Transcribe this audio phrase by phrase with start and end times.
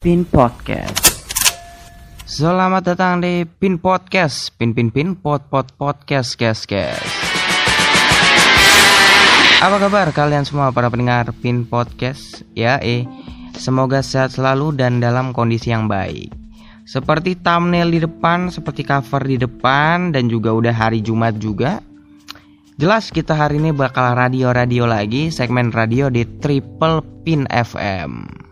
[0.00, 1.28] Pin Podcast.
[2.24, 7.04] Selamat datang di Pin Podcast, Pin Pin Pin Pod Pod Podcast, guys guys.
[9.60, 12.48] Apa kabar kalian semua para pendengar Pin Podcast?
[12.56, 13.04] Ya eh,
[13.60, 16.32] semoga sehat selalu dan dalam kondisi yang baik.
[16.88, 21.84] Seperti thumbnail di depan, seperti cover di depan, dan juga udah hari Jumat juga.
[22.80, 28.48] Jelas kita hari ini bakal radio-radio lagi, segmen radio di Triple Pin FM.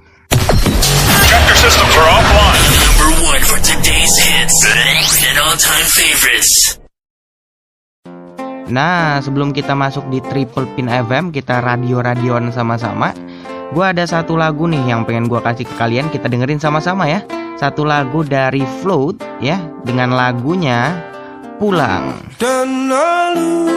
[1.28, 2.64] Chapter systems are offline.
[2.88, 4.56] Number one for today's hits
[5.28, 6.80] and all-time favorites.
[8.72, 13.12] Nah, sebelum kita masuk di Triple Pin FM, kita radio-radioan sama-sama.
[13.76, 17.20] Gua ada satu lagu nih yang pengen gua kasih ke kalian, kita dengerin sama-sama ya.
[17.60, 20.96] Satu lagu dari Float ya, dengan lagunya
[21.60, 22.16] Pulang.
[22.40, 23.68] dan lalu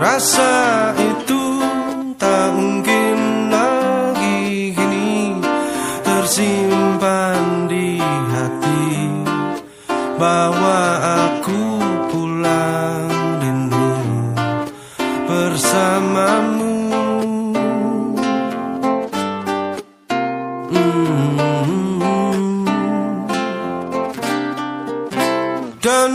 [0.00, 1.42] Rasa itu
[2.14, 2.54] tak
[6.28, 7.96] tersimpan di
[8.28, 8.84] hati
[10.20, 10.80] Bahwa
[11.24, 11.80] aku
[12.12, 13.08] pulang
[13.40, 13.96] rindu
[15.24, 16.76] bersamamu
[20.68, 22.68] Mm.
[25.80, 26.12] dan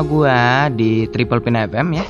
[0.00, 2.04] Gua di Triple Pin FM ya.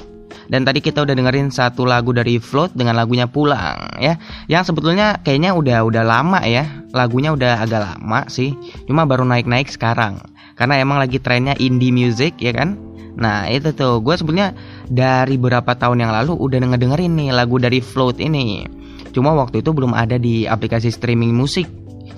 [0.50, 4.18] Dan tadi kita udah dengerin satu lagu dari Float dengan lagunya Pulang ya.
[4.50, 6.66] Yang sebetulnya kayaknya udah udah lama ya.
[6.90, 8.58] Lagunya udah agak lama sih.
[8.90, 10.18] Cuma baru naik-naik sekarang.
[10.58, 12.74] Karena emang lagi trennya indie music ya kan.
[13.14, 14.54] Nah itu tuh gue sebetulnya
[14.90, 18.66] dari beberapa tahun yang lalu udah ngedengerin nih lagu dari Float ini.
[19.14, 21.66] Cuma waktu itu belum ada di aplikasi streaming musik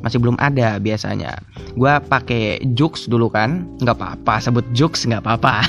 [0.03, 1.39] masih belum ada biasanya.
[1.79, 5.63] Gua pakai Jux dulu kan, nggak apa-apa sebut Jux nggak apa-apa.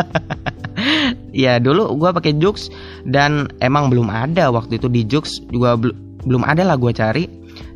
[1.44, 2.68] ya dulu gua pakai Jux
[3.08, 5.96] dan emang belum ada waktu itu di Jux juga bel-
[6.28, 7.26] belum ada lah gua cari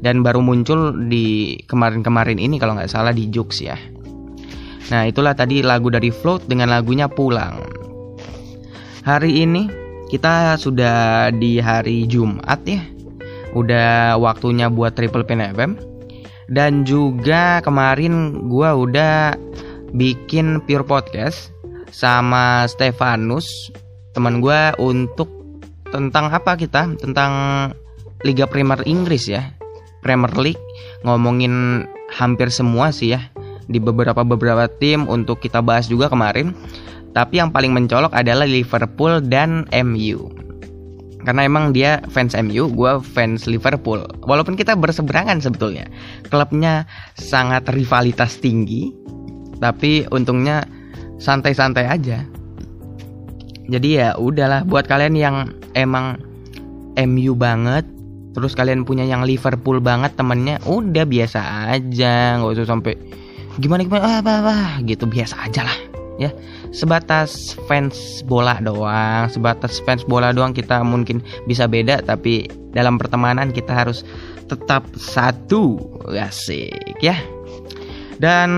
[0.05, 3.76] dan baru muncul di kemarin-kemarin ini kalau nggak salah di Jux ya.
[4.93, 7.56] Nah itulah tadi lagu dari Float dengan lagunya Pulang.
[9.05, 9.69] Hari ini
[10.12, 12.94] kita sudah di hari Jumat ya
[13.54, 15.78] udah waktunya buat Triple Pin FM
[16.52, 19.38] dan juga kemarin gua udah
[19.94, 21.54] bikin Pure Podcast
[21.94, 23.46] sama Stefanus
[24.12, 25.30] teman gua untuk
[25.88, 27.32] tentang apa kita tentang
[28.26, 29.54] Liga Premier Inggris ya
[30.04, 30.60] Premier League
[31.06, 33.32] ngomongin hampir semua sih ya
[33.68, 36.52] di beberapa beberapa tim untuk kita bahas juga kemarin.
[37.14, 40.44] Tapi yang paling mencolok adalah Liverpool dan MU.
[41.24, 44.04] Karena emang dia fans MU, gue fans Liverpool.
[44.28, 45.88] Walaupun kita berseberangan sebetulnya,
[46.28, 46.84] klubnya
[47.16, 48.92] sangat rivalitas tinggi,
[49.58, 50.68] tapi untungnya
[51.16, 52.22] santai-santai aja.
[53.64, 55.36] Jadi ya udahlah buat kalian yang
[55.72, 56.20] emang
[57.00, 57.88] MU banget,
[58.36, 62.92] terus kalian punya yang Liverpool banget temennya, udah biasa aja, nggak usah sampai
[63.62, 65.78] gimana gimana ah, apa gitu biasa aja lah
[66.18, 66.30] ya
[66.74, 73.54] sebatas fans bola doang sebatas fans bola doang kita mungkin bisa beda tapi dalam pertemanan
[73.54, 74.02] kita harus
[74.50, 75.78] tetap satu.
[76.10, 77.16] Asik ya.
[78.18, 78.50] Dan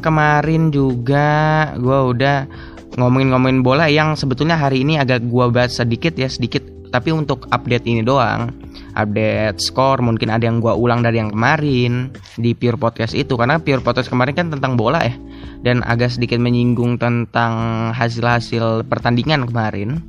[0.00, 2.46] kemarin juga gue udah
[2.94, 6.62] ngomongin-ngomongin bola yang sebetulnya hari ini agak gue bahas sedikit ya sedikit
[6.94, 8.54] tapi untuk update ini doang.
[8.94, 13.58] Update skor mungkin ada yang gue ulang dari yang kemarin di Pure Podcast itu karena
[13.58, 15.18] Pure Podcast kemarin kan tentang bola ya
[15.64, 20.04] dan agak sedikit menyinggung tentang hasil-hasil pertandingan kemarin.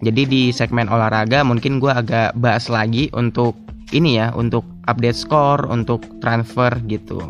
[0.00, 3.58] Jadi di segmen olahraga mungkin gue agak bahas lagi untuk
[3.90, 7.20] ini ya, untuk update skor, untuk transfer gitu.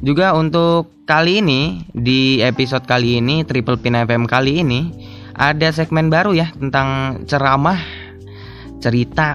[0.00, 4.80] Juga untuk kali ini di episode kali ini Triple Pin FM kali ini
[5.34, 7.78] ada segmen baru ya tentang ceramah
[8.78, 9.34] cerita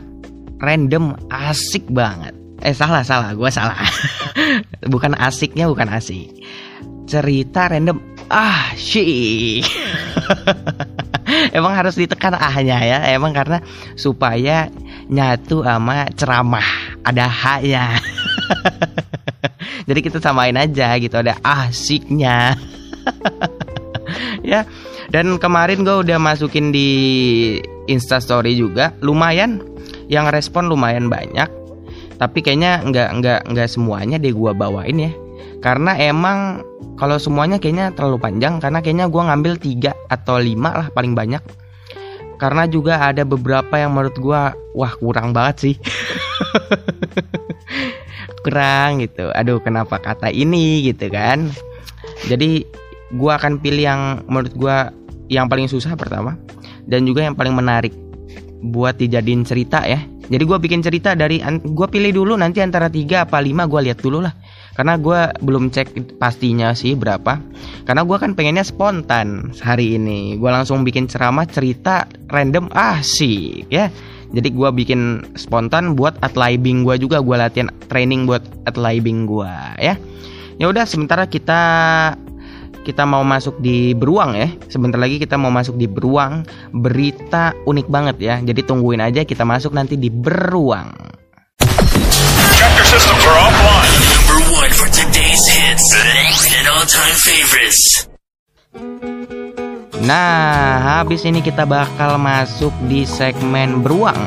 [0.63, 2.42] random asik banget.
[2.63, 3.75] Eh salah salah, gue salah.
[4.93, 6.31] bukan asiknya bukan asik.
[7.03, 7.99] Cerita random
[8.31, 9.59] ah sih.
[11.57, 13.59] emang harus ditekan ahnya ya, emang karena
[13.99, 14.71] supaya
[15.11, 16.69] nyatu sama ceramah
[17.03, 17.99] ada haknya.
[19.91, 22.55] Jadi kita samain aja gitu ada asiknya.
[24.39, 24.63] ya.
[25.11, 26.89] Dan kemarin gue udah masukin di
[27.91, 29.59] Instastory juga, lumayan
[30.07, 31.62] yang respon lumayan banyak
[32.23, 35.11] tapi kayaknya nggak nggak nggak semuanya deh gua bawain ya.
[35.59, 36.63] Karena emang
[36.95, 41.43] kalau semuanya kayaknya terlalu panjang karena kayaknya gua ngambil tiga atau lima lah paling banyak.
[42.39, 45.75] Karena juga ada beberapa yang menurut gua wah kurang banget sih.
[48.43, 49.31] Kurang gitu.
[49.35, 51.51] Aduh kenapa kata ini gitu kan?
[52.27, 52.63] Jadi
[53.19, 54.95] gua akan pilih yang menurut gua
[55.27, 56.39] yang paling susah pertama
[56.87, 57.91] dan juga yang paling menarik
[58.63, 59.99] buat dijadiin cerita ya
[60.31, 63.99] jadi gue bikin cerita dari gue pilih dulu nanti antara tiga apa lima gue lihat
[63.99, 64.31] dulu lah.
[64.73, 67.37] Karena gue belum cek pastinya sih berapa.
[67.83, 70.39] Karena gue kan pengennya spontan hari ini.
[70.39, 72.71] Gue langsung bikin ceramah cerita random.
[72.71, 73.91] Ah sih ya.
[74.33, 77.19] Jadi gue bikin spontan buat adlibing gue juga.
[77.19, 79.99] Gue latihan training buat adlibing gue ya.
[80.57, 81.61] Ya udah sementara kita
[82.83, 84.51] kita mau masuk di beruang ya.
[84.67, 86.43] Sebentar lagi kita mau masuk di beruang.
[86.75, 88.35] Berita unik banget ya.
[88.43, 90.91] Jadi tungguin aja kita masuk nanti di beruang.
[100.03, 104.19] Nah, habis ini kita bakal masuk di segmen beruang.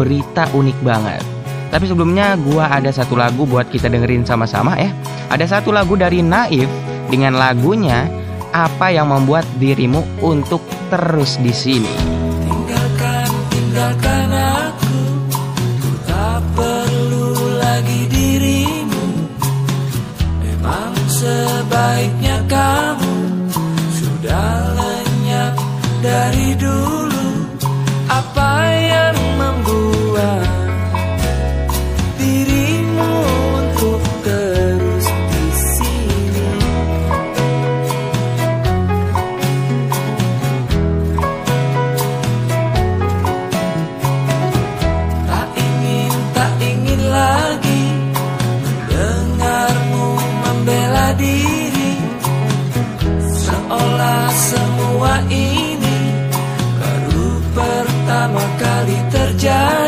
[0.00, 1.20] Berita unik banget.
[1.68, 4.88] Tapi sebelumnya gua ada satu lagu buat kita dengerin sama-sama ya.
[5.28, 8.08] Ada satu lagu dari Naif dengan lagunya
[8.54, 11.90] apa yang membuat dirimu untuk terus di sini.
[12.46, 14.94] Tinggalkan, tinggalkan aku.
[15.82, 19.04] Ku tak perlu lagi dirimu.
[20.38, 23.14] Memang sebaiknya kamu
[23.90, 25.54] Sudah lenyap
[25.98, 27.26] dari dulu.
[28.06, 28.93] Apa yang
[59.44, 59.83] just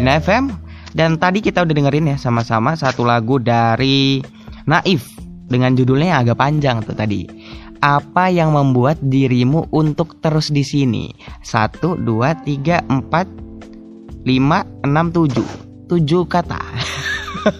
[0.00, 0.48] Pin FM
[0.96, 4.24] dan tadi kita udah dengerin ya sama-sama satu lagu dari
[4.64, 5.12] Naif
[5.44, 7.28] dengan judulnya yang agak panjang tuh tadi.
[7.84, 11.12] Apa yang membuat dirimu untuk terus di sini?
[11.44, 13.28] Satu, dua, tiga, empat,
[14.24, 15.44] lima, enam, tujuh,
[15.92, 16.64] tujuh kata.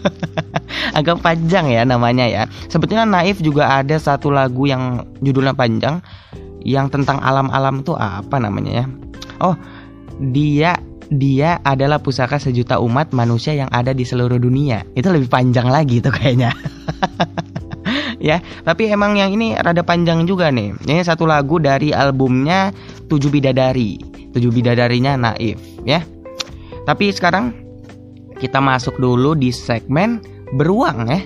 [0.97, 2.49] agak panjang ya namanya ya.
[2.73, 6.01] Sebetulnya Naif juga ada satu lagu yang judulnya panjang
[6.65, 8.85] yang tentang alam-alam tuh apa namanya ya?
[9.45, 9.53] Oh,
[10.33, 10.81] dia
[11.11, 14.87] dia adalah pusaka sejuta umat manusia yang ada di seluruh dunia.
[14.95, 16.55] Itu lebih panjang lagi tuh kayaknya.
[18.31, 20.79] ya, tapi emang yang ini rada panjang juga nih.
[20.87, 22.71] Ini satu lagu dari albumnya
[23.11, 23.99] Tujuh Bidadari.
[24.31, 26.07] Tujuh Bidadarinya Naif, ya.
[26.87, 27.51] Tapi sekarang
[28.39, 30.23] kita masuk dulu di segmen
[30.55, 31.21] beruang ya.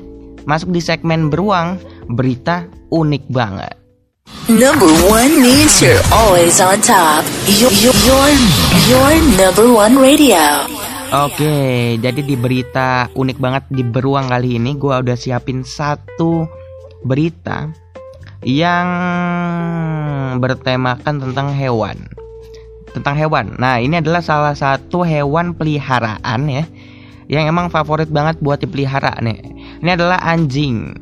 [0.49, 1.77] Masuk di segmen beruang,
[2.09, 3.84] berita unik banget.
[4.45, 7.25] Number one means you're always on top.
[7.57, 7.97] Your, your,
[8.85, 10.69] your, number one radio.
[11.17, 16.45] Oke, jadi di berita unik banget di beruang kali ini gua udah siapin satu
[17.09, 17.73] berita
[18.45, 18.89] yang
[20.45, 22.05] bertemakan tentang hewan.
[22.93, 23.57] Tentang hewan.
[23.57, 26.69] Nah, ini adalah salah satu hewan peliharaan ya
[27.33, 29.41] yang emang favorit banget buat dipelihara nih.
[29.81, 30.93] Ini adalah anjing.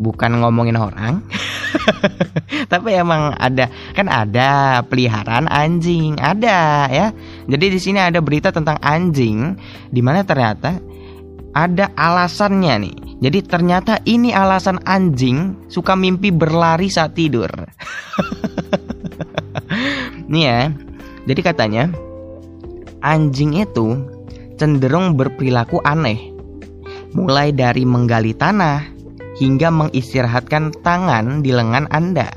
[0.00, 1.20] Bukan ngomongin orang.
[2.72, 7.06] Tapi emang ada kan ada peliharaan anjing, ada ya.
[7.46, 9.56] Jadi di sini ada berita tentang anjing
[9.90, 10.78] di mana ternyata
[11.56, 12.96] ada alasannya nih.
[13.16, 17.48] Jadi ternyata ini alasan anjing suka mimpi berlari saat tidur.
[20.32, 20.60] nih ya.
[21.26, 21.84] Jadi katanya
[23.00, 24.04] anjing itu
[24.60, 26.36] cenderung berperilaku aneh.
[27.16, 28.95] Mulai dari menggali tanah
[29.36, 32.28] hingga mengistirahatkan tangan di lengan Anda.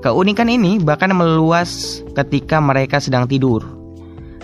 [0.00, 3.60] Keunikan ini bahkan meluas ketika mereka sedang tidur.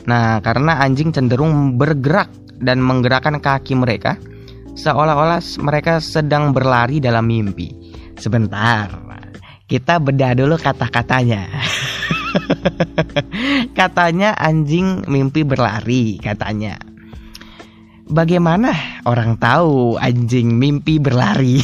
[0.05, 2.29] Nah, karena anjing cenderung bergerak
[2.61, 4.21] dan menggerakkan kaki mereka
[4.77, 7.73] seolah-olah mereka sedang berlari dalam mimpi.
[8.21, 8.93] Sebentar,
[9.67, 11.51] kita bedah dulu kata-katanya.
[13.79, 16.79] katanya anjing mimpi berlari, katanya.
[18.07, 18.71] Bagaimana
[19.03, 21.59] orang tahu anjing mimpi berlari?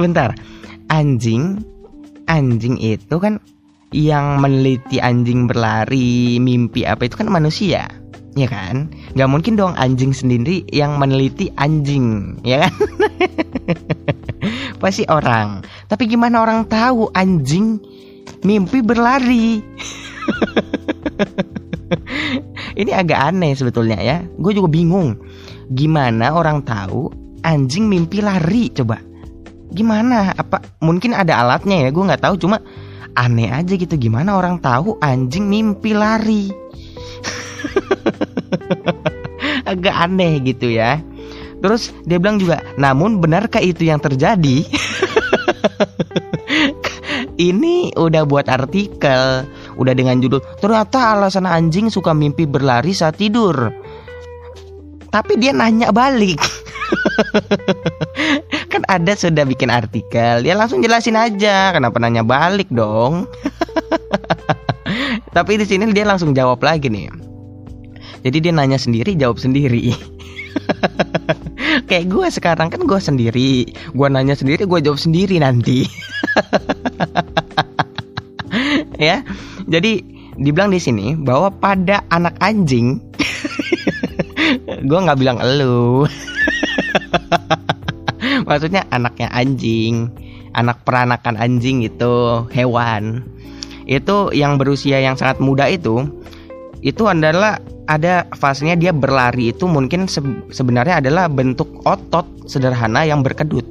[0.00, 0.32] Bentar,
[0.88, 1.60] anjing,
[2.24, 3.36] anjing itu kan
[3.92, 7.84] yang meneliti anjing berlari, mimpi apa itu kan manusia,
[8.32, 8.88] ya kan?
[9.12, 12.72] Gak mungkin dong anjing sendiri yang meneliti anjing, ya kan?
[14.80, 15.60] Pasti orang.
[15.84, 17.76] Tapi gimana orang tahu anjing
[18.40, 19.60] mimpi berlari?
[22.80, 24.22] Ini agak aneh sebetulnya ya.
[24.38, 25.18] Gue juga bingung.
[25.70, 27.10] Gimana orang tahu
[27.46, 28.98] anjing mimpi lari coba?
[29.70, 30.34] Gimana?
[30.34, 31.90] Apa mungkin ada alatnya ya?
[31.94, 32.34] Gue nggak tahu.
[32.40, 32.58] Cuma
[33.14, 33.94] aneh aja gitu.
[33.98, 36.50] Gimana orang tahu anjing mimpi lari?
[39.70, 40.98] agak aneh gitu ya.
[41.60, 44.64] Terus dia bilang juga, namun benarkah itu yang terjadi?
[47.50, 49.44] Ini udah buat artikel,
[49.80, 53.72] udah dengan judul ternyata alasan anjing suka mimpi berlari saat tidur.
[55.10, 56.38] Tapi dia nanya balik.
[58.72, 63.26] kan ada sudah bikin artikel, dia langsung jelasin aja, kenapa nanya balik dong?
[65.36, 67.10] Tapi di sini dia langsung jawab lagi nih.
[68.26, 69.94] Jadi dia nanya sendiri, jawab sendiri.
[71.88, 75.86] Kayak gue sekarang kan gue sendiri, gue nanya sendiri, gue jawab sendiri nanti.
[78.98, 79.22] ya.
[79.70, 80.02] Jadi
[80.34, 82.98] dibilang di sini bahwa pada anak anjing
[84.90, 86.10] gue nggak bilang elu.
[88.50, 90.10] Maksudnya anaknya anjing
[90.58, 93.22] anak peranakan anjing itu hewan.
[93.86, 96.02] Itu yang berusia yang sangat muda itu
[96.82, 103.22] itu adalah ada fasenya dia berlari itu mungkin se- sebenarnya adalah bentuk otot sederhana yang
[103.22, 103.66] berkedut.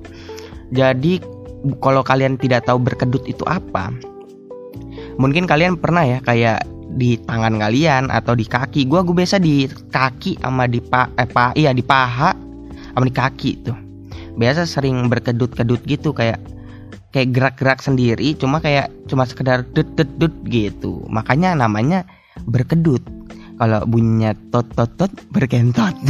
[0.71, 1.19] Jadi
[1.83, 3.91] kalau kalian tidak tahu berkedut itu apa
[5.19, 6.63] mungkin kalian pernah ya kayak
[6.95, 8.87] di tangan kalian atau di kaki.
[8.87, 12.33] Gua gue biasa di kaki sama di pa, eh, pa iya di paha
[12.95, 13.77] sama di kaki tuh.
[14.39, 16.39] Biasa sering berkedut-kedut gitu kayak
[17.11, 21.03] kayak gerak-gerak sendiri cuma kayak cuma sekedar dut dut dut gitu.
[21.11, 22.07] Makanya namanya
[22.47, 23.03] berkedut.
[23.59, 25.91] Kalau bunyinya tot tot tot berkentot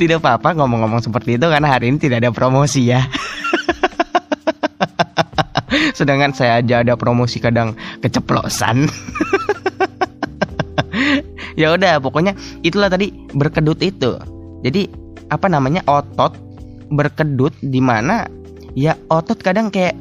[0.00, 3.04] tidak apa-apa ngomong-ngomong seperti itu karena hari ini tidak ada promosi ya
[5.96, 7.72] sedangkan saya aja ada promosi kadang
[8.04, 8.84] keceplosan.
[11.56, 14.20] Ya udah pokoknya itulah tadi berkedut itu.
[14.60, 14.92] Jadi
[15.32, 16.36] apa namanya otot
[16.92, 18.28] berkedut di mana
[18.76, 19.96] ya otot kadang kayak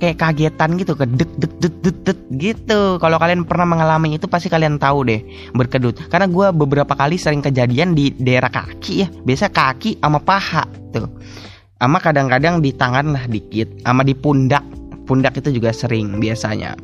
[0.00, 2.96] kayak kagetan gitu kedut dut dut dut dut gitu.
[2.96, 5.20] Kalau kalian pernah mengalami itu pasti kalian tahu deh
[5.52, 6.00] berkedut.
[6.08, 10.64] Karena gue beberapa kali sering kejadian di daerah kaki ya biasa kaki sama paha
[10.96, 11.12] tuh.
[11.76, 14.64] Sama kadang-kadang di tangan lah dikit sama di pundak
[15.06, 16.74] pundak itu juga sering biasanya.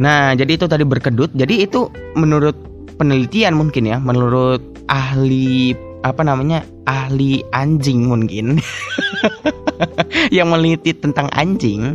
[0.00, 1.30] Nah jadi itu tadi berkedut.
[1.36, 2.56] Jadi itu menurut
[2.96, 8.58] penelitian mungkin ya menurut ahli apa namanya ahli anjing mungkin.
[10.36, 11.94] Yang meneliti tentang anjing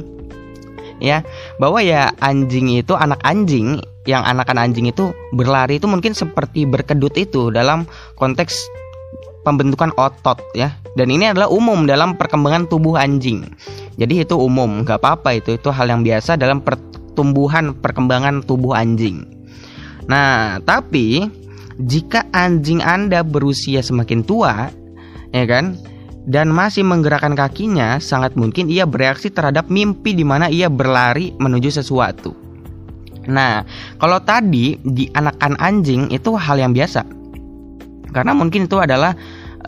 [0.98, 1.22] ya
[1.62, 3.78] bahwa ya anjing itu anak anjing
[4.10, 7.86] yang anakan anjing itu berlari itu mungkin seperti berkedut itu dalam
[8.18, 8.66] konteks
[9.46, 10.76] pembentukan otot ya.
[10.98, 13.46] Dan ini adalah umum dalam perkembangan tubuh anjing
[13.98, 15.58] jadi itu umum nggak apa-apa itu.
[15.58, 19.26] Itu hal yang biasa dalam pertumbuhan perkembangan tubuh anjing.
[20.06, 21.26] Nah tapi
[21.82, 24.70] jika anjing anda berusia semakin tua
[25.34, 25.78] ya kan
[26.28, 31.72] dan masih menggerakkan kakinya, sangat mungkin ia bereaksi terhadap mimpi di mana ia berlari menuju
[31.72, 32.36] sesuatu.
[33.32, 33.64] Nah,
[33.96, 37.08] kalau tadi di anakan anjing itu hal yang biasa,
[38.12, 39.16] karena mungkin itu adalah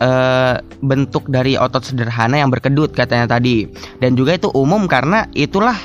[0.00, 3.68] eh, bentuk dari otot sederhana yang berkedut katanya tadi,
[4.00, 5.76] dan juga itu umum karena itulah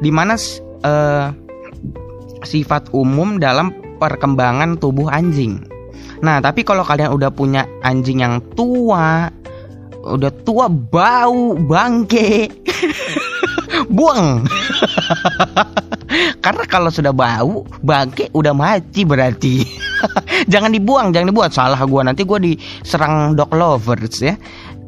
[0.00, 0.38] di mana
[0.86, 1.26] eh,
[2.46, 5.64] sifat umum dalam perkembangan tubuh anjing.
[6.24, 9.28] Nah, tapi kalau kalian udah punya anjing yang tua,
[10.04, 12.52] udah tua bau bangke.
[13.96, 14.44] Buang.
[16.44, 19.64] Karena kalau sudah bau bangke udah mati berarti.
[20.52, 22.04] Jangan dibuang jangan dibuat salah gua.
[22.04, 24.36] Nanti gua diserang dog lovers ya.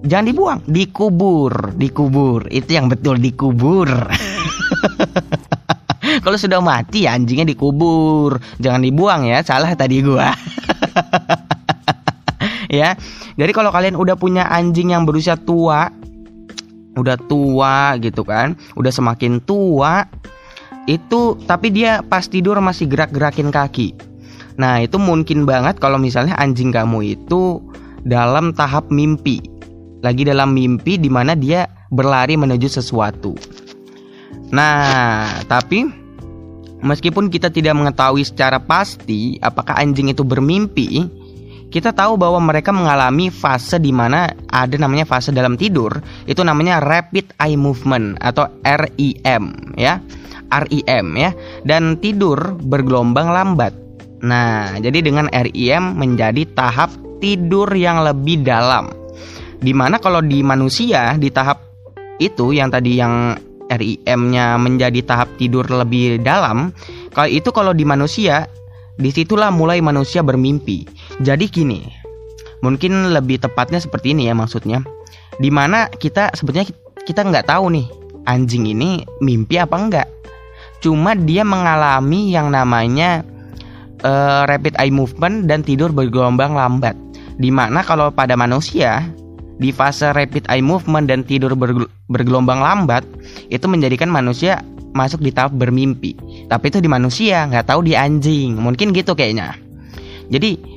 [0.05, 2.45] Jangan dibuang dikubur dikubur.
[2.53, 3.89] Itu yang betul dikubur.
[6.25, 8.37] Kalau sudah mati ya anjingnya dikubur.
[8.61, 9.41] Jangan dibuang ya.
[9.41, 10.31] Salah tadi gua
[12.71, 12.95] ya.
[13.37, 15.91] Jadi kalau kalian udah punya anjing yang berusia tua
[16.97, 20.09] udah tua gitu kan udah semakin tua
[20.89, 23.93] itu tapi dia pas tidur masih gerak-gerakin kaki.
[24.57, 27.61] Nah itu mungkin banget kalau misalnya anjing kamu itu
[28.07, 29.43] dalam tahap mimpi.
[30.01, 33.35] Lagi dalam mimpi di mana dia berlari menuju sesuatu.
[34.55, 35.91] Nah tapi
[36.87, 41.03] meskipun kita tidak mengetahui secara pasti apakah anjing itu bermimpi
[41.77, 45.93] kita tahu bahwa mereka mengalami fase di mana ada namanya fase dalam tidur,
[46.25, 50.01] itu namanya rapid eye movement atau REM ya.
[50.49, 51.37] REM ya.
[51.69, 53.77] Dan tidur bergelombang lambat.
[54.25, 58.89] Nah, jadi dengan REM menjadi tahap tidur yang lebih dalam.
[59.61, 61.61] Di mana kalau di manusia di tahap
[62.17, 63.37] itu yang tadi yang
[63.69, 66.73] REM-nya menjadi tahap tidur lebih dalam,
[67.13, 68.49] kalau itu kalau di manusia
[68.97, 70.89] di situlah mulai manusia bermimpi.
[71.25, 71.81] Jadi gini,
[72.61, 74.85] mungkin lebih tepatnya seperti ini ya maksudnya.
[75.41, 76.69] Di mana kita sebetulnya
[77.05, 77.87] kita nggak tahu nih
[78.29, 80.09] anjing ini mimpi apa enggak.
[80.85, 83.25] Cuma dia mengalami yang namanya
[84.05, 86.97] eh, rapid eye movement dan tidur bergelombang lambat.
[87.37, 89.05] Di mana kalau pada manusia
[89.57, 93.09] di fase rapid eye movement dan tidur bergel- bergelombang lambat
[93.49, 94.61] itu menjadikan manusia
[94.93, 96.17] masuk di tahap bermimpi.
[96.49, 98.57] Tapi itu di manusia, nggak tahu di anjing.
[98.57, 99.57] Mungkin gitu kayaknya.
[100.33, 100.76] Jadi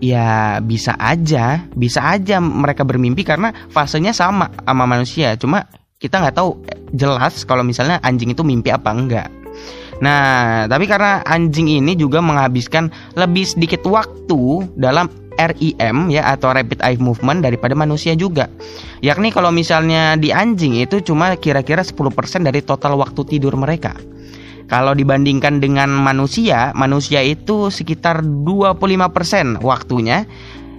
[0.00, 5.36] ya bisa aja, bisa aja mereka bermimpi karena fasenya sama sama manusia.
[5.36, 5.68] Cuma
[6.00, 9.28] kita nggak tahu eh, jelas kalau misalnya anjing itu mimpi apa enggak.
[10.00, 12.88] Nah, tapi karena anjing ini juga menghabiskan
[13.20, 18.48] lebih sedikit waktu dalam REM ya atau rapid eye movement daripada manusia juga.
[19.04, 21.96] Yakni kalau misalnya di anjing itu cuma kira-kira 10%
[22.44, 23.96] dari total waktu tidur mereka.
[24.70, 30.22] Kalau dibandingkan dengan manusia, manusia itu sekitar 25% waktunya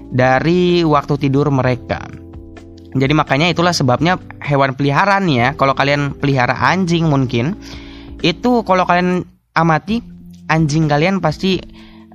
[0.08, 2.00] dari waktu tidur mereka.
[2.92, 5.60] Jadi makanya itulah sebabnya hewan peliharaan ya.
[5.60, 7.60] Kalau kalian pelihara anjing mungkin
[8.24, 10.00] itu kalau kalian amati
[10.48, 11.60] anjing kalian pasti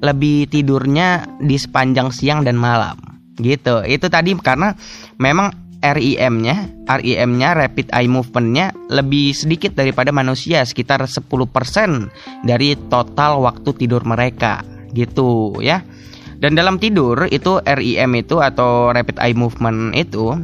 [0.00, 2.96] lebih tidurnya di sepanjang siang dan malam.
[3.36, 3.84] Gitu.
[3.84, 4.72] Itu tadi karena
[5.20, 11.28] memang REM-nya, REM-nya rapid eye movement-nya lebih sedikit daripada manusia, sekitar 10%
[12.44, 14.64] dari total waktu tidur mereka.
[14.96, 15.84] Gitu ya.
[16.36, 20.36] Dan dalam tidur itu REM itu atau rapid eye movement itu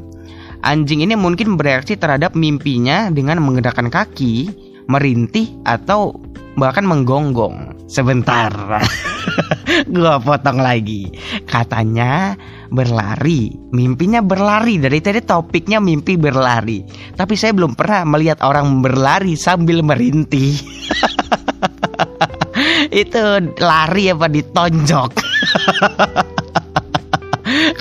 [0.64, 4.48] anjing ini mungkin bereaksi terhadap mimpinya dengan menggerakkan kaki,
[4.86, 6.14] merintih atau
[6.56, 7.72] bahkan menggonggong.
[7.92, 8.48] Sebentar.
[9.92, 11.12] Gua potong lagi.
[11.44, 12.32] Katanya
[12.72, 13.52] berlari.
[13.76, 14.80] Mimpinya berlari.
[14.80, 16.80] Dari tadi topiknya mimpi berlari.
[17.12, 20.56] Tapi saya belum pernah melihat orang berlari sambil merintih.
[23.04, 23.20] Itu
[23.60, 25.12] lari apa ditonjok?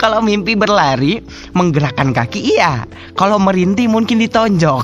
[0.01, 1.23] Kalau mimpi berlari,
[1.55, 2.83] menggerakkan kaki iya.
[3.15, 4.83] Kalau merintih mungkin ditonjok.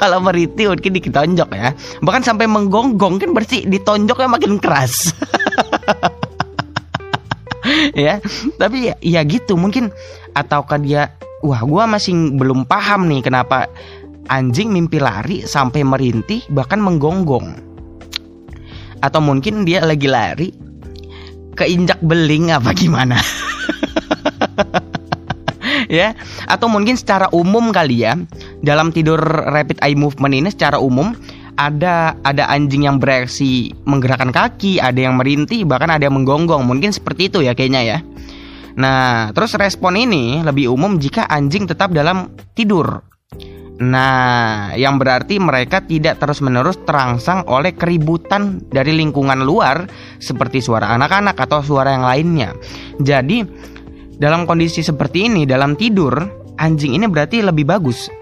[0.00, 1.76] Kalau merintih mungkin ditonjok ya.
[2.00, 5.12] Bahkan sampai menggonggong kan berarti ditonjoknya makin keras.
[8.08, 8.16] ya,
[8.56, 9.92] tapi ya, ya gitu mungkin
[10.32, 11.12] ataukah dia
[11.44, 13.68] wah gua masih belum paham nih kenapa
[14.32, 17.68] anjing mimpi lari sampai merintih bahkan menggonggong.
[19.04, 20.48] Atau mungkin dia lagi lari
[21.60, 23.20] keinjak beling apa gimana?
[25.90, 26.14] ya,
[26.46, 28.14] atau mungkin secara umum kali ya
[28.62, 29.18] dalam tidur
[29.50, 31.12] rapid eye movement ini secara umum
[31.58, 36.64] ada ada anjing yang bereaksi menggerakkan kaki, ada yang merintih, bahkan ada yang menggonggong.
[36.64, 37.98] Mungkin seperti itu ya kayaknya ya.
[38.80, 43.04] Nah, terus respon ini lebih umum jika anjing tetap dalam tidur.
[43.80, 49.88] Nah, yang berarti mereka tidak terus-menerus terangsang oleh keributan dari lingkungan luar
[50.20, 52.52] seperti suara anak-anak atau suara yang lainnya.
[53.00, 53.40] Jadi,
[54.20, 56.12] dalam kondisi seperti ini dalam tidur,
[56.60, 58.12] anjing ini berarti lebih bagus.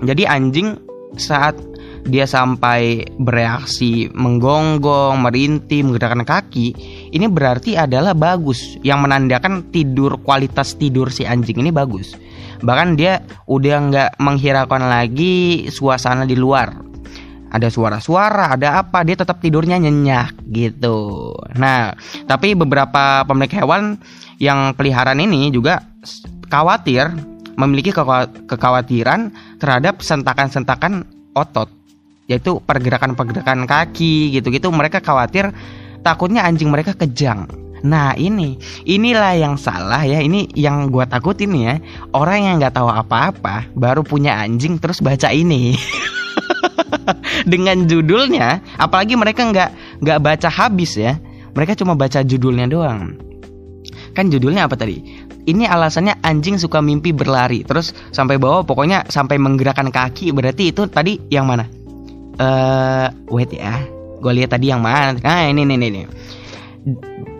[0.00, 0.80] Jadi anjing
[1.20, 1.54] saat
[2.02, 6.74] dia sampai bereaksi menggonggong, merintih, menggerakkan kaki,
[7.14, 12.16] ini berarti adalah bagus yang menandakan tidur kualitas tidur si anjing ini bagus.
[12.64, 16.74] Bahkan dia udah nggak menghiraukan lagi suasana di luar.
[17.52, 21.36] Ada suara-suara, ada apa, dia tetap tidurnya nyenyak gitu.
[21.60, 21.92] Nah,
[22.24, 24.00] tapi beberapa pemilik hewan
[24.42, 25.86] yang peliharaan ini juga
[26.50, 27.14] khawatir
[27.54, 27.94] memiliki
[28.50, 29.30] kekhawatiran
[29.62, 31.06] terhadap sentakan-sentakan
[31.38, 31.70] otot
[32.26, 35.54] yaitu pergerakan-pergerakan kaki gitu-gitu mereka khawatir
[36.02, 37.46] takutnya anjing mereka kejang
[37.82, 40.22] Nah ini, inilah yang salah ya.
[40.22, 41.82] Ini yang gua takutin ya.
[42.14, 45.74] Orang yang nggak tahu apa-apa baru punya anjing terus baca ini.
[47.50, 51.18] Dengan judulnya, apalagi mereka nggak nggak baca habis ya.
[51.58, 53.18] Mereka cuma baca judulnya doang.
[54.12, 55.00] Kan judulnya apa tadi?
[55.48, 57.64] Ini alasannya anjing suka mimpi berlari.
[57.64, 60.30] Terus sampai bawah pokoknya sampai menggerakkan kaki.
[60.30, 61.66] Berarti itu tadi yang mana?
[62.36, 63.80] Eh, uh, wait ya.
[64.22, 65.18] Gue lihat tadi yang mana?
[65.18, 66.06] Nah, ini nih nih.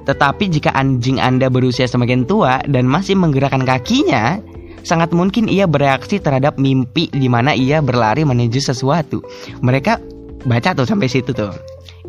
[0.02, 4.42] Tetapi jika anjing Anda berusia semakin tua dan masih menggerakkan kakinya,
[4.82, 9.22] sangat mungkin ia bereaksi terhadap mimpi di mana ia berlari menuju sesuatu.
[9.62, 10.02] Mereka
[10.42, 11.54] baca tuh sampai situ tuh.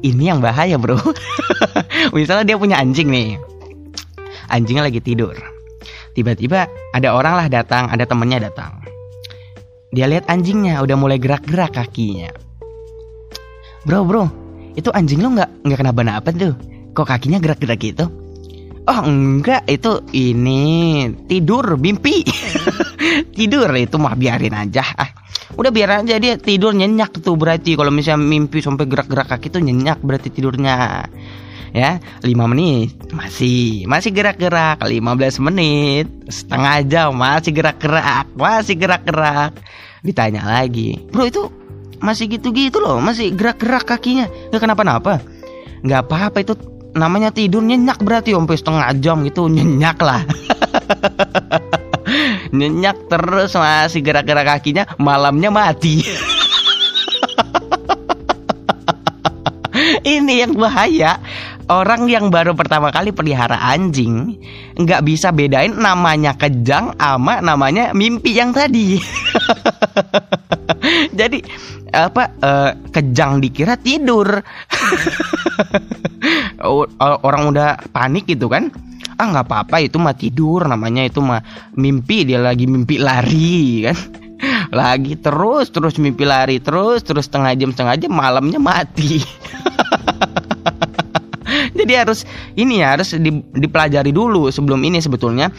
[0.03, 0.99] Ini yang bahaya, Bro.
[2.17, 3.39] Misalnya dia punya anjing nih.
[4.53, 5.33] Anjingnya lagi tidur.
[6.13, 8.85] Tiba-tiba ada orang lah datang, ada temennya datang.
[9.89, 12.29] Dia lihat anjingnya udah mulai gerak-gerak kakinya.
[13.89, 14.25] Bro, bro,
[14.77, 16.53] itu anjing lo nggak nggak kenapa-napa tuh?
[16.93, 18.05] Kok kakinya gerak-gerak gitu?
[18.83, 22.21] Oh enggak, itu ini tidur mimpi.
[23.37, 24.85] tidur itu mah biarin aja.
[24.93, 25.09] Ah,
[25.57, 29.65] udah biar aja dia tidur nyenyak tuh berarti kalau misalnya mimpi sampai gerak-gerak kaki tuh
[29.65, 31.09] nyenyak berarti tidurnya.
[31.73, 39.57] Ya, 5 menit masih masih gerak-gerak, 15 menit, setengah jam masih gerak-gerak, masih gerak-gerak.
[40.05, 41.49] Ditanya lagi, "Bro, itu
[41.97, 44.29] masih gitu-gitu loh, masih gerak-gerak kakinya.
[44.53, 45.25] Gak kenapa-napa."
[45.81, 46.53] Gak apa-apa itu
[46.93, 50.21] namanya tidur nyenyak berarti sampai setengah jam gitu nyenyak lah
[52.57, 56.05] nyenyak terus masih gerak-gerak kakinya malamnya mati
[60.05, 61.17] ini yang bahaya
[61.69, 64.35] orang yang baru pertama kali pelihara anjing
[64.79, 68.99] nggak bisa bedain namanya kejang ama namanya mimpi yang tadi
[71.19, 71.39] Jadi
[71.93, 74.41] apa eh, kejang dikira tidur.
[77.27, 78.71] Orang udah panik gitu kan.
[79.19, 81.43] Ah nggak apa-apa itu mah tidur namanya itu mah
[81.77, 83.97] mimpi dia lagi mimpi lari kan.
[84.75, 89.23] Lagi terus terus mimpi lari terus terus setengah jam setengah jam malamnya mati.
[91.83, 92.19] Jadi harus
[92.55, 95.51] ini ya harus di- dipelajari dulu sebelum ini sebetulnya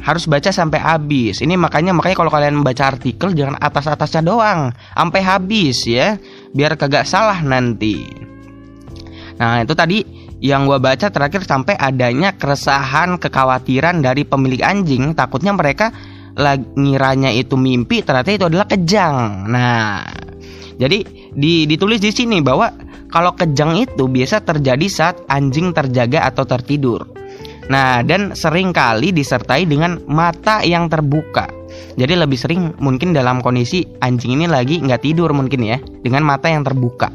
[0.00, 1.44] harus baca sampai habis.
[1.44, 6.16] Ini makanya makanya kalau kalian baca artikel jangan atas-atasnya doang, sampai habis ya,
[6.56, 8.00] biar kagak salah nanti.
[9.38, 10.04] Nah, itu tadi
[10.40, 15.92] yang gua baca terakhir sampai adanya keresahan, kekhawatiran dari pemilik anjing, takutnya mereka
[16.36, 19.48] lagi ngiranya itu mimpi, ternyata itu adalah kejang.
[19.52, 20.00] Nah,
[20.80, 21.04] jadi
[21.36, 22.72] di- ditulis di sini bahwa
[23.10, 27.06] kalau kejang itu biasa terjadi saat anjing terjaga atau tertidur.
[27.70, 31.46] Nah, dan sering kali disertai dengan mata yang terbuka.
[31.94, 36.50] Jadi lebih sering mungkin dalam kondisi anjing ini lagi nggak tidur mungkin ya, dengan mata
[36.50, 37.14] yang terbuka.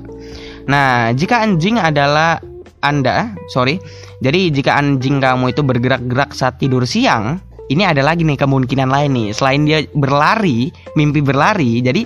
[0.71, 2.39] Nah, jika anjing adalah
[2.79, 3.81] Anda, sorry.
[4.23, 9.11] Jadi jika anjing kamu itu bergerak-gerak saat tidur siang, ini ada lagi nih kemungkinan lain
[9.11, 9.27] nih.
[9.35, 12.05] Selain dia berlari, mimpi berlari, jadi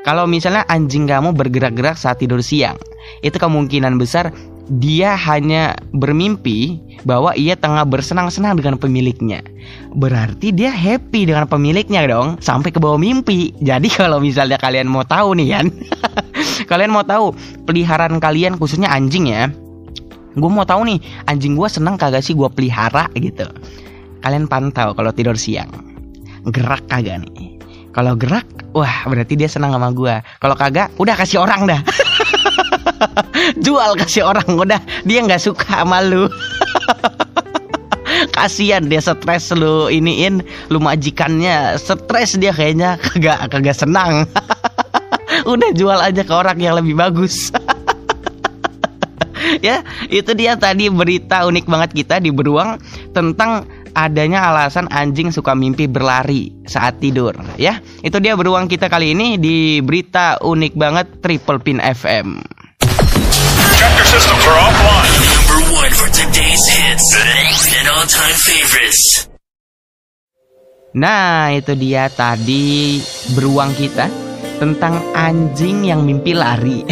[0.00, 2.80] kalau misalnya anjing kamu bergerak-gerak saat tidur siang,
[3.20, 4.32] itu kemungkinan besar
[4.70, 9.42] dia hanya bermimpi bahwa ia tengah bersenang-senang dengan pemiliknya.
[9.98, 13.50] Berarti dia happy dengan pemiliknya dong sampai ke bawah mimpi.
[13.58, 15.66] Jadi kalau misalnya kalian mau tahu nih kan,
[16.70, 17.34] kalian mau tahu
[17.66, 19.50] peliharaan kalian khususnya anjing ya.
[20.38, 23.50] Gue mau tahu nih anjing gue senang kagak sih gue pelihara gitu.
[24.22, 25.68] Kalian pantau kalau tidur siang
[26.46, 27.49] gerak kagak nih.
[27.90, 30.14] Kalau gerak, wah berarti dia senang sama gue.
[30.38, 31.80] Kalau kagak, udah kasih orang dah.
[33.64, 36.30] Jual kasih orang udah dia nggak suka sama lu.
[38.36, 44.28] Kasian dia stres lu iniin lu majikannya stres dia kayaknya kagak kagak senang.
[45.50, 47.48] Udah jual aja ke orang yang lebih bagus.
[49.64, 49.80] ya,
[50.12, 52.76] itu dia tadi berita unik banget kita di beruang
[53.16, 57.78] tentang adanya alasan anjing suka mimpi berlari saat tidur ya.
[58.00, 62.42] Itu dia beruang kita kali ini di berita unik banget Triple Pin FM.
[63.80, 65.14] Chapter systems are offline.
[65.50, 67.08] Number one for today's hits
[67.74, 69.30] and all-time favorites.
[70.90, 72.98] Nah, itu dia tadi
[73.38, 74.10] beruang kita
[74.58, 76.82] tentang anjing yang mimpi lari.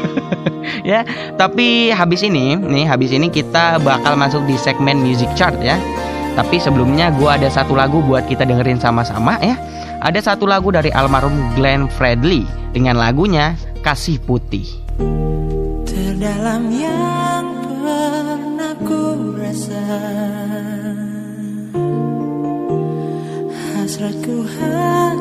[0.90, 1.04] ya,
[1.36, 5.76] tapi habis ini, nih habis ini kita bakal masuk di segmen music chart ya.
[6.34, 9.56] Tapi sebelumnya gua ada satu lagu buat kita dengerin sama-sama ya.
[9.98, 14.66] Ada satu lagu dari almarhum Glenn Fredly dengan lagunya Kasih Putih.
[15.88, 19.86] Terdalam yang pernah ku rasa
[23.74, 25.18] Hasratku hanyalah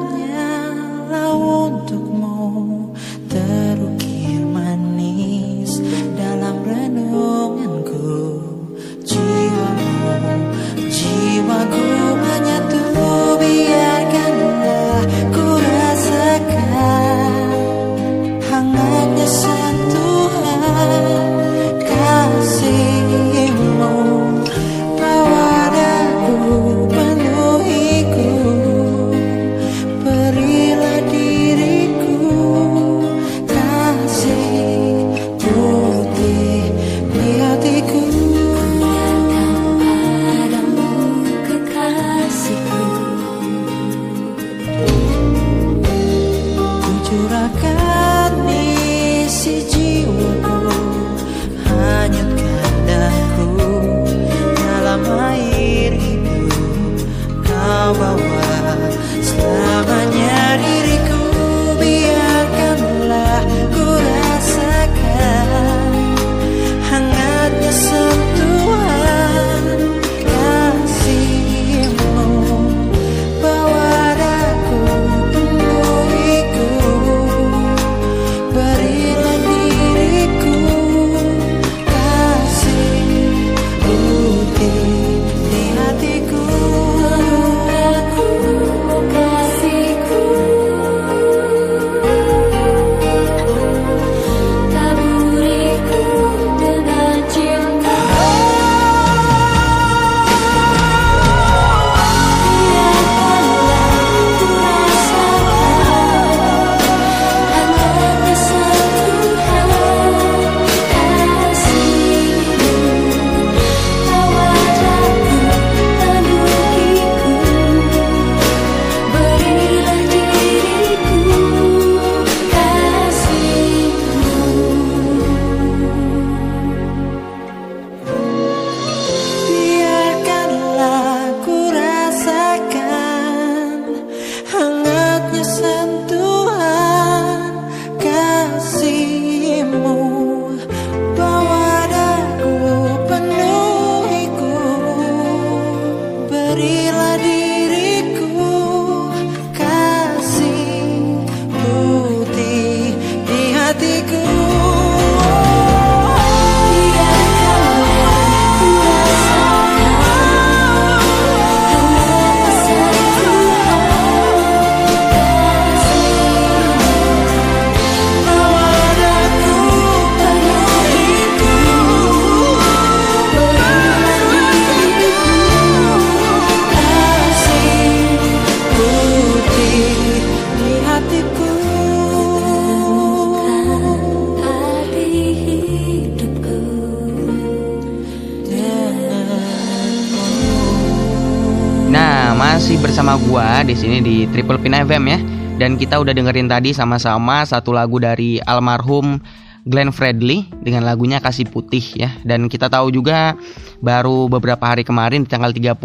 [193.67, 195.19] di sini di Triple Pin FM ya.
[195.59, 199.19] Dan kita udah dengerin tadi sama-sama satu lagu dari almarhum
[199.67, 202.07] Glenn Fredly dengan lagunya Kasih Putih ya.
[202.23, 203.35] Dan kita tahu juga
[203.83, 205.75] baru beberapa hari kemarin di tanggal 30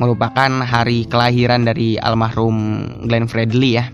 [0.00, 3.92] merupakan hari kelahiran dari almarhum Glenn Fredly ya.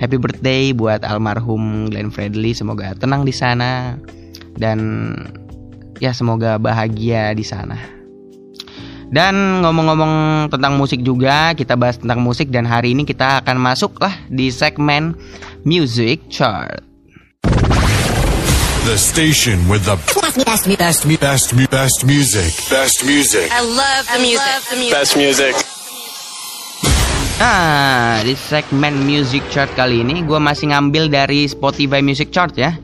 [0.00, 2.56] Happy birthday buat almarhum Glenn Fredly.
[2.56, 4.00] Semoga tenang di sana
[4.56, 4.80] dan
[6.00, 7.99] ya semoga bahagia di sana.
[9.10, 13.98] Dan ngomong-ngomong tentang musik juga, kita bahas tentang musik dan hari ini kita akan masuk
[13.98, 15.18] lah di segmen
[15.66, 16.78] Music Chart.
[18.86, 22.54] The station with the best, best, best, best, best music.
[22.70, 23.50] Best music.
[23.50, 24.94] I love the music.
[24.94, 25.58] Best music.
[27.42, 32.78] Nah, di segmen Music Chart kali ini gue masih ngambil dari Spotify Music Chart ya.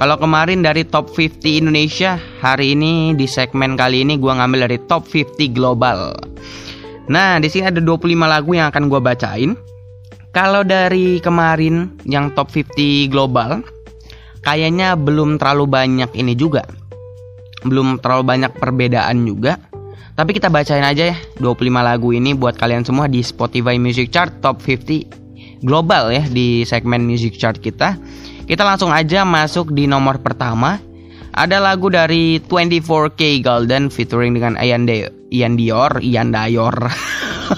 [0.00, 4.78] Kalau kemarin dari Top 50 Indonesia, hari ini di segmen kali ini gue ngambil dari
[4.86, 6.14] Top 50 Global.
[7.10, 9.50] Nah, di sini ada 25 lagu yang akan gue bacain.
[10.30, 13.66] Kalau dari kemarin yang Top 50 Global,
[14.46, 16.62] kayaknya belum terlalu banyak ini juga.
[17.66, 19.58] Belum terlalu banyak perbedaan juga.
[20.14, 24.32] Tapi kita bacain aja ya 25 lagu ini buat kalian semua di Spotify Music Chart
[24.40, 27.98] Top 50 Global ya di segmen Music Chart kita.
[28.46, 30.85] Kita langsung aja masuk di nomor pertama.
[31.36, 36.72] Ada lagu dari 24K Golden featuring dengan Ian, De Ian Dior, Ian Dior.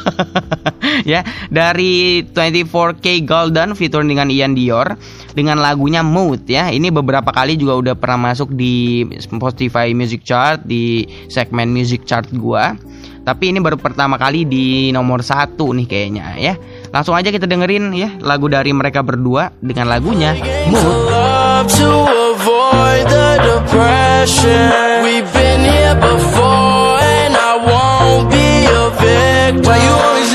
[1.14, 1.22] ya,
[1.54, 4.98] dari 24K Golden featuring dengan Ian Dior
[5.38, 6.74] dengan lagunya Mood ya.
[6.74, 12.26] Ini beberapa kali juga udah pernah masuk di Spotify Music Chart di segmen Music Chart
[12.34, 12.74] gua.
[13.22, 16.58] Tapi ini baru pertama kali di nomor satu nih kayaknya ya.
[16.90, 20.34] Langsung aja kita dengerin ya lagu dari mereka berdua dengan lagunya
[20.66, 22.27] Mood.
[22.48, 24.68] Avoid the depression.
[25.04, 29.62] We've been here before, and I won't be a victim.
[29.68, 30.32] Why you always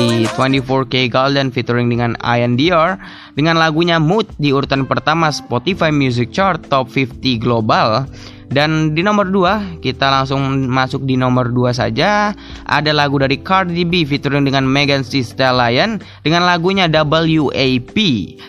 [0.00, 2.96] dari 24K Golden featuring dengan Ian Dior
[3.36, 8.08] dengan lagunya Mood di urutan pertama Spotify Music Chart Top 50 Global.
[8.50, 12.34] Dan di nomor 2 kita langsung masuk di nomor 2 saja.
[12.66, 17.94] Ada lagu dari Cardi B featuring dengan Megan Thee Stallion Dengan lagunya WAP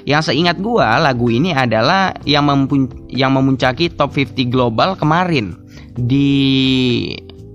[0.09, 5.53] Yang seingat gua lagu ini adalah yang, mempun- yang memuncaki top 50 global kemarin
[5.93, 6.33] Di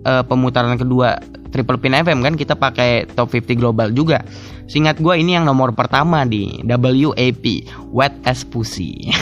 [0.06, 1.18] eh, pemutaran kedua
[1.56, 4.20] Triple Pin FM kan kita pakai top 50 global juga.
[4.68, 7.64] Seingat gue ini yang nomor pertama di WAP
[7.96, 9.08] Wet as Pussy.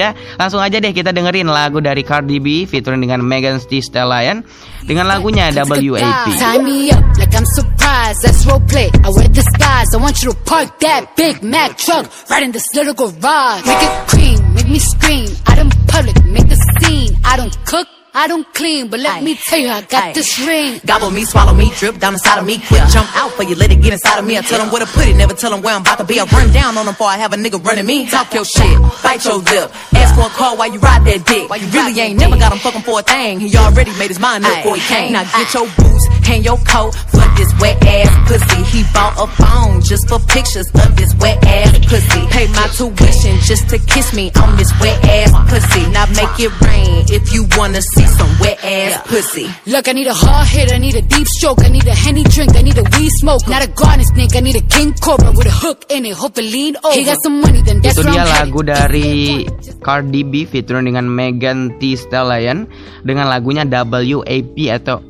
[0.00, 4.40] ya, langsung aja deh kita dengerin lagu dari Cardi B featuring dengan Megan Thee Stallion
[4.88, 6.32] dengan lagunya WAP.
[6.32, 8.24] Tie me up like I'm surprised.
[8.24, 8.88] That's role play.
[9.04, 9.92] I wear disguise.
[9.92, 13.66] I want you to park that Big Mac truck right in this little garage.
[13.66, 15.28] Make it cream, make me scream.
[15.46, 17.12] Out in public, make a scene.
[17.24, 17.97] I don't cook.
[18.18, 20.80] I don't clean, but let me tell you, I got this ring.
[20.84, 22.58] Gobble me, swallow me, drip down inside of me.
[22.66, 24.36] Quick jump out for you, let it get inside of me.
[24.36, 26.18] I tell them where to put it, never tell them where I'm about to be.
[26.18, 28.10] I run down on them before I have a nigga running me.
[28.10, 28.74] Talk your shit,
[29.06, 29.70] bite your lip.
[29.94, 31.46] Ask for a call while you ride that dick.
[31.46, 33.38] you really ain't never got him fucking for a thing.
[33.38, 35.12] He already made his mind up before he came.
[35.12, 38.66] Now get your boots, hang your coat for this wet ass pussy.
[38.74, 42.26] He bought a phone just for pictures of this wet ass pussy.
[42.34, 45.86] Pay my tuition just to kiss me on this wet ass pussy.
[45.94, 49.46] Now make it rain if you wanna see some wet ass pussy.
[49.66, 52.24] Look, I need a hard hit, I need a deep stroke, I need a henny
[52.24, 55.32] drink, I need a weed smoke, not a garden snake, I need a king cobra
[55.32, 56.94] with a hook in it, hope it lean over.
[56.94, 59.44] He got some money, then that's Itu dia lagu dari
[59.84, 62.68] Cardi B featuring dengan Megan Thee Stallion
[63.04, 65.02] dengan lagunya WAP atau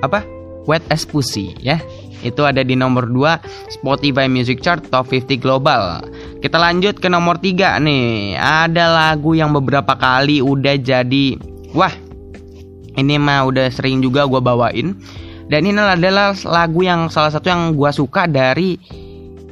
[0.00, 0.22] apa?
[0.66, 1.78] Wet as Pussy ya.
[2.26, 6.02] Itu ada di nomor 2 Spotify Music Chart Top 50 Global.
[6.42, 8.34] Kita lanjut ke nomor 3 nih.
[8.34, 11.38] Ada lagu yang beberapa kali udah jadi
[11.70, 12.05] wah.
[12.96, 14.96] Ini mah udah sering juga gua bawain.
[15.46, 18.74] Dan ini adalah lagu yang salah satu yang gua suka dari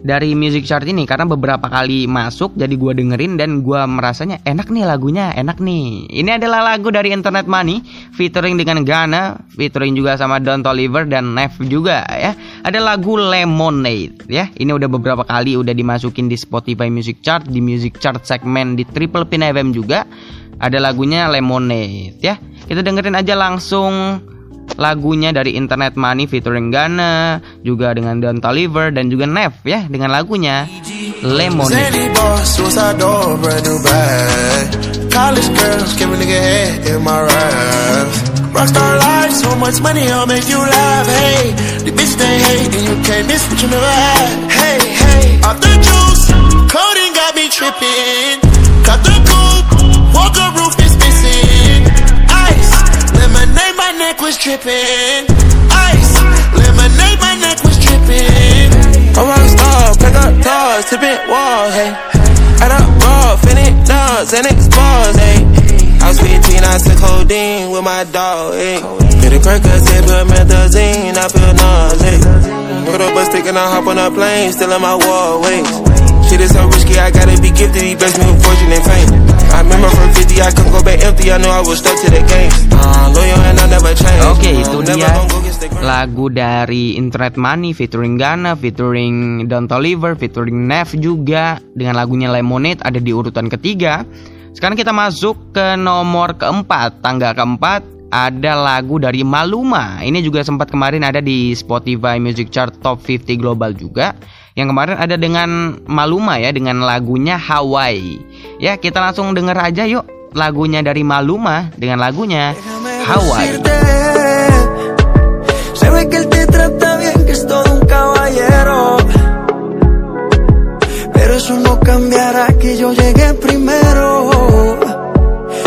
[0.05, 1.09] dari music chart ini.
[1.09, 6.11] Karena beberapa kali masuk jadi gua dengerin dan gua merasanya enak nih lagunya enak nih.
[6.13, 7.81] Ini adalah lagu dari Internet Money
[8.13, 12.37] featuring dengan Ghana featuring juga sama Don Toliver dan Nev juga ya.
[12.67, 14.51] Ada lagu Lemonade ya.
[14.53, 18.83] Ini udah beberapa kali udah dimasukin di Spotify Music Chart di Music Chart segmen di
[18.85, 20.05] Triple Pin FM juga
[20.59, 24.21] ada lagunya Lemonade ya kita dengerin aja langsung
[24.81, 30.11] lagunya dari Internet Money featuring Ghana juga dengan Don Toliver dan juga Nev ya dengan
[30.11, 30.67] lagunya
[31.25, 31.71] Lemonade.
[38.55, 41.07] Rockstar life, so much money, I'll make you laugh.
[41.11, 41.51] Hey,
[41.83, 44.31] the bitch they hate, and you can't miss what you never had.
[44.47, 46.31] Hey, hey, off the juice,
[46.71, 48.39] coding got me tripping.
[48.87, 49.24] Cut the
[50.15, 51.83] walker roof is missing.
[52.31, 52.71] Ice,
[53.19, 55.27] lemonade, my neck was dripping.
[55.69, 56.13] Ice,
[56.55, 58.71] lemonade, my neck was dripping.
[59.19, 61.93] I'm a star, pick up doors, tipping walls, hey.
[62.63, 65.43] Add up raw, finish nuts, and explores, hey.
[66.01, 68.79] I was 15, I took codeine with my dog, hey.
[69.21, 72.25] Hit a crack, I said, put methazine, I feel nauseous.
[72.91, 75.65] Put up a stick and I hop on a plane, still in my wall, wait.
[76.29, 79.34] Shit is so risky, I gotta be gifted, he blessed me with fortune and fame.
[79.55, 82.11] I remember from 50, I couldn't go back empty, I knew I was stuck to
[82.11, 82.51] the game.
[82.75, 84.27] Uh, loyal and I never changed.
[84.27, 85.87] Oke, itu dia go against the grain.
[85.87, 92.83] lagu dari Internet Money featuring Ghana, featuring Don Toliver, featuring Nev juga dengan lagunya Lemonade
[92.83, 94.03] ada di urutan ketiga.
[94.59, 100.03] Sekarang kita masuk ke nomor keempat, tangga keempat ada lagu dari Maluma.
[100.03, 104.19] Ini juga sempat kemarin ada di Spotify Music Chart Top 50 Global juga.
[104.55, 108.23] Yang kemarin ada dengan Maluma ya dengan lagunya Hawaii.
[108.63, 112.55] Ya, kita langsung denger aja yuk lagunya dari Maluma dengan lagunya
[113.03, 113.59] Hawaii.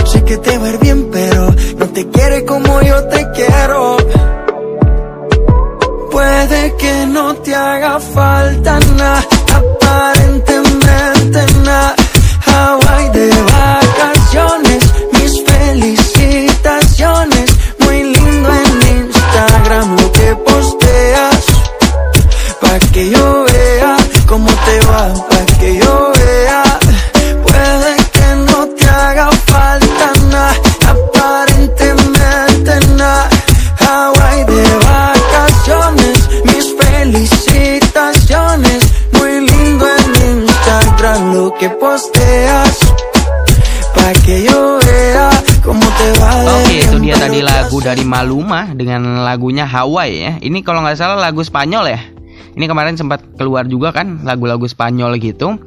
[0.07, 3.27] Eso que que te va a ir bien, pero no te quiere como yo te
[3.35, 3.97] quiero.
[6.17, 11.95] Puede que no te haga falta nada, aparentemente nada.
[12.43, 17.55] Hawaii de vacaciones, mis felicitaciones.
[17.81, 21.45] Muy lindo en Instagram lo que posteas.
[22.61, 23.95] Pa' que yo vea
[24.27, 26.16] cómo te va, pa' que yo.
[41.57, 42.77] Que posteas.
[43.97, 45.33] Pa' que yo vea
[45.65, 50.33] cómo te va Oke, itu bien, dia tadi lagu dari Maluma dengan lagunya Hawaii ya.
[50.37, 51.99] Ini kalau nggak salah lagu Spanyol ya.
[52.53, 55.57] Ini kemarin sempat keluar juga kan lagu-lagu Spanyol gitu.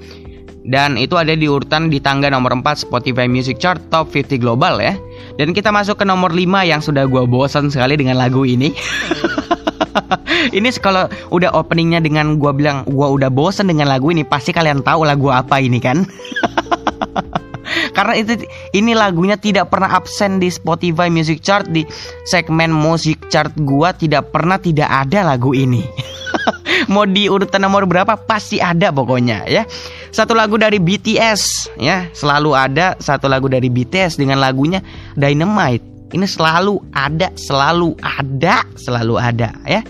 [0.62, 4.78] Dan itu ada di urutan di tangga nomor 4 Spotify Music Chart Top 50 Global
[4.78, 4.94] ya.
[5.42, 8.70] Dan kita masuk ke nomor 5 yang sudah gua bosan sekali dengan lagu ini.
[10.56, 14.82] ini kalau udah openingnya dengan gua bilang gua udah bosan dengan lagu ini, pasti kalian
[14.84, 16.04] tahu lagu apa ini kan?
[17.96, 18.34] Karena itu
[18.74, 21.86] ini lagunya tidak pernah absen di Spotify Music Chart di
[22.26, 25.82] segmen Music Chart gua tidak pernah tidak ada lagu ini.
[26.92, 29.62] Mau di urutan nomor berapa pasti ada pokoknya ya.
[30.10, 34.82] Satu lagu dari BTS ya, selalu ada satu lagu dari BTS dengan lagunya
[35.14, 35.89] Dynamite.
[36.10, 39.80] Ini selalu ada, selalu ada, selalu ada ya.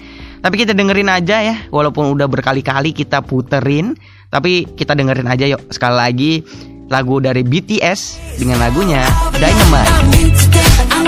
[0.41, 3.93] Tapi kita dengerin aja ya, walaupun udah berkali-kali kita puterin,
[4.33, 6.33] tapi kita dengerin aja yuk sekali lagi
[6.89, 8.01] lagu dari BTS
[8.41, 9.05] dengan lagunya
[9.37, 11.00] Dynamite.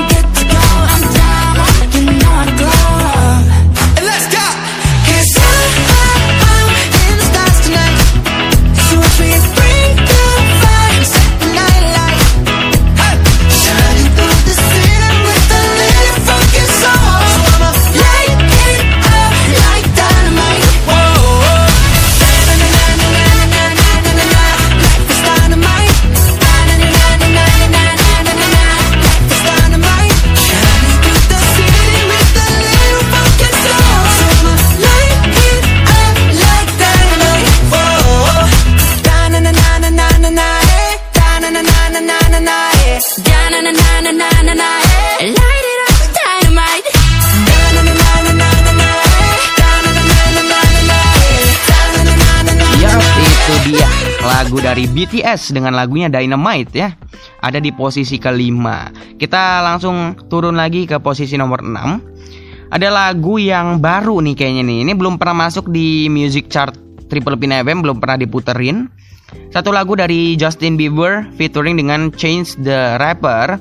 [54.92, 56.92] BTS dengan lagunya Dynamite ya.
[57.40, 58.92] Ada di posisi kelima.
[59.16, 62.70] Kita langsung turun lagi ke posisi nomor 6.
[62.72, 64.78] Ada lagu yang baru nih kayaknya nih.
[64.84, 66.76] Ini belum pernah masuk di music chart
[67.08, 68.88] Triple Pin FM, belum pernah diputerin.
[69.48, 73.56] Satu lagu dari Justin Bieber featuring dengan Change the Rapper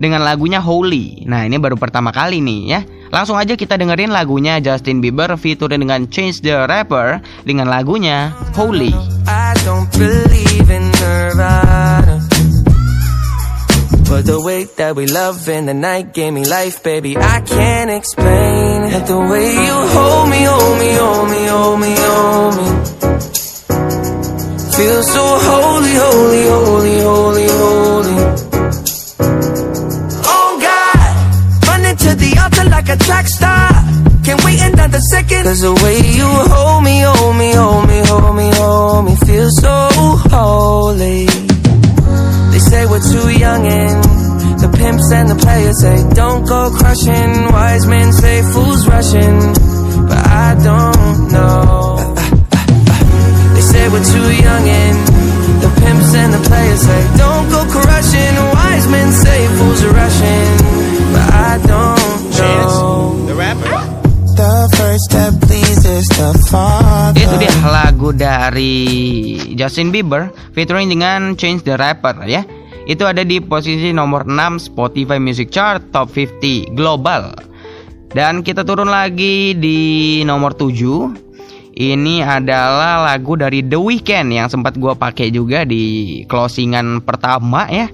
[0.00, 1.28] dengan lagunya Holy.
[1.28, 2.80] Nah, ini baru pertama kali nih ya.
[3.10, 8.94] Langsung aja kita dengerin lagunya Justin Bieber featuring dengan Change the Rapper dengan lagunya Holy.
[9.26, 12.22] I don't believe in Nirvana.
[14.10, 17.14] But the way that we love in the night gave me life, baby.
[17.14, 19.06] I can't explain it.
[19.06, 22.66] The way you hold me, hold me, hold me, hold me, hold me.
[24.80, 28.29] feel so holy, holy, holy, holy, holy.
[32.90, 33.70] A track star.
[34.24, 35.44] Can't wait another second.
[35.44, 39.48] Cause the way you hold me, hold me, hold me, hold me, hold me, feel
[39.62, 39.76] so
[40.34, 41.26] holy.
[42.50, 44.02] They say we're too young and
[44.58, 47.30] the pimps and the players say don't go crushing.
[47.54, 49.38] Wise men say fools rushing,
[50.10, 52.14] but I don't know.
[53.54, 54.98] They say we're too young and
[55.62, 58.34] the pimps and the players say don't go crushing.
[58.58, 60.50] Wise men say fools rushing,
[61.14, 63.26] but I don't know.
[63.28, 63.74] the rapper.
[64.40, 67.20] The first step pleases the father.
[67.20, 72.40] Itu dia lagu dari Justin Bieber featuring dengan Change the Rapper ya.
[72.88, 77.36] Itu ada di posisi nomor 6 Spotify Music Chart Top 50 Global.
[78.10, 79.78] Dan kita turun lagi di
[80.24, 81.30] nomor 7.
[81.70, 87.86] Ini adalah lagu dari The Weeknd yang sempat gua pakai juga di closingan pertama ya.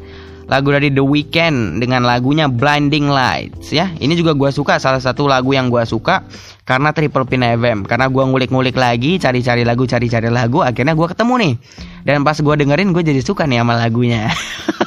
[0.46, 3.90] Lagu dari The Weeknd dengan lagunya Blinding Lights ya.
[3.98, 6.22] Ini juga gua suka salah satu lagu yang gua suka
[6.62, 7.82] karena Triple Pin FM.
[7.82, 11.54] Karena gua ngulik-ngulik lagi, cari-cari lagu, cari-cari lagu, akhirnya gua ketemu nih.
[12.06, 14.30] Dan pas gua dengerin gue jadi suka nih sama lagunya.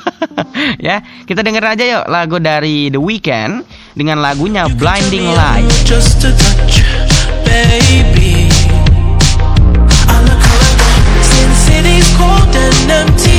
[0.87, 3.67] ya, kita denger aja yuk lagu dari The Weeknd
[3.99, 5.83] dengan lagunya Blinding Lights.
[5.83, 6.87] Just a touch,
[7.43, 8.47] baby.
[10.07, 13.38] I look around, since city's cold and empty.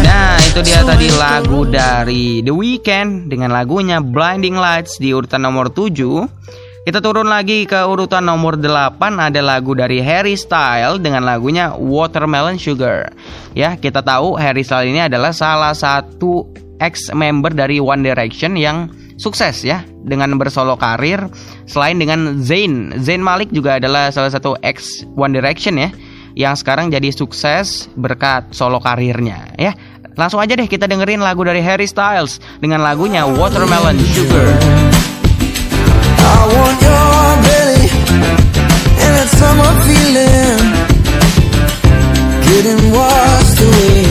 [0.00, 5.68] Nah, itu dia tadi lagu dari The Weeknd dengan lagunya Blinding Lights di urutan nomor
[5.68, 5.92] 7.
[6.88, 12.56] Kita turun lagi ke urutan nomor 8 ada lagu dari Harry Styles dengan lagunya Watermelon
[12.56, 13.12] Sugar.
[13.52, 16.48] Ya, kita tahu Harry Styles ini adalah salah satu
[16.80, 18.88] ex member dari One Direction yang
[19.20, 21.26] sukses ya dengan bersolo karir
[21.64, 22.92] selain dengan Zayn.
[23.00, 25.90] Zayn Malik juga adalah salah satu ex One Direction ya
[26.34, 29.72] yang sekarang jadi sukses berkat solo karirnya ya.
[30.14, 34.46] Langsung aja deh kita dengerin lagu dari Harry Styles dengan lagunya Watermelon Sugar.
[36.22, 37.86] I want your belly
[39.02, 40.62] and that summer feeling.
[42.46, 44.03] Getting washed away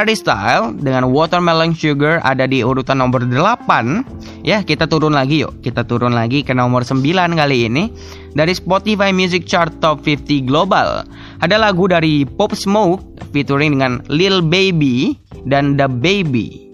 [0.00, 4.40] Harry Styles dengan Watermelon Sugar ada di urutan nomor 8.
[4.40, 5.60] Ya, kita turun lagi yuk.
[5.60, 7.04] Kita turun lagi ke nomor 9
[7.36, 7.92] kali ini.
[8.32, 11.04] Dari Spotify Music Chart Top 50 Global.
[11.44, 13.04] Ada lagu dari Pop Smoke
[13.36, 16.72] featuring dengan Lil Baby dan The Baby.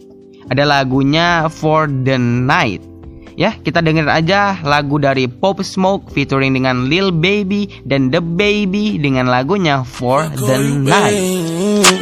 [0.54, 2.95] Ada lagunya For the Night.
[3.36, 8.96] Ya, kita denger aja lagu dari Pop Smoke featuring dengan Lil Baby dan The Baby
[8.96, 11.20] dengan lagunya For the Night.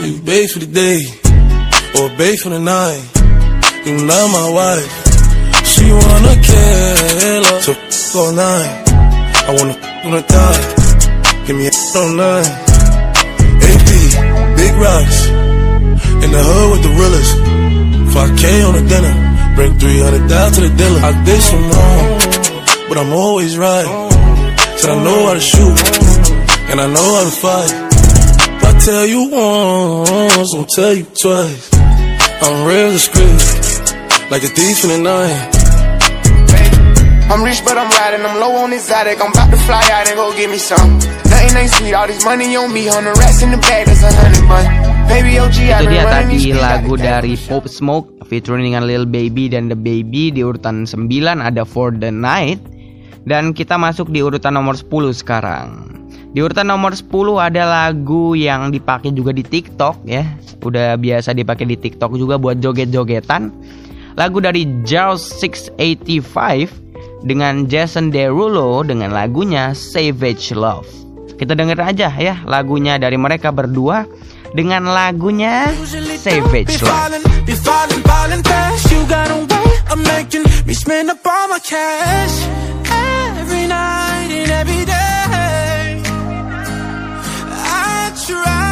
[0.07, 1.03] You bathe for the day
[1.99, 3.03] or bathe for the night.
[3.82, 4.87] You not my wife.
[5.66, 7.43] She wanna kill her.
[7.66, 8.70] So f- all night.
[9.45, 10.62] I wanna f- on the thigh.
[11.51, 12.47] Give me a all night.
[13.59, 13.91] AP,
[14.55, 15.18] big rocks.
[16.22, 17.32] In the hood with the realest.
[18.14, 19.14] 5K on the dinner.
[19.55, 21.01] Bring 300 down to the dealer.
[21.01, 23.87] I did some wrong, but I'm always right.
[24.79, 25.79] Said I know how to shoot,
[26.71, 27.73] and I know how to fight.
[28.57, 31.71] If I tell you once, I'll tell you twice.
[32.43, 35.64] I'm real discreet, like a thief in the night.
[37.33, 38.20] I'm rich, but I'm riding.
[38.20, 39.16] I'm low on exotic.
[39.16, 41.01] I'm about to fly out and go get me some.
[41.33, 41.97] Nothing ain't sweet.
[41.97, 42.93] All this money on me.
[42.93, 43.89] On the rats in the bag.
[43.89, 44.64] That's a hundred bun.
[45.09, 49.68] Baby OG, I Itu dia tadi lagu dari Pop Smoke featuring dengan Lil Baby dan
[49.68, 51.09] The Baby di urutan 9
[51.45, 52.61] ada For the Night
[53.29, 55.68] dan kita masuk di urutan nomor 10 sekarang.
[56.33, 57.09] Di urutan nomor 10
[57.41, 60.25] ada lagu yang dipakai juga di TikTok ya.
[60.64, 63.53] Udah biasa dipakai di TikTok juga buat joget-jogetan.
[64.16, 66.84] Lagu dari Jaws 685
[67.25, 70.87] dengan Jason Derulo dengan lagunya Savage Love.
[71.35, 74.05] Kita denger aja ya lagunya dari mereka berdua
[74.55, 75.72] dengan lagunya
[76.20, 77.11] Savage Love.
[83.41, 86.03] every night and every day.
[87.66, 88.64] I try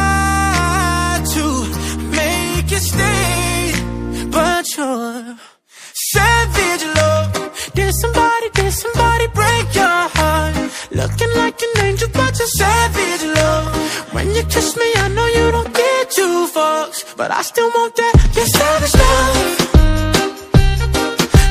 [7.75, 10.55] Did somebody, did somebody break your heart?
[10.91, 14.13] Looking like an angel, but you're savage love.
[14.13, 17.95] When you kiss me, I know you don't get two fucks, but I still want
[17.95, 18.15] that.
[18.35, 19.63] Your savage love.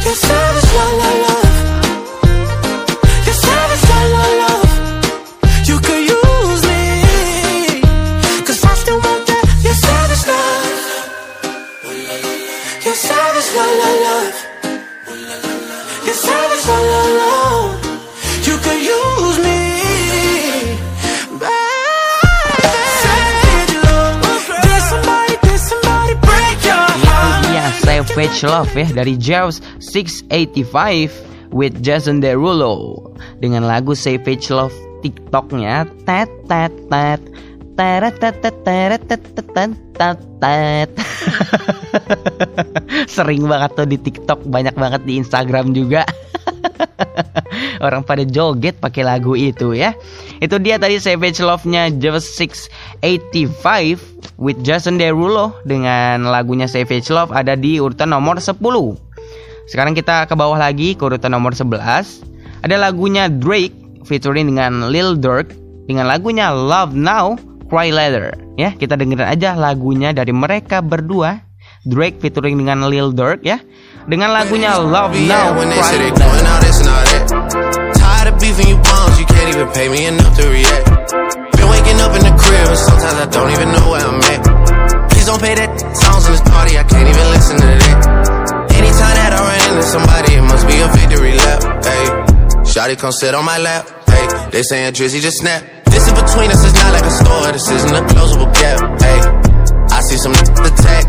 [0.05, 1.32] Your savage love, love.
[28.13, 33.09] Savage Love ya dari Jaws 685 with Jason Derulo.
[33.41, 37.17] Dengan lagu Savage Love TikToknya tet tet tet
[43.15, 46.05] Sering banget tuh di TikTok, banyak banget di Instagram juga.
[47.85, 49.95] Orang pada joget pakai lagu itu ya.
[50.41, 57.57] Itu dia tadi Savage Love-nya Jaws 685 with Jason Derulo dengan lagunya Savage Love ada
[57.59, 58.59] di urutan nomor 10.
[59.71, 62.23] Sekarang kita ke bawah lagi ke urutan nomor 11.
[62.63, 63.75] Ada lagunya Drake
[64.07, 65.55] featuring dengan Lil Durk
[65.87, 67.39] dengan lagunya Love Now
[67.73, 68.37] Cry Later.
[68.61, 71.41] Ya, kita dengerin aja lagunya dari mereka berdua.
[71.89, 73.65] Drake featuring dengan Lil Durk ya.
[74.05, 75.97] Dengan lagunya Love Now Cry.
[85.09, 87.97] Please don't pay that songs in this party, I can't even listen to that.
[88.75, 91.63] Anytime that I run into somebody, it must be a victory lap.
[91.81, 92.05] Hey,
[92.69, 93.89] Shotty come sit on my lap.
[94.05, 95.82] Hey, they saying Drizzy just snap.
[95.93, 98.81] This in between us is not like a store, this isn't a closable gap.
[99.01, 99.21] Hey,
[99.93, 101.05] I see some attack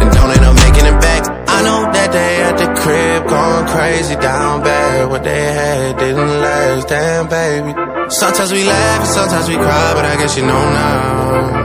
[0.00, 1.22] and don't end up making it back.
[1.48, 5.08] I know that they at the crib going crazy down bad.
[5.08, 7.72] What they had didn't last, damn baby.
[8.10, 11.64] Sometimes we laugh and sometimes we cry, but I guess you know now,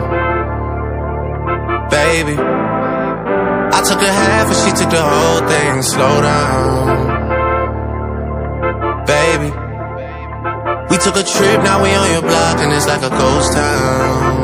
[1.89, 2.37] baby.
[3.73, 5.81] I took a half and she took the whole thing.
[5.83, 6.87] Slow down,
[9.05, 9.60] baby.
[10.91, 14.43] We took a trip, now we on your block and it's like a ghost town,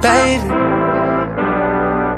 [0.00, 0.48] baby.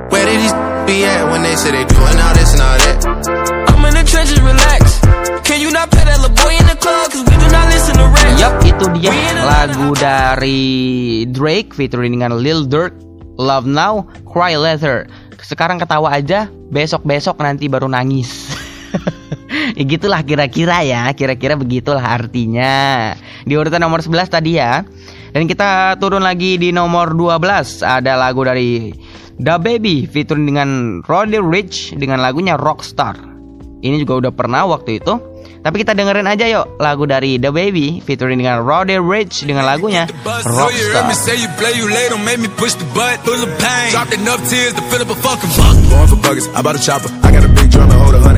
[0.07, 0.55] Where did these
[0.87, 2.97] be at when they say they doing all this and all that?
[3.75, 5.03] I'm in the trenches, relax.
[5.43, 7.11] Can you not pet that little boy in the club?
[7.11, 8.39] Cause we do not listen to rap.
[8.39, 12.95] Yup, itu dia lagu dari Drake featuring dengan Lil Durk,
[13.35, 15.11] Love Now, Cry Later.
[15.43, 18.54] Sekarang ketawa aja, besok-besok nanti baru nangis.
[19.79, 23.13] ya gitulah kira-kira ya, kira-kira begitulah artinya.
[23.45, 24.83] Di urutan nomor 11 tadi ya.
[25.35, 28.95] Dan kita turun lagi di nomor 12 ada lagu dari
[29.35, 30.69] Da Baby featuring dengan
[31.03, 33.19] Roddy Rich dengan lagunya Rockstar.
[33.85, 35.35] Ini juga udah pernah waktu itu.
[35.65, 40.07] Tapi kita dengerin aja yuk lagu dari The Baby featuring dengan Roddy Rich dengan lagunya
[40.23, 41.09] Rockstar.
[45.51, 45.89] the.
[45.91, 47.11] Going for buggers, I bought a chopper.
[47.27, 48.34] I got a big drum and hold a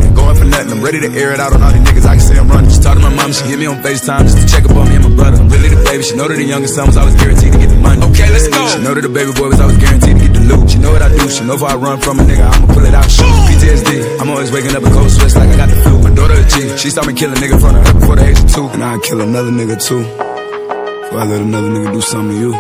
[0.57, 2.09] I'm ready to air it out on all these niggas.
[2.09, 2.71] I can see I'm running.
[2.73, 4.89] She talked to my mom, she hit me on FaceTime just to check up on
[4.89, 5.37] me and my brother.
[5.37, 6.03] I'm really the baby.
[6.03, 8.01] She know that the youngest son was always guaranteed to get the money.
[8.09, 8.65] Okay, let's go.
[8.73, 10.71] She know that the baby boy was always guaranteed to get the loot.
[10.73, 11.29] She know what I do.
[11.29, 13.05] She know if I run from a nigga, I'ma pull it out.
[13.05, 13.29] Shoot.
[13.53, 14.17] PTSD.
[14.17, 16.01] I'm always waking up in cold sweats like I got the flu.
[16.01, 16.73] My daughter a G.
[16.81, 18.65] She saw me kill a nigga in front of her before the age of two.
[18.73, 20.01] And I'd kill another nigga too.
[20.01, 22.53] Before I let another nigga do something to you.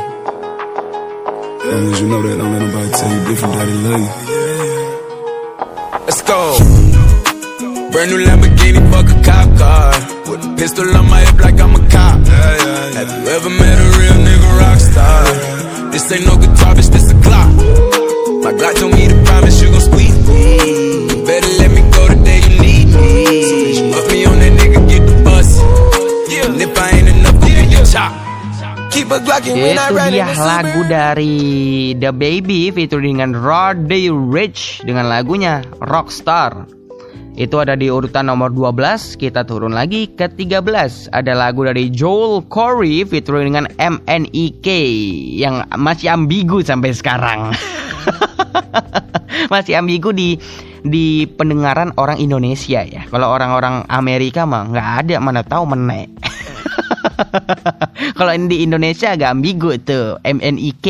[1.64, 4.36] As long as you know that, don't let nobody tell you different, daddy love you.
[6.06, 6.75] Let's go.
[7.96, 9.88] Brand new Lamborghini, fuck a cop car.
[10.28, 12.20] With a pistol on my hip like I'm a cop.
[12.28, 12.92] Yeah, yeah, yeah.
[12.92, 15.24] Have you ever met a real nigga rock star?
[15.88, 17.48] This ain't no guitar, bitch, this a clock.
[17.56, 18.44] Ooh.
[18.44, 21.24] My Glock told me to promise you gon' squeeze me.
[21.24, 23.16] Better let me go the day you need me.
[23.48, 25.48] So bitch, fuck me on that nigga, get the bus.
[26.28, 26.52] Yeah.
[26.52, 28.12] And if I ain't enough, go get your chop.
[28.92, 36.75] Itu dia lagu dari The Baby featuring dengan Roddy Rich dengan lagunya Rockstar.
[37.36, 41.12] Itu ada di urutan nomor 12, kita turun lagi ke 13.
[41.12, 44.64] Ada lagu dari Joel Corey featuring dengan MNEK
[45.36, 47.52] yang masih ambigu sampai sekarang.
[49.52, 50.40] masih ambigu di
[50.80, 53.04] di pendengaran orang Indonesia ya.
[53.04, 56.08] Kalau orang-orang Amerika mah nggak ada mana tahu menek.
[58.18, 60.88] Kalau ini di Indonesia agak ambigu tuh MNIK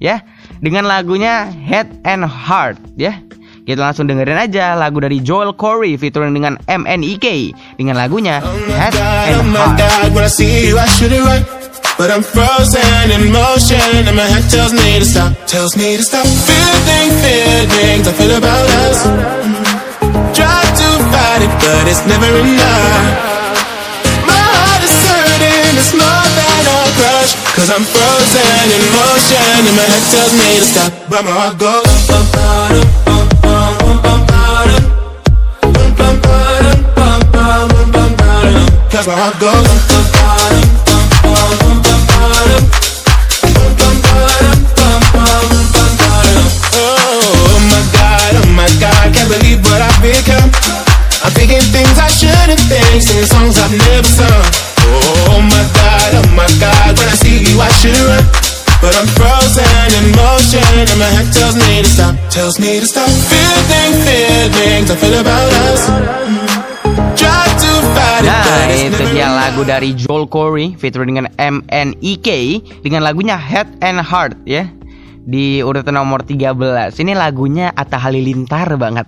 [0.00, 0.24] ya
[0.64, 3.20] dengan lagunya Head and Heart ya.
[3.64, 8.40] Kita langsung dengerin aja lagu dari Joel Corey featuring dengan MNIK dengan lagunya
[8.72, 11.60] Head and Heart.
[12.00, 16.02] But I'm frozen in motion, and my head tells me to stop, tells me to
[16.02, 16.24] stop.
[16.24, 19.04] Feeling feelings I feel about us.
[20.32, 23.04] Try to fight it, but it's never enough.
[24.24, 27.36] My heart is hurting, it's more than a crush.
[27.52, 30.90] Cause I'm frozen in motion, and my head tells me to stop.
[31.12, 32.99] But my heart goes.
[39.06, 40.60] Bum, bum, bum, bum.
[46.72, 50.50] Oh my god, oh my god, can't believe what I've become.
[51.24, 54.44] I'm thinking things I shouldn't think, singing songs I've never sung.
[55.32, 58.24] Oh my god, oh my god, when I see you I should run.
[58.80, 59.64] But I'm frozen
[59.96, 63.08] in motion and my head tells me to stop, tells me to stop.
[63.08, 66.59] Feeling I feel about us.
[68.80, 72.28] Itu dia lagu dari Joel Corey featuring dengan MNEK
[72.80, 74.64] dengan lagunya Head and Heart ya.
[75.20, 76.96] Di urutan nomor 13.
[76.96, 79.04] Ini lagunya Atta Halilintar banget.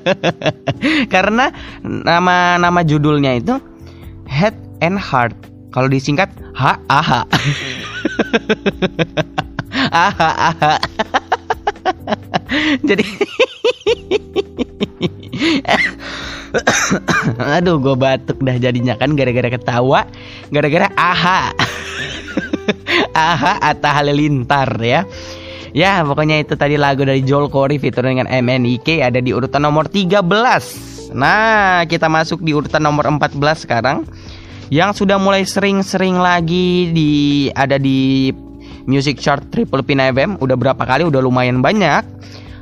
[1.14, 1.52] Karena
[1.84, 3.60] nama nama judulnya itu
[4.24, 5.36] Head and Heart.
[5.76, 7.10] Kalau disingkat H A H.
[9.92, 10.74] Aha aha.
[12.88, 13.04] Jadi
[17.58, 20.06] Aduh gue batuk dah jadinya kan gara-gara ketawa
[20.50, 21.54] Gara-gara aha
[23.14, 25.06] Aha Atta Halilintar ya.
[25.70, 29.86] Ya pokoknya itu tadi lagu dari Joel Corey featuring dengan MNIK ada di urutan nomor
[29.86, 30.18] 13
[31.14, 34.02] Nah kita masuk di urutan nomor 14 sekarang.
[34.70, 37.10] Yang sudah mulai sering-sering lagi di
[37.50, 38.30] ada di
[38.86, 41.02] Music Chart Triple Pin FM Udah berapa kali?
[41.02, 42.06] Udah lumayan banyak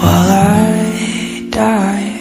[0.00, 2.14] while I die.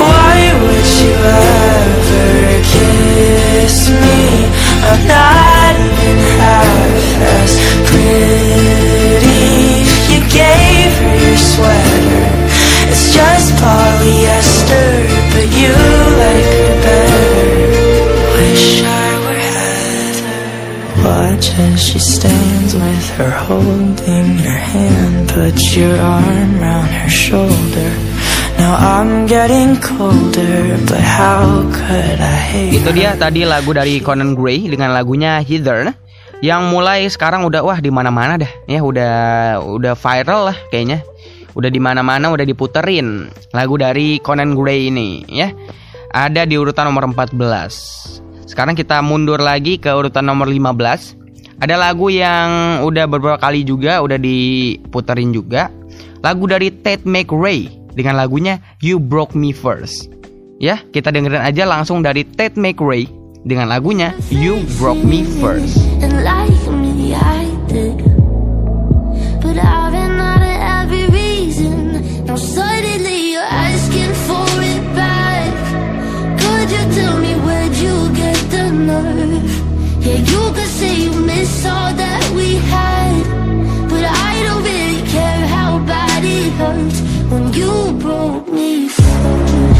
[0.00, 1.16] Why would you
[1.48, 2.28] ever
[2.72, 4.20] kiss me?
[4.88, 7.04] I'm not even half
[7.36, 7.52] as
[7.88, 9.48] pretty.
[10.12, 12.22] You gave her your sweater.
[12.90, 14.88] It's just polyester,
[15.32, 15.99] but you
[21.50, 25.26] She stands with her holding your hand.
[25.34, 27.90] Put your arm round her shoulder.
[28.54, 34.38] Now I'm getting colder, but how could I hate Itu dia tadi lagu dari Conan
[34.38, 35.90] Gray dengan lagunya Heather
[36.38, 39.14] yang mulai sekarang udah wah di mana-mana dah ya udah
[39.58, 41.02] udah viral lah kayaknya.
[41.58, 45.50] Udah di mana-mana udah diputerin lagu dari Conan Gray ini ya.
[46.14, 48.46] Ada di urutan nomor 14.
[48.46, 51.19] Sekarang kita mundur lagi ke urutan nomor 15.
[51.60, 55.68] Ada lagu yang udah beberapa kali juga udah diputerin juga.
[56.24, 60.08] Lagu dari Ted McRae dengan lagunya You Broke Me First.
[60.56, 63.12] Ya, kita dengerin aja langsung dari Ted McRae
[63.44, 65.76] dengan lagunya You Broke Me First.
[76.90, 79.49] Tell me where'd you get the nerve?
[87.30, 89.79] When you broke me first.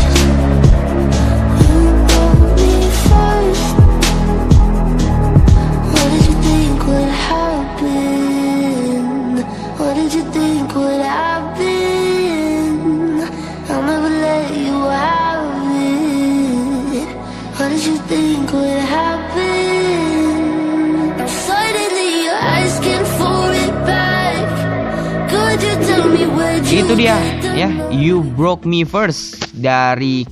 [26.71, 27.19] Itu dia
[27.59, 30.23] ya, You Broke Me First dari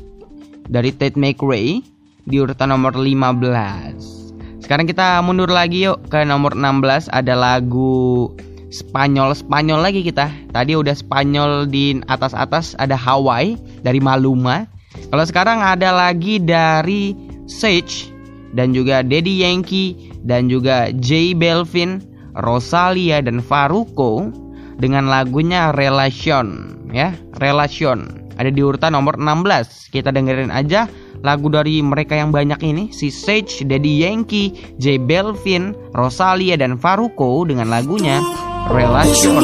[0.71, 1.83] dari Ted McRae
[2.31, 4.63] di urutan nomor 15.
[4.63, 8.31] Sekarang kita mundur lagi yuk ke nomor 16 ada lagu
[8.71, 10.31] Spanyol Spanyol lagi kita.
[10.55, 14.63] Tadi udah Spanyol di atas-atas ada Hawaii dari Maluma.
[15.11, 17.19] Kalau sekarang ada lagi dari
[17.51, 18.15] Sage
[18.55, 21.99] dan juga Daddy Yankee dan juga J Belvin,
[22.39, 24.31] Rosalia dan Faruko
[24.79, 28.31] dengan lagunya Relation ya, Relation.
[28.39, 29.91] Ada di urutan nomor 16.
[29.91, 30.87] Kita dengerin aja
[31.27, 37.43] lagu dari mereka yang banyak ini si Sage, Daddy Yankee, J Belvin, Rosalia dan Faruko
[37.43, 38.23] dengan lagunya
[38.71, 39.43] Relation.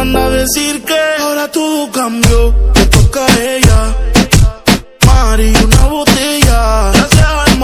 [0.00, 3.96] Manda a decir que ahora todo cambió, te toca a ella.
[5.04, 6.09] Mari, una botella.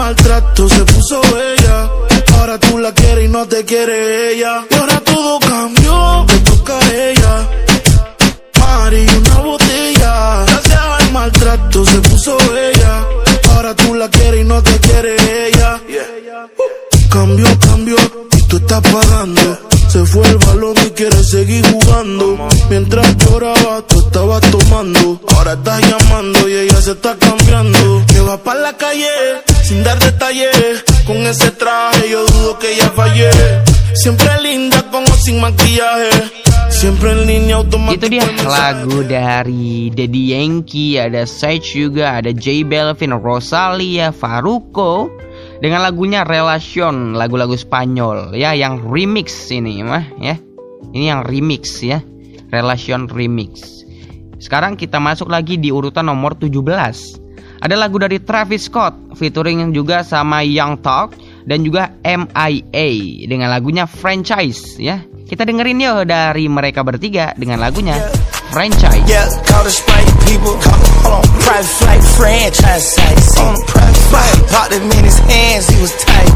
[0.07, 1.89] Maltrato se puso bella.
[2.37, 4.65] Ahora tú la quieres y no te quiere ella.
[4.69, 7.49] Y ahora todo cambió, te toca a ella.
[8.57, 10.45] Mari, una botella.
[10.47, 13.05] Gracias al maltrato se puso bella.
[13.53, 15.81] Ahora tú la quieres y no te quiere ella.
[17.09, 17.97] Cambió, cambió
[18.31, 19.59] y tú estás pagando.
[19.87, 22.37] Se fue el balón y quiere seguir jugando.
[22.69, 25.19] Mientras lloraba, tú estabas tomando.
[25.35, 28.03] Ahora estás llamando y ella se está cambiando.
[28.07, 29.07] Que va para la calle
[29.63, 30.83] sin dar detalles.
[31.05, 33.29] Con ese traje yo dudo que ella fallé.
[33.93, 36.09] Siempre linda con o sin maquillaje.
[36.69, 38.05] Siempre en línea automática.
[38.05, 45.09] Itu dia lagu dari Daddy Yankee, ada Sage juga, ada J Belvin, Rosalia, Faruko
[45.57, 50.37] dengan lagunya Relation, lagu-lagu Spanyol ya yang remix ini mah ya.
[50.93, 52.01] Ini yang remix ya.
[52.53, 53.83] Relation remix.
[54.37, 56.53] Sekarang kita masuk lagi di urutan nomor 17.
[57.57, 61.17] Ada lagu dari Travis Scott featuring juga sama Young Talk
[61.49, 65.01] dan juga MIA dengan lagunya Franchise ya.
[65.27, 67.97] Kita dengerin yuk dari mereka bertiga dengan lagunya
[68.53, 69.03] Franchise.
[69.09, 70.55] Yeah, call the Sprite people.
[70.63, 72.95] Call, hold on, private flight franchise.
[73.41, 76.27] On private flight, popped him in his hands, he was tight.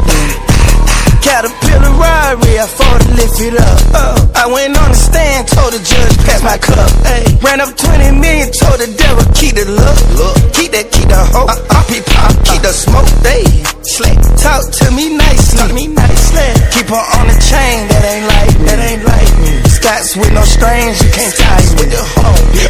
[1.22, 3.78] Caterpillar robbery, I fought to lift it up.
[3.94, 6.90] Uh, I went on the stand, told the judge, pass my cup.
[7.06, 9.98] Ay, ran up 20 million, told the devil, keep the look.
[10.18, 10.34] look.
[10.58, 11.46] Keep that, keep the hope.
[11.46, 13.06] Uh, uh, keep pop, keep the smoke.
[13.22, 13.46] They
[13.86, 14.18] slick.
[14.42, 15.62] Talk to me nicely.
[15.62, 16.50] Talk me nicely.
[16.74, 19.62] Keep her on the chain, that ain't like, that ain't like me.
[19.70, 21.86] Scots with no strings, you can't tie me.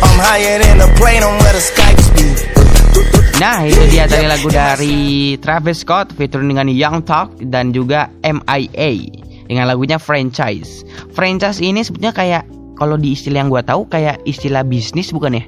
[0.03, 3.20] I'm higher than the plane on where the Skypes be.
[3.41, 9.09] Nah itu dia tadi lagu dari Travis Scott featuring dengan Young Talk dan juga MIA
[9.49, 10.85] dengan lagunya franchise.
[11.17, 12.45] Franchise ini sebetulnya kayak
[12.77, 15.43] kalau di istilah yang gue tahu kayak istilah bisnis bukan ya?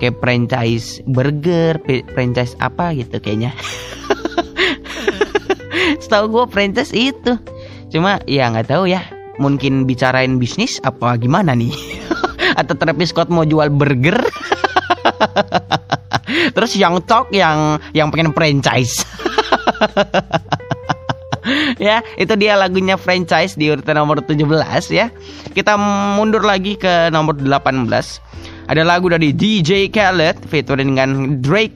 [0.00, 1.76] Kayak franchise burger,
[2.16, 3.52] franchise apa gitu kayaknya.
[6.00, 7.36] Setahu gue franchise itu.
[7.92, 9.04] Cuma ya nggak tahu ya.
[9.36, 11.76] Mungkin bicarain bisnis apa gimana nih?
[12.64, 14.24] Atau Travis Scott mau jual burger?
[16.56, 19.04] Terus yang talk yang yang pengen franchise.
[21.86, 24.42] ya, itu dia lagunya franchise di urutan nomor 17
[24.90, 25.12] ya.
[25.54, 25.78] Kita
[26.18, 27.86] mundur lagi ke nomor 18.
[28.66, 31.74] Ada lagu dari DJ Khaled featuring dengan Drake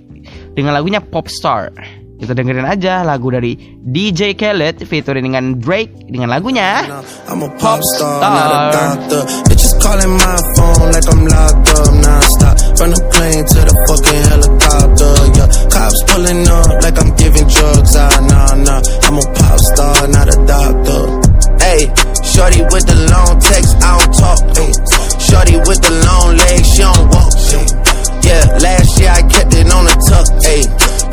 [0.58, 1.70] dengan lagunya Popstar.
[2.20, 6.84] Kita dengerin aja lagu dari DJ Khaled featuring dengan Drake dengan lagunya
[7.24, 9.22] I'm a pop star, not a doctor.
[9.48, 12.56] Bitches calling my phone like I'm locked up non-stop.
[12.76, 15.48] From the plane to the fucking helicopter, yeah.
[15.72, 18.80] Cops pulling up like I'm giving drugs, ah, nah, nah.
[19.08, 21.02] I'm a pop star, not a doctor.
[21.56, 21.88] Hey,
[22.20, 24.40] shorty with the long text, I don't talk.
[24.60, 24.72] Ay.
[25.16, 27.32] Shorty with the long legs, she don't walk.
[27.32, 27.79] ay.
[28.30, 30.30] Yeah, last year I kept it on the tuck.
[30.46, 30.62] Ay.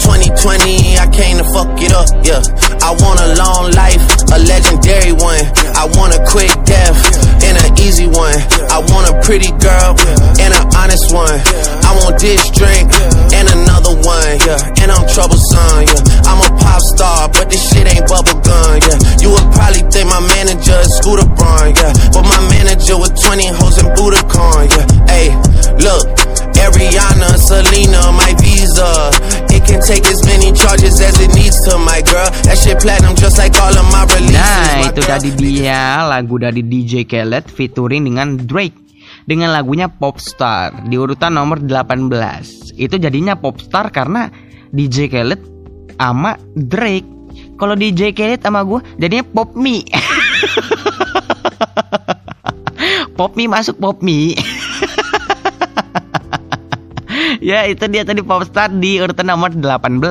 [0.06, 2.06] 2020, I came to fuck it up.
[2.22, 2.46] Yeah,
[2.86, 3.98] I want a long life,
[4.30, 5.42] a legendary one.
[5.74, 6.94] I want a quick death
[7.42, 8.38] and an easy one.
[8.70, 9.98] I want a pretty girl
[10.38, 11.42] and an honest one.
[11.82, 12.86] I want this drink
[13.34, 14.38] and another one.
[14.46, 15.90] Yeah, and I'm troublesome.
[15.90, 18.78] Yeah, I'm a pop star, but this shit ain't bubble gum.
[18.78, 21.74] Yeah, you would probably think my manager is Scooter Braun.
[21.74, 24.70] Yeah, but my manager with 20 hoes and Budokan.
[24.70, 24.97] Yeah.
[26.78, 29.10] Ariana, Selena, my visa.
[29.50, 32.30] It can take as many charges as it needs to, my girl.
[32.46, 34.38] That shit platinum just like all of my releases.
[34.38, 38.78] Nah itu tadi dia lagu dari DJ Khaled featuring dengan Drake
[39.26, 42.78] dengan lagunya Popstar di urutan nomor 18.
[42.78, 44.30] Itu jadinya Popstar karena
[44.70, 45.42] DJ Khaled
[45.98, 47.10] sama Drake.
[47.58, 49.82] Kalau DJ Khaled sama gue jadinya Pop Me.
[53.18, 54.38] Pop Me masuk Pop Me.
[57.54, 60.02] ya itu dia tadi Popstar di urutan nomor 18.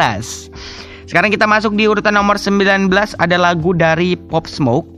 [1.07, 4.91] Sekarang kita masuk di urutan nomor 19 ada lagu dari Pop Smoke.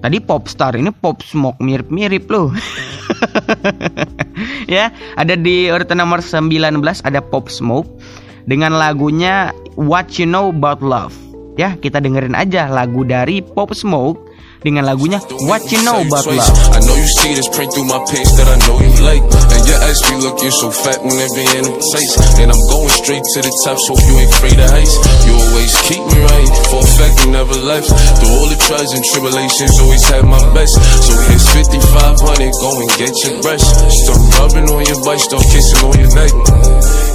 [0.00, 2.52] Tadi Popstar, ini Pop Smoke mirip-mirip loh.
[4.74, 6.60] ya, ada di urutan nomor 19
[7.04, 7.88] ada Pop Smoke
[8.44, 11.16] dengan lagunya What You Know About Love.
[11.56, 14.33] Ya, kita dengerin aja lagu dari Pop Smoke
[14.64, 16.56] dengan lagunya What You Know About Love.
[16.72, 19.20] I know you see this print through my pants that I know you like.
[19.20, 22.16] And your ass be looking so fat when it be in the taste.
[22.40, 24.96] And I'm going straight to the top, so you ain't afraid of heights.
[25.28, 27.92] You always keep me right, for a fact you never left.
[27.92, 30.80] Through all the trials and tribulations, always had my best.
[30.80, 33.64] So here's 5500, go and get your brush.
[33.92, 36.32] Start rubbing on your butt, start kissing on your neck.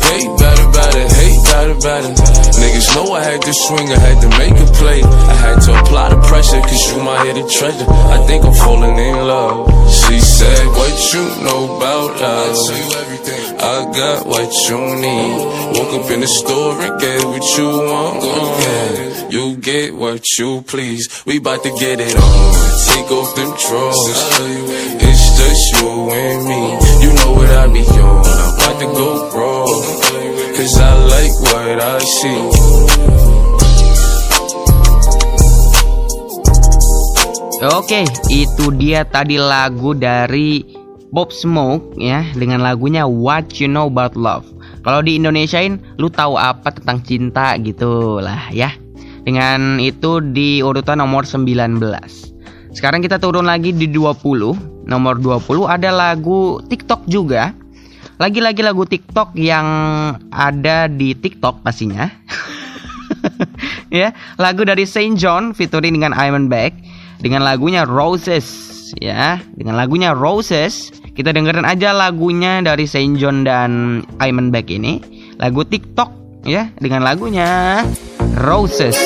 [0.10, 1.40] Hate about it, hate
[1.80, 2.18] about it.
[2.60, 5.02] Niggas know I had to swing, I had to make a play.
[5.04, 7.86] I had to apply the pressure, cause you my hidden treasure.
[7.88, 9.70] I think I'm falling in love.
[9.92, 12.56] She said, What you know about love?
[12.56, 13.44] I tell you everything.
[13.60, 15.38] I got what you need.
[15.78, 18.24] Woke up in the store and get what you want.
[18.24, 21.04] Uh, you get what you please.
[21.26, 22.54] We bout to get it on.
[22.88, 24.20] Take off them drawers.
[25.10, 25.90] It's just you.
[37.60, 40.64] Oke, itu dia tadi lagu dari
[41.12, 44.48] Pop Smoke ya dengan lagunya What You Know About Love.
[44.88, 48.72] Kalau di Indonesiain, lu tahu apa tentang cinta gitu lah ya.
[49.28, 51.84] Dengan itu di urutan nomor 19.
[52.72, 54.79] Sekarang kita turun lagi di 20.
[54.90, 57.54] Nomor 20 ada lagu TikTok juga.
[58.20, 59.68] Lagi-lagi lagu TikTok yang
[60.34, 62.10] ada di TikTok pastinya.
[63.94, 66.76] ya, lagu dari Saint John featuring dengan Iron Beck
[67.20, 74.02] dengan lagunya Roses ya dengan lagunya Roses kita dengerin aja lagunya dari Saint John dan
[74.24, 75.04] Iman Beck ini
[75.38, 76.10] lagu TikTok
[76.48, 77.84] ya dengan lagunya
[78.40, 78.98] Roses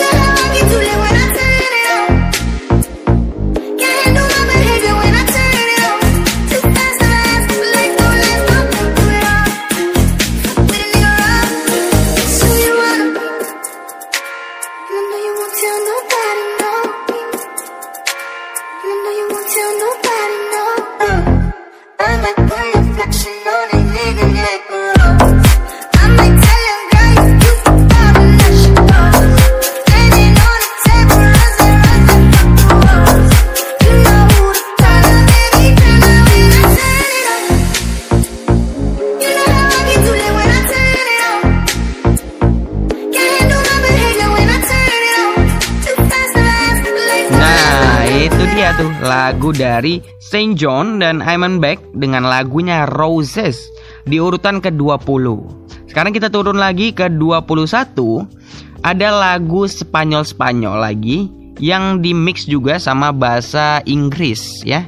[49.23, 53.71] lagu dari Saint John dan Iman Beck dengan lagunya Roses
[54.03, 55.25] di urutan ke-20.
[55.87, 57.55] Sekarang kita turun lagi ke 21.
[58.83, 61.31] Ada lagu Spanyol-Spanyol lagi
[61.63, 64.83] yang dimix juga sama bahasa Inggris ya.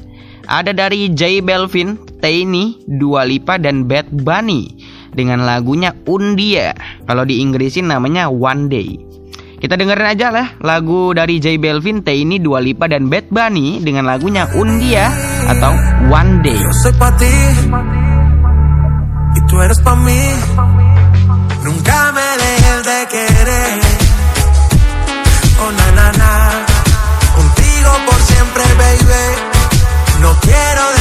[0.52, 4.68] Ada dari J Belvin, Taini, Dua Lipa dan Bad Bunny
[5.16, 6.76] dengan lagunya Undia.
[7.08, 9.15] Kalau di Inggrisin namanya One Day.
[9.56, 14.06] Kita dengerin aja lah lagu dari J Belvin, Taini, Dua Lipa dan Bad Bunny dengan
[14.06, 15.08] lagunya Undia
[15.48, 15.74] atau
[16.12, 16.60] One Day.
[30.46, 30.95] Quiero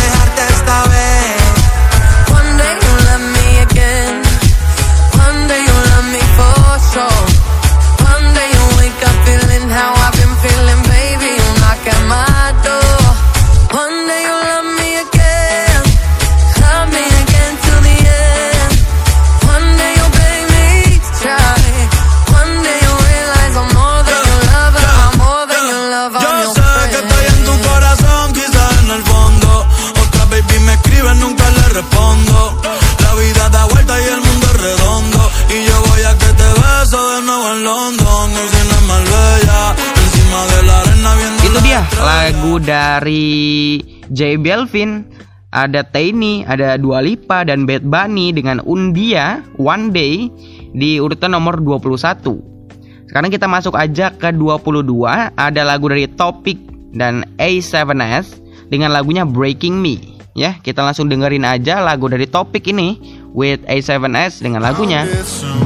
[42.55, 43.83] lagu dari
[44.15, 45.03] J Belvin,
[45.51, 50.31] ada Taini, ada Dua Lipa dan Bad Bunny dengan Undia One Day
[50.71, 53.11] di urutan nomor 21.
[53.11, 54.87] Sekarang kita masuk aja ke 22,
[55.35, 58.39] ada lagu dari Topik dan A7S
[58.71, 59.99] dengan lagunya Breaking Me.
[60.39, 63.03] Ya, kita langsung dengerin aja lagu dari Topik ini
[63.35, 65.11] with A7S dengan lagunya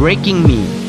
[0.00, 0.88] Breaking Me.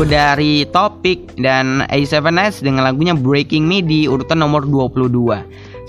[0.00, 5.12] Lagu dari Topik dan A7S dengan lagunya Breaking Me di urutan nomor 22.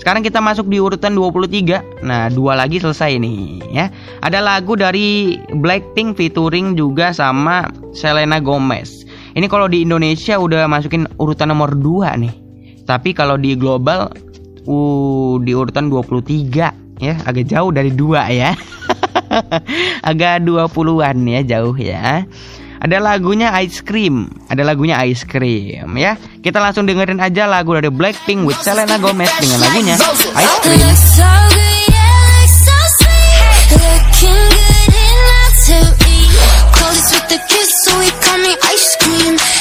[0.04, 2.04] Sekarang kita masuk di urutan 23.
[2.04, 3.88] Nah, dua lagi selesai nih ya.
[4.20, 9.08] Ada lagu dari Blackpink featuring juga sama Selena Gomez.
[9.32, 12.34] Ini kalau di Indonesia udah masukin urutan nomor 2 nih.
[12.84, 14.12] Tapi kalau di global
[14.68, 18.52] uh di urutan 23 ya, agak jauh dari dua ya.
[20.12, 22.28] agak 20-an ya jauh ya.
[22.82, 26.18] Ada lagunya Ice Cream, ada lagunya Ice Cream ya.
[26.42, 30.82] Kita langsung dengerin aja lagu dari Blackpink with Selena Gomez dengan lagunya Ice Cream.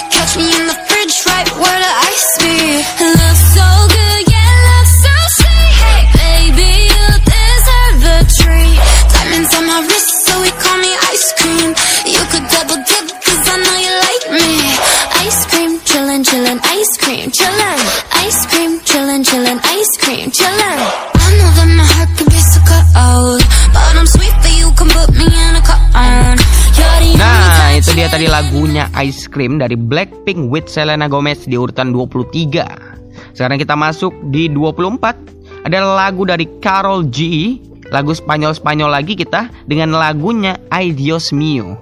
[0.09, 0.91] Catch.
[16.51, 17.79] Chillin', ice cream, chillin'.
[18.27, 20.79] Ice cream, chillin', chillin', ice cream, chillin'.
[21.15, 23.41] I know that my heart can be so cold,
[23.71, 25.63] but I'm sweet, but you can put me in a
[27.21, 33.37] Nah, itu dia tadi lagunya Ice Cream dari Blackpink with Selena Gomez di urutan 23.
[33.37, 35.61] Sekarang kita masuk di 24.
[35.61, 37.53] Ada lagu dari Carol G,
[37.93, 41.77] lagu Spanyol-Spanyol lagi kita dengan lagunya Ay Dios Mio.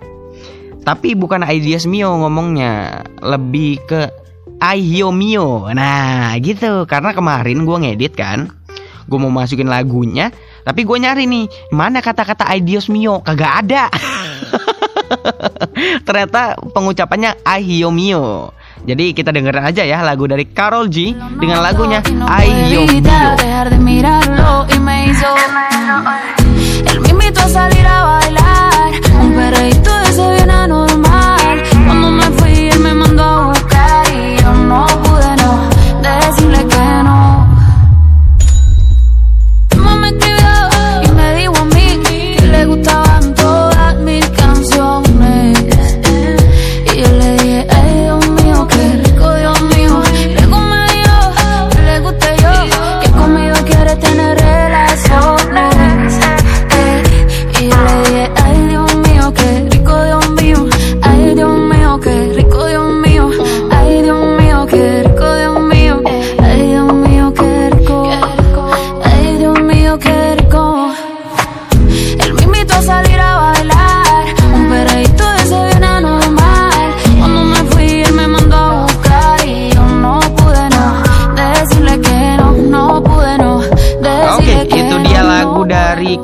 [0.84, 4.19] Tapi bukan Ay Dios Mio ngomongnya, lebih ke
[4.60, 5.72] Ay Yo Mio.
[5.72, 6.84] Nah, gitu.
[6.86, 8.52] Karena kemarin gua ngedit kan,
[9.08, 10.30] gue mau masukin lagunya,
[10.68, 13.90] tapi gue nyari nih mana kata-kata Ay Dios Mio, kagak ada.
[16.08, 18.54] Ternyata pengucapannya Ay Yo Mio.
[18.86, 21.12] Jadi kita dengerin aja ya lagu dari Carol G
[21.42, 23.02] dengan lagunya Ay Yo Mio.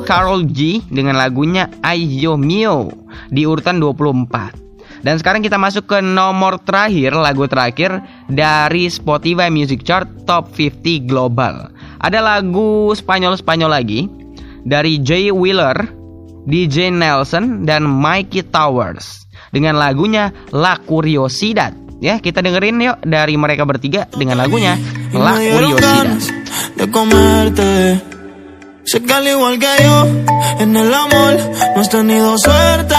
[0.06, 2.94] Carol G dengan lagunya Ay Yo Mio
[3.28, 5.02] di urutan 24.
[5.02, 8.00] Dan sekarang kita masuk ke nomor terakhir, lagu terakhir
[8.30, 11.68] dari Spotify Music Chart Top 50 Global.
[12.00, 14.06] Ada lagu Spanyol-Spanyol lagi
[14.62, 15.74] dari Jay Wheeler,
[16.46, 21.74] DJ Nelson, dan Mikey Towers dengan lagunya La Curiosidad.
[22.02, 24.76] Ya, kita dengerin yuk dari mereka bertiga dengan lagunya
[25.14, 26.18] La Curiosidad.
[28.86, 30.06] Sé que al igual que yo,
[30.60, 31.36] en el amor
[31.74, 32.94] no has tenido suerte.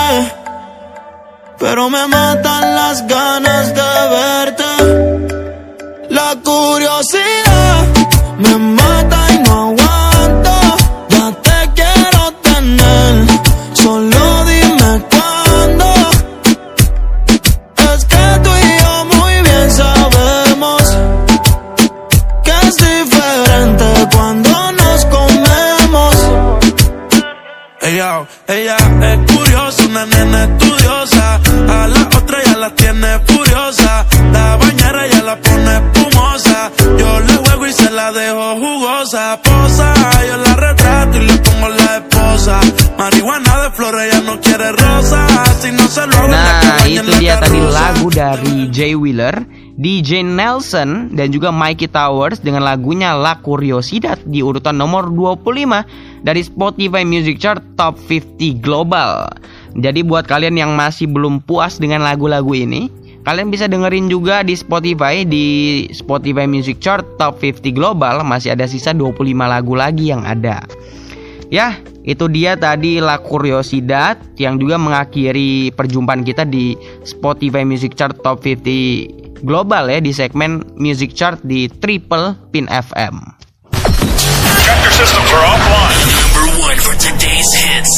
[1.60, 4.66] Pero me matan las ganas de verte.
[6.10, 7.88] La curiosidad
[8.38, 8.87] me mata
[28.48, 31.36] Ella, es curiosa, una nena estudiosa.
[31.68, 34.06] A la otra ya la tiene furiosa.
[34.32, 36.72] La bañera ya la pone espumosa.
[36.98, 39.38] Yo le juego y se la dejo jugosa.
[39.44, 39.94] Posa,
[40.30, 42.60] yo la retrato y le pongo la esposa.
[42.98, 45.28] Marihuana de flores, ella no quiere rosa.
[45.60, 49.44] Si no se lo Nah, itu dia tadi lagu dari Jay Wheeler
[49.78, 56.42] DJ Nelson dan juga Mikey Towers dengan lagunya La Curiosidad di urutan nomor 25 dari
[56.46, 59.30] Spotify Music Chart Top 50 Global.
[59.78, 62.90] Jadi buat kalian yang masih belum puas dengan lagu-lagu ini,
[63.28, 68.66] kalian bisa dengerin juga di Spotify di Spotify Music Chart Top 50 Global masih ada
[68.66, 70.64] sisa 25 lagu lagi yang ada.
[71.48, 78.16] Ya, itu dia tadi La Curiosidad yang juga mengakhiri perjumpaan kita di Spotify Music Chart
[78.24, 83.38] Top 50 Global ya di segmen Music Chart di Triple Pin FM.
[84.64, 85.87] Tractor systems are offline.
[86.58, 87.94] One for today's hits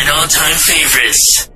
[0.00, 1.52] and all-time favorites.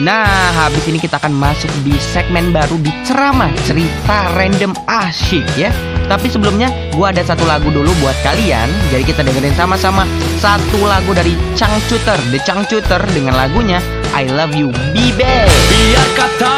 [0.00, 5.68] Nah, habis ini kita akan masuk di segmen baru di ceramah cerita random asyik ya.
[6.08, 8.72] Tapi sebelumnya, gua ada satu lagu dulu buat kalian.
[8.88, 10.08] Jadi kita dengerin sama-sama
[10.40, 13.76] satu lagu dari Changcuter, The Changcuter dengan lagunya
[14.16, 15.52] I Love You Baby.
[15.68, 16.56] Biar kata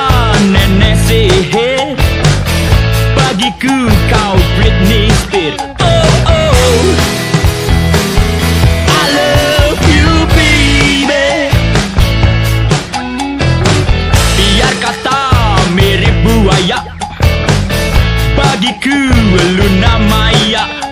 [0.55, 1.99] nenek sihir
[3.19, 7.24] Bagiku kau Britney Spears Oh oh
[19.35, 20.84] Luna Maya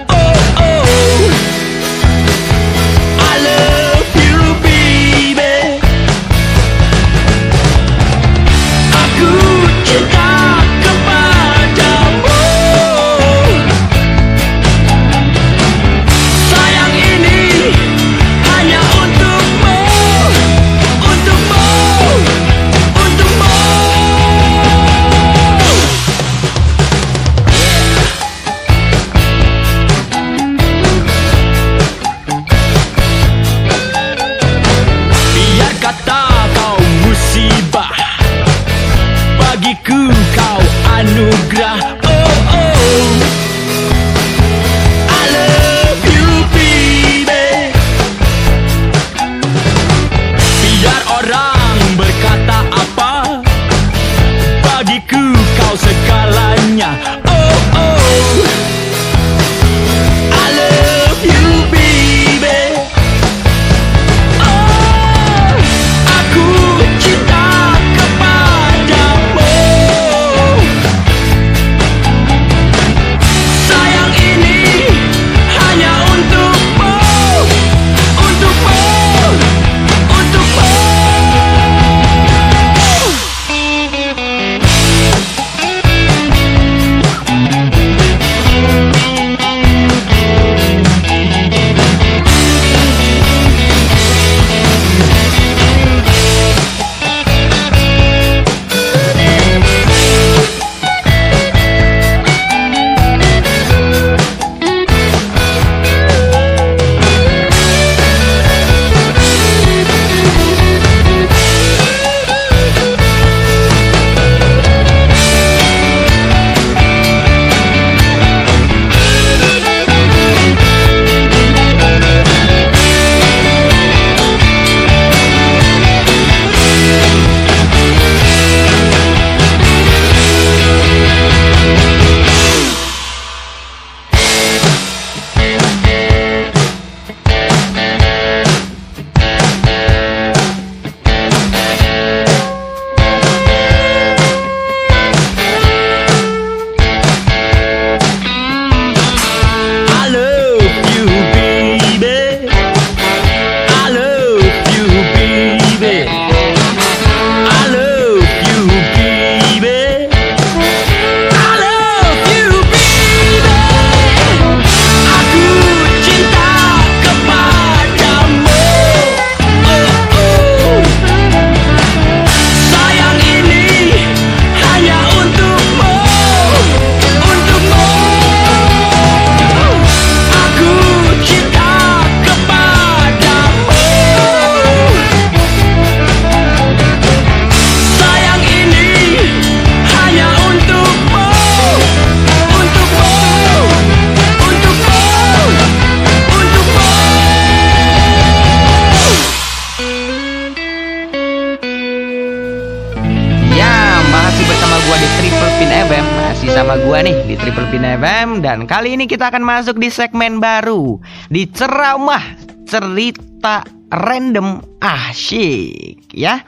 [209.12, 210.97] kita akan masuk di segmen baru
[211.28, 213.60] Di ceramah cerita
[213.93, 216.40] random asyik ya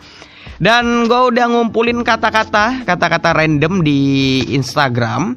[0.56, 4.00] Dan gue udah ngumpulin kata-kata, kata-kata random di
[4.56, 5.36] Instagram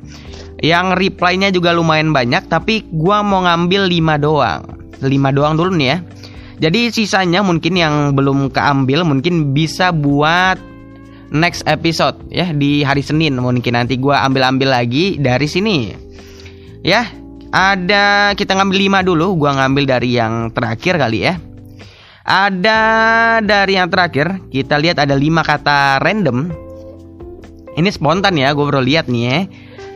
[0.57, 3.85] yang reply-nya juga lumayan banyak, tapi gua mau ngambil
[4.17, 4.61] 5 doang.
[4.97, 5.97] 5 doang dulu nih ya.
[6.57, 10.57] Jadi sisanya mungkin yang belum keambil mungkin bisa buat
[11.29, 15.93] next episode ya di hari Senin mungkin nanti gua ambil-ambil lagi dari sini.
[16.81, 17.05] Ya,
[17.51, 21.39] ada kita ngambil 5 dulu, gua ngambil dari yang terakhir kali ya.
[22.27, 22.79] Ada
[23.39, 26.51] dari yang terakhir, kita lihat ada 5 kata random.
[27.77, 29.37] Ini spontan ya, gue baru lihat nih ya.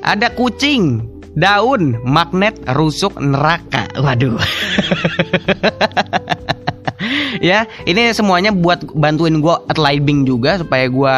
[0.06, 1.04] Ada kucing,
[1.36, 3.90] daun, magnet, rusuk, neraka.
[4.00, 4.38] Waduh.
[7.50, 11.18] ya, ini semuanya buat bantuin gue outlining juga supaya gue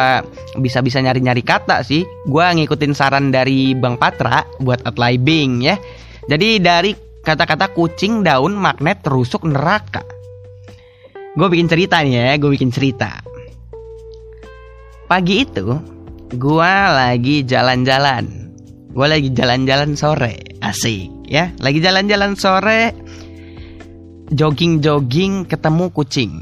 [0.62, 2.02] bisa-bisa nyari-nyari kata sih.
[2.26, 5.76] Gue ngikutin saran dari Bang Patra buat outlining ya.
[6.24, 6.92] Jadi dari
[7.24, 10.04] kata-kata kucing, daun, magnet, rusuk, neraka.
[11.34, 13.20] Gue bikin cerita nih ya, gue bikin cerita.
[15.04, 15.76] Pagi itu,
[16.32, 18.24] gue lagi jalan-jalan.
[18.94, 21.50] Gue lagi jalan-jalan sore, asik ya.
[21.58, 22.94] Lagi jalan-jalan sore,
[24.30, 26.32] jogging-jogging ketemu kucing.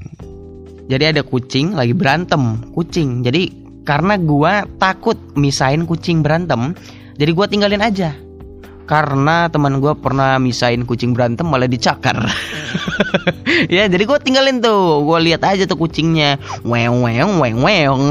[0.87, 3.25] Jadi ada kucing lagi berantem, kucing.
[3.25, 3.49] Jadi
[3.83, 6.77] karena gue takut misain kucing berantem,
[7.17, 8.13] jadi gue tinggalin aja.
[8.83, 12.19] Karena teman gue pernah misain kucing berantem malah dicakar.
[13.75, 16.37] ya jadi gue tinggalin tuh, gue lihat aja tuh kucingnya,
[16.67, 18.03] weong weong weong weong.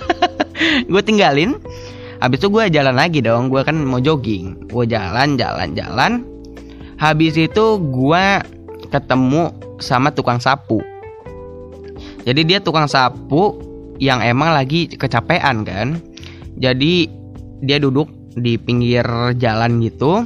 [0.92, 1.56] gue tinggalin.
[2.18, 4.68] Habis itu gue jalan lagi dong, gue kan mau jogging.
[4.68, 6.12] Gue jalan jalan jalan.
[6.98, 8.24] Habis itu gue
[8.90, 10.82] ketemu sama tukang sapu.
[12.26, 13.56] Jadi dia tukang sapu
[14.02, 16.02] yang emang lagi kecapean kan.
[16.58, 17.06] Jadi
[17.62, 19.04] dia duduk di pinggir
[19.38, 20.24] jalan gitu.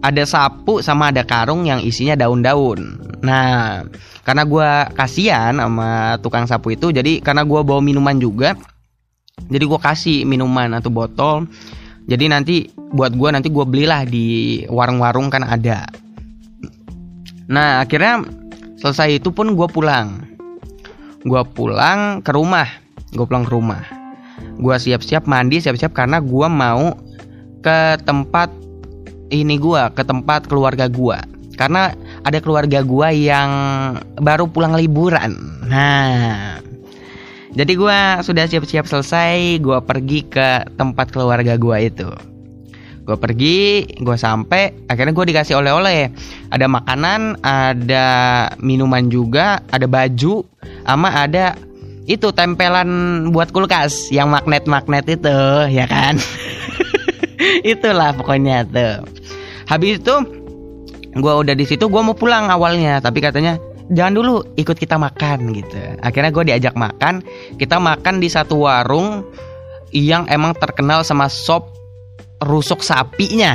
[0.00, 2.96] Ada sapu sama ada karung yang isinya daun-daun.
[3.20, 3.84] Nah,
[4.24, 8.56] karena gue kasihan sama tukang sapu itu, jadi karena gue bawa minuman juga,
[9.48, 11.48] jadi gue kasih minuman atau botol.
[12.08, 15.86] Jadi nanti buat gue nanti gue belilah di warung-warung kan ada.
[17.46, 18.24] Nah akhirnya
[18.80, 20.26] selesai itu pun gue pulang.
[21.22, 22.66] Gue pulang ke rumah.
[23.12, 23.99] Gue pulang ke rumah.
[24.60, 26.92] Gue siap-siap mandi, siap-siap karena gue mau
[27.60, 28.52] ke tempat
[29.30, 31.16] ini gue, ke tempat keluarga gue.
[31.56, 31.92] Karena
[32.24, 33.50] ada keluarga gue yang
[34.16, 35.36] baru pulang liburan.
[35.68, 36.56] Nah,
[37.50, 42.08] jadi gue sudah siap-siap selesai, gue pergi ke tempat keluarga gue itu.
[43.02, 46.14] Gue pergi, gue sampai, akhirnya gue dikasih oleh-oleh.
[46.54, 48.06] Ada makanan, ada
[48.62, 50.46] minuman juga, ada baju,
[50.86, 51.58] sama ada
[52.10, 52.90] itu tempelan
[53.30, 55.38] buat kulkas yang magnet-magnet itu,
[55.70, 56.18] ya kan?
[57.72, 59.06] Itulah pokoknya tuh.
[59.70, 60.14] Habis itu
[61.14, 63.62] gue udah di situ, gue mau pulang awalnya, tapi katanya
[63.94, 65.78] jangan dulu ikut kita makan gitu.
[66.02, 67.22] Akhirnya gue diajak makan,
[67.54, 69.22] kita makan di satu warung
[69.94, 71.70] yang emang terkenal sama sop
[72.42, 73.54] rusuk sapinya.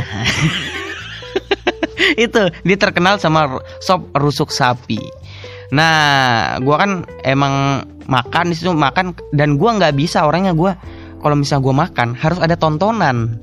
[2.26, 5.25] itu dia terkenal sama sop rusuk sapi.
[5.74, 10.78] Nah, gue kan emang makan di situ makan dan gue nggak bisa orangnya gue
[11.26, 13.42] kalau misalnya gue makan harus ada tontonan.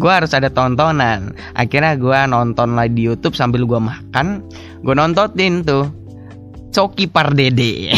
[0.00, 1.36] Gue harus ada tontonan.
[1.52, 4.40] Akhirnya gue nonton lagi di YouTube sambil gue makan.
[4.80, 5.92] Gue nontonin tuh
[6.72, 7.92] Coki Pardede.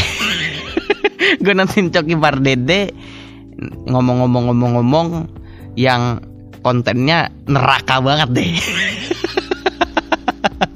[1.44, 2.90] gue nonton Coki Pardede
[3.86, 5.30] ngomong-ngomong-ngomong-ngomong
[5.78, 6.18] yang
[6.66, 8.50] kontennya neraka banget deh.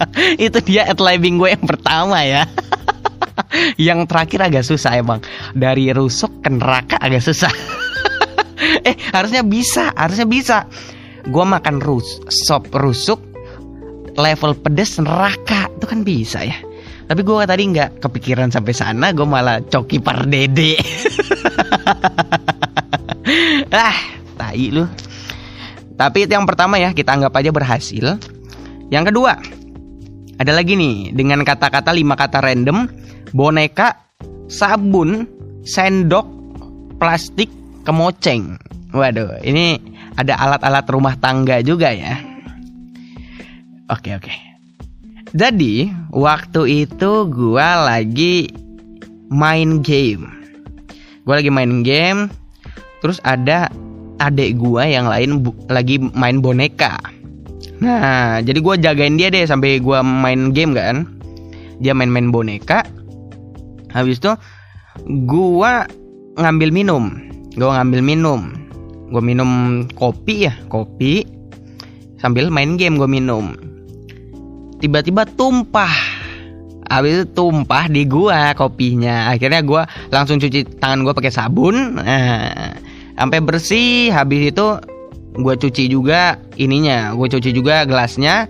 [0.46, 2.46] Itu dia living gue yang pertama ya.
[3.88, 5.22] yang terakhir agak susah emang.
[5.54, 7.50] Dari rusuk ke neraka agak susah.
[8.88, 10.66] eh harusnya bisa, harusnya bisa.
[11.28, 13.20] Gue makan rus, sop rusuk
[14.18, 16.58] level pedes neraka itu kan bisa ya.
[17.08, 20.76] Tapi gue tadi nggak kepikiran sampai sana, gue malah coki pardede.
[23.72, 23.96] ah,
[24.36, 24.84] tai lu.
[25.96, 28.20] Tapi yang pertama ya, kita anggap aja berhasil.
[28.92, 29.40] Yang kedua,
[30.38, 32.86] ada lagi nih dengan kata-kata lima kata random,
[33.34, 33.98] boneka,
[34.46, 35.26] sabun,
[35.66, 36.26] sendok,
[37.02, 37.50] plastik,
[37.82, 38.54] kemoceng.
[38.94, 39.76] Waduh, ini
[40.14, 42.16] ada alat-alat rumah tangga juga ya.
[43.90, 44.32] Oke oke.
[45.34, 48.48] Jadi waktu itu gua lagi
[49.28, 50.24] main game.
[51.26, 52.32] Gua lagi main game,
[53.04, 53.68] terus ada
[54.22, 56.96] adik gua yang lain lagi main boneka.
[57.78, 61.06] Nah, jadi gua jagain dia deh sampai gua main game kan.
[61.78, 62.82] Dia main-main boneka.
[63.94, 64.34] Habis itu
[65.26, 65.86] gua
[66.34, 67.04] ngambil minum.
[67.54, 68.40] Gua ngambil minum.
[69.14, 71.22] Gua minum kopi ya, kopi.
[72.18, 73.54] Sambil main game gua minum.
[74.82, 76.18] Tiba-tiba tumpah
[76.88, 82.72] habis itu tumpah di gua kopinya akhirnya gua langsung cuci tangan gua pakai sabun nah,
[83.12, 84.66] sampai bersih habis itu
[85.36, 88.48] gua cuci juga ininya gua cuci juga gelasnya.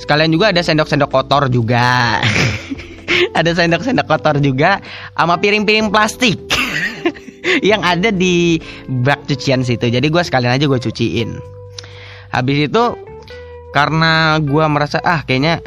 [0.00, 2.18] Sekalian juga ada sendok-sendok kotor juga.
[3.36, 4.80] Ada sendok-sendok kotor juga
[5.12, 6.40] sama piring-piring plastik
[7.70, 8.56] yang ada di
[8.88, 9.92] bak cucian situ.
[9.92, 11.36] Jadi gua sekalian aja gua cuciin.
[12.32, 12.84] Habis itu
[13.76, 15.60] karena gua merasa ah kayaknya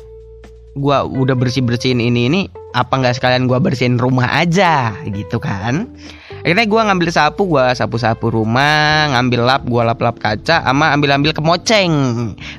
[0.73, 2.41] gua udah bersih bersihin ini ini
[2.75, 5.87] apa nggak sekalian gua bersihin rumah aja gitu kan?
[6.43, 10.91] Akhirnya gua ngambil sapu gua sapu sapu rumah ngambil lap gua lap lap kaca sama
[10.91, 11.91] ambil ambil kemoceng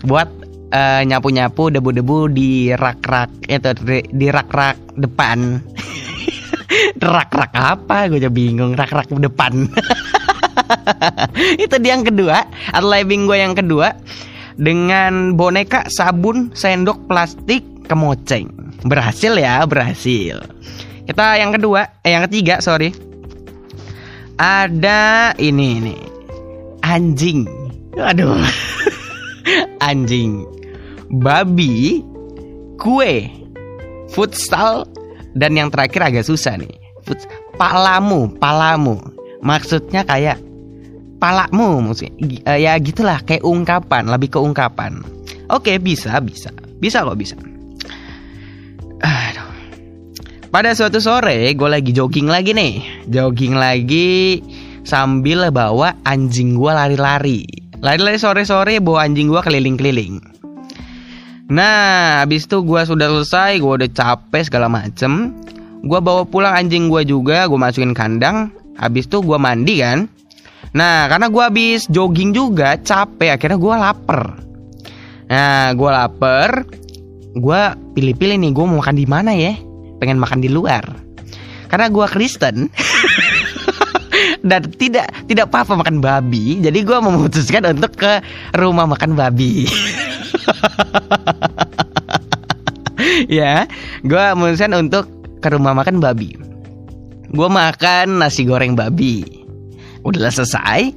[0.09, 0.32] buat
[0.72, 5.60] eh, nyapu nyapu debu debu di rak rak itu di, di rak rak depan.
[6.97, 8.10] Rak rak apa?
[8.10, 9.70] Gue jadi bingung rak rak depan.
[11.62, 12.43] Itu dia yang kedua
[12.74, 13.94] atau living gue yang kedua.
[14.56, 18.50] Dengan boneka sabun sendok plastik kemoceng.
[18.84, 20.42] Berhasil ya berhasil.
[21.06, 22.90] Kita yang kedua eh yang ketiga sorry.
[24.36, 25.96] Ada ini ini.
[26.84, 27.46] Anjing.
[27.96, 28.42] Aduh.
[29.88, 30.44] Anjing.
[31.22, 32.02] Babi
[32.76, 33.30] kue
[34.10, 34.84] futsal
[35.38, 36.74] dan yang terakhir agak susah nih.
[37.06, 38.98] Futs- palamu palamu.
[39.40, 40.42] Maksudnya kayak
[41.22, 42.12] palamu maksudnya.
[42.50, 45.00] Eh, ya gitulah kayak ungkapan lebih ke ungkapan.
[45.48, 46.50] Oke bisa bisa.
[46.76, 47.38] Bisa kok bisa
[49.02, 49.52] Aduh.
[50.48, 54.40] pada suatu sore gue lagi jogging lagi nih jogging lagi
[54.86, 57.44] sambil bawa anjing gue lari-lari
[57.85, 60.36] lari-lari sore-sore bawa anjing gue keliling-keliling
[61.47, 65.31] Nah, habis itu gue sudah selesai, gue udah capek segala macem.
[65.86, 68.51] Gue bawa pulang anjing gue juga, gue masukin kandang.
[68.74, 70.10] Habis itu gue mandi kan.
[70.74, 73.39] Nah, karena gue habis jogging juga, capek.
[73.39, 74.43] Akhirnya gue lapar.
[75.31, 76.66] Nah, gue lapar.
[77.36, 77.60] Gue
[77.92, 79.52] pilih-pilih nih, gue mau makan di mana ya?
[80.00, 80.88] Pengen makan di luar.
[81.68, 82.72] Karena gue Kristen.
[84.48, 88.22] dan tidak tidak apa-apa makan babi, jadi gue memutuskan untuk ke
[88.56, 89.66] rumah makan babi.
[93.38, 93.66] ya,
[94.06, 95.04] gue memutuskan untuk
[95.44, 96.32] ke rumah makan babi.
[97.36, 99.26] Gue makan nasi goreng babi.
[100.06, 100.94] Udah selesai,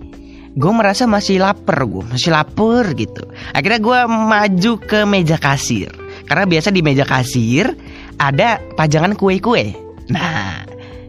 [0.56, 3.26] gue merasa masih lapar gue, masih lapar gitu.
[3.52, 5.90] Akhirnya gue maju ke meja kasir.
[6.30, 7.74] Karena biasa di meja kasir
[8.22, 9.74] ada pajangan kue-kue.
[10.14, 10.62] Nah,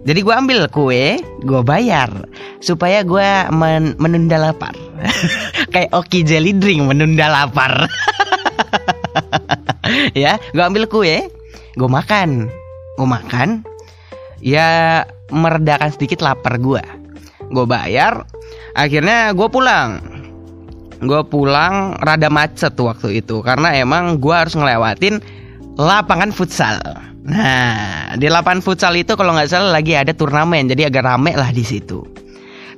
[0.08, 2.08] jadi gue ambil kue, gue bayar
[2.64, 4.72] supaya gue men- menunda lapar.
[5.76, 7.84] Kayak Oki Jelly Drink menunda lapar.
[10.24, 11.28] ya, gue ambil kue,
[11.76, 12.48] gue makan,
[12.96, 13.60] gue makan,
[14.40, 16.80] ya meredakan sedikit lapar gue.
[17.52, 18.24] Gue bayar,
[18.72, 20.19] akhirnya gue pulang.
[21.00, 25.20] Gue pulang rada macet waktu itu karena emang gue harus ngelewatin
[25.80, 26.76] lapangan futsal.
[27.24, 31.52] Nah, di lapangan futsal itu kalau nggak salah lagi ada turnamen, jadi agak rame lah
[31.52, 32.04] di situ.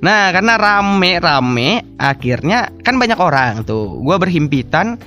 [0.02, 4.02] Nah, karena rame-rame, akhirnya kan banyak orang tuh.
[4.02, 4.98] Gue berhimpitan,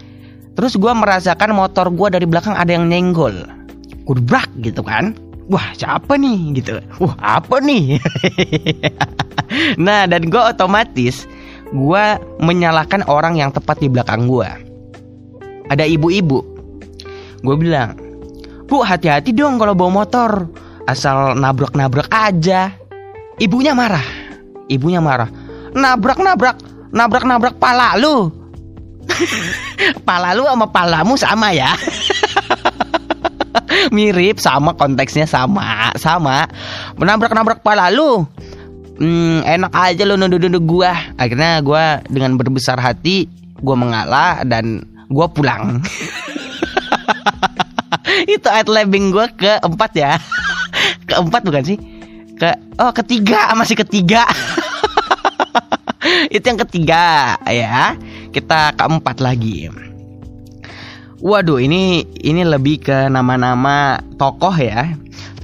[0.55, 3.43] terus gue merasakan motor gue dari belakang ada yang nyenggol,
[4.07, 5.11] kudbrak gitu kan.
[5.51, 6.79] Wah, siapa nih gitu?
[7.03, 7.99] Wah, apa nih?
[9.85, 11.27] nah, dan gue otomatis
[11.73, 12.05] gue
[12.43, 14.49] menyalahkan orang yang tepat di belakang gue.
[15.71, 16.39] Ada ibu-ibu.
[17.41, 17.97] Gue bilang,
[18.65, 20.49] Bu hati-hati dong kalau bawa motor.
[20.85, 22.73] Asal nabrak-nabrak aja.
[23.41, 24.05] Ibunya marah.
[24.69, 25.29] Ibunya marah
[25.75, 26.57] Nabrak-nabrak
[26.95, 28.31] Nabrak-nabrak pala lu.
[30.07, 31.75] Pala lu sama palamu sama ya?
[33.95, 36.49] Mirip sama konteksnya sama Sama.
[36.97, 38.25] Menabrak-nabrak pala lu
[38.99, 40.93] hmm, Enak aja lu nuduh-nuduh gua.
[41.19, 43.27] Akhirnya gua dengan berbesar hati
[43.63, 45.79] Gua mengalah dan gua pulang.
[48.25, 50.17] Itu ad labbing gue keempat ya.
[51.09, 51.77] Keempat bukan sih?
[52.35, 54.25] Ke oh ketiga masih ketiga.
[56.35, 57.95] Itu yang ketiga ya.
[58.33, 59.71] Kita keempat lagi.
[61.25, 64.93] Waduh ini ini lebih ke nama-nama tokoh ya.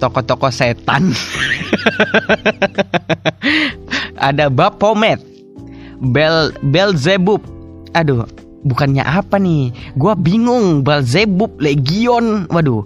[0.02, 1.14] Tokoh-tokoh setan
[4.30, 5.22] ada Baphomet
[6.02, 7.42] Bel Belzebub
[7.92, 8.26] aduh
[8.64, 9.74] bukannya apa nih?
[9.98, 10.86] Gua bingung.
[10.86, 12.46] Belzebub, Legion.
[12.50, 12.86] Waduh.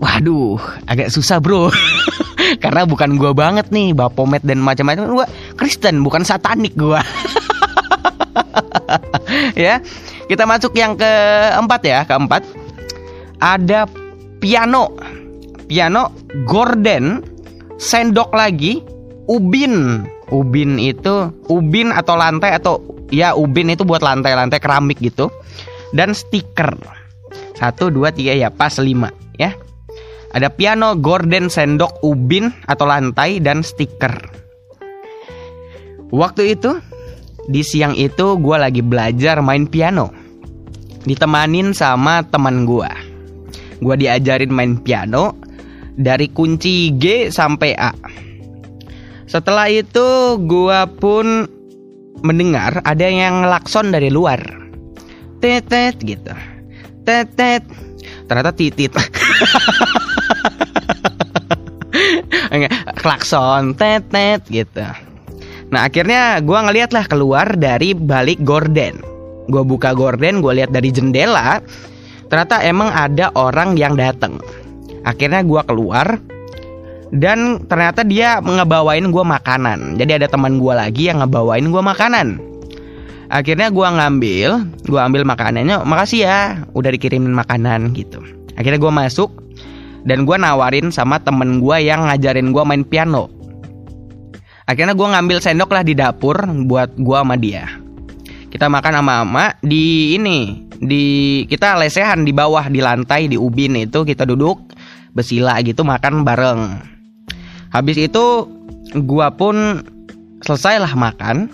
[0.00, 0.56] Waduh,
[0.88, 1.68] agak susah, Bro.
[2.64, 5.04] Karena bukan gua banget nih, Baphomet dan macam-macam.
[5.12, 5.26] Gua
[5.60, 7.04] Kristen, bukan satanik gua.
[9.60, 9.84] ya.
[10.24, 12.48] Kita masuk yang keempat ya, keempat.
[13.44, 13.84] Ada
[14.40, 14.96] piano.
[15.68, 16.16] Piano
[16.48, 17.20] gorden,
[17.80, 18.84] sendok lagi,
[19.26, 20.04] ubin.
[20.30, 22.78] Ubin itu ubin atau lantai atau
[23.10, 25.26] ya ubin itu buat lantai-lantai keramik gitu
[25.90, 26.78] dan stiker
[27.58, 29.54] satu dua tiga ya pas lima ya
[30.30, 34.14] Ada piano, gorden, sendok, ubin atau lantai dan stiker.
[36.14, 36.78] Waktu itu
[37.50, 40.14] di siang itu gue lagi belajar main piano.
[41.02, 42.86] Ditemanin sama teman gue.
[43.82, 45.34] Gue diajarin main piano
[46.00, 47.92] dari kunci G sampai A.
[49.28, 51.44] Setelah itu gue pun
[52.24, 54.40] mendengar ada yang ngelakson dari luar.
[55.44, 56.32] Tetet gitu.
[57.04, 57.62] Tetet.
[58.26, 58.90] Ternyata titit.
[63.00, 64.84] Klakson tetet gitu.
[65.70, 68.98] Nah akhirnya gue ngeliat lah keluar dari balik gorden.
[69.50, 71.62] Gue buka gorden, gue lihat dari jendela.
[72.30, 74.38] Ternyata emang ada orang yang datang.
[75.04, 76.20] Akhirnya gue keluar
[77.10, 79.98] dan ternyata dia ngebawain gue makanan.
[79.98, 82.38] Jadi ada teman gue lagi yang ngebawain gue makanan.
[83.30, 84.50] Akhirnya gue ngambil,
[84.90, 85.86] gue ambil makanannya.
[85.86, 86.38] Makasih ya,
[86.74, 88.18] udah dikirimin makanan gitu.
[88.58, 89.30] Akhirnya gue masuk
[90.02, 93.30] dan gue nawarin sama temen gue yang ngajarin gue main piano.
[94.66, 97.66] Akhirnya gue ngambil sendok lah di dapur buat gue sama dia.
[98.50, 101.04] Kita makan sama ama di ini di
[101.46, 104.58] kita lesehan di bawah di lantai di ubin itu kita duduk
[105.14, 106.82] bersila gitu makan bareng.
[107.70, 108.50] Habis itu
[109.06, 109.86] gua pun
[110.42, 111.50] selesailah makan.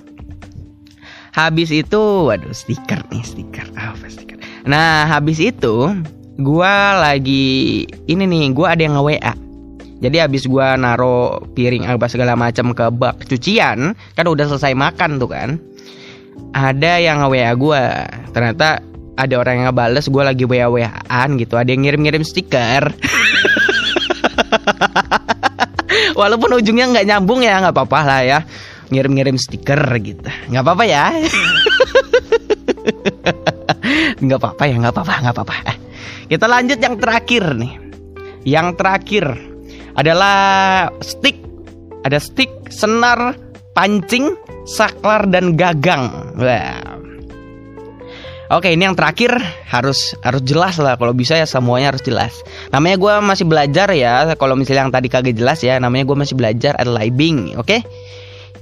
[1.37, 2.01] Habis itu
[2.33, 4.41] waduh stiker nih stiker apa stiker.
[4.65, 5.93] Nah, habis itu
[6.41, 9.35] gua lagi ini nih, gua ada yang nge-WA.
[10.01, 15.21] Jadi habis gua naro piring apa segala macam ke bak cucian, kan udah selesai makan
[15.21, 15.61] tuh kan.
[16.57, 18.09] Ada yang nge-WA gua.
[18.33, 18.81] Ternyata
[19.17, 21.57] ada orang yang ngebales gue lagi WA-WAan gitu.
[21.57, 22.93] Ada yang ngirim-ngirim stiker.
[26.21, 28.39] Walaupun ujungnya nggak nyambung ya nggak apa-apa lah ya.
[28.93, 30.29] Ngirim-ngirim stiker gitu.
[30.53, 31.05] Nggak apa-apa ya.
[34.17, 35.55] Nggak apa-apa ya nggak apa-apa nggak apa-apa.
[35.71, 35.77] Eh,
[36.33, 37.73] kita lanjut yang terakhir nih.
[38.47, 39.25] Yang terakhir
[39.95, 40.39] adalah
[41.03, 41.39] stick.
[42.07, 43.35] Ada stick senar
[43.75, 44.35] pancing
[44.67, 46.35] saklar dan gagang.
[46.39, 46.96] Wah.
[48.47, 49.35] Oke ini yang terakhir
[49.67, 52.33] harus harus jelas lah kalau bisa ya semuanya harus jelas.
[52.71, 54.23] Namanya gue masih belajar ya.
[54.39, 57.59] Kalau misalnya yang tadi kagak jelas ya, namanya gue masih belajar ada libing.
[57.59, 57.83] Oke?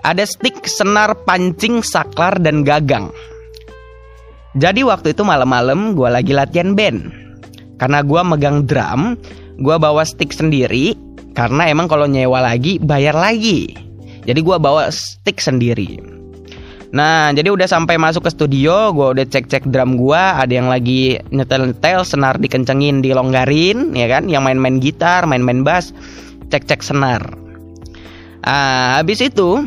[0.01, 3.12] Ada stick, senar, pancing, saklar dan gagang.
[4.56, 7.12] Jadi waktu itu malam-malam gue lagi latihan band.
[7.77, 9.20] Karena gue megang drum,
[9.61, 10.97] gue bawa stick sendiri.
[11.36, 13.69] Karena emang kalau nyewa lagi bayar lagi.
[14.24, 16.23] Jadi gue bawa stick sendiri.
[16.94, 21.18] Nah, jadi udah sampai masuk ke studio, gue udah cek-cek drum gue, ada yang lagi
[21.34, 24.30] nyetel-nyetel, senar dikencengin, dilonggarin, ya kan?
[24.30, 25.90] Yang main-main gitar, main-main bass,
[26.54, 27.34] cek-cek senar.
[28.46, 29.66] Ah, habis itu,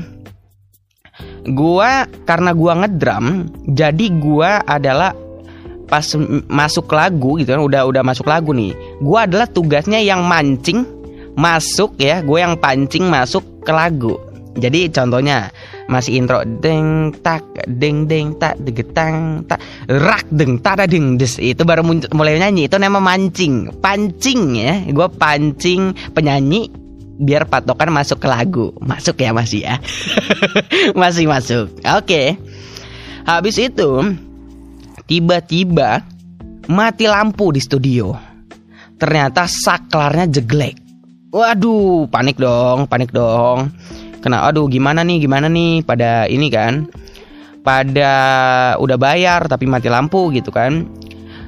[1.51, 5.11] gua karena gua ngedrum, jadi gua adalah
[5.91, 6.07] pas
[6.47, 8.71] masuk lagu gitu kan, udah udah masuk lagu nih.
[9.03, 10.87] Gua adalah tugasnya yang mancing
[11.37, 14.17] masuk ya, gue yang pancing masuk ke lagu.
[14.57, 15.53] Jadi contohnya
[15.87, 21.39] masih intro deng tak deng deng tak degetang tak rak deng tada deng des.
[21.39, 22.67] Itu baru mulai nyanyi.
[22.67, 23.71] Itu nama mancing.
[23.79, 24.83] Pancing ya.
[24.91, 26.67] Gue pancing penyanyi
[27.17, 28.75] biar patokan masuk ke lagu.
[28.83, 29.75] Masuk ya masih ya.
[31.01, 31.71] Masih masuk.
[31.97, 32.37] Oke.
[33.27, 34.15] Habis itu
[35.07, 36.03] tiba-tiba
[36.67, 38.15] mati lampu di studio.
[38.99, 40.87] Ternyata saklarnya jeglek.
[41.27, 43.67] Waduh panik dong panik dong
[44.23, 45.81] kena aduh gimana nih gimana nih?
[45.85, 46.89] Pada ini kan
[47.61, 48.11] pada
[48.79, 50.87] udah bayar tapi mati lampu gitu kan.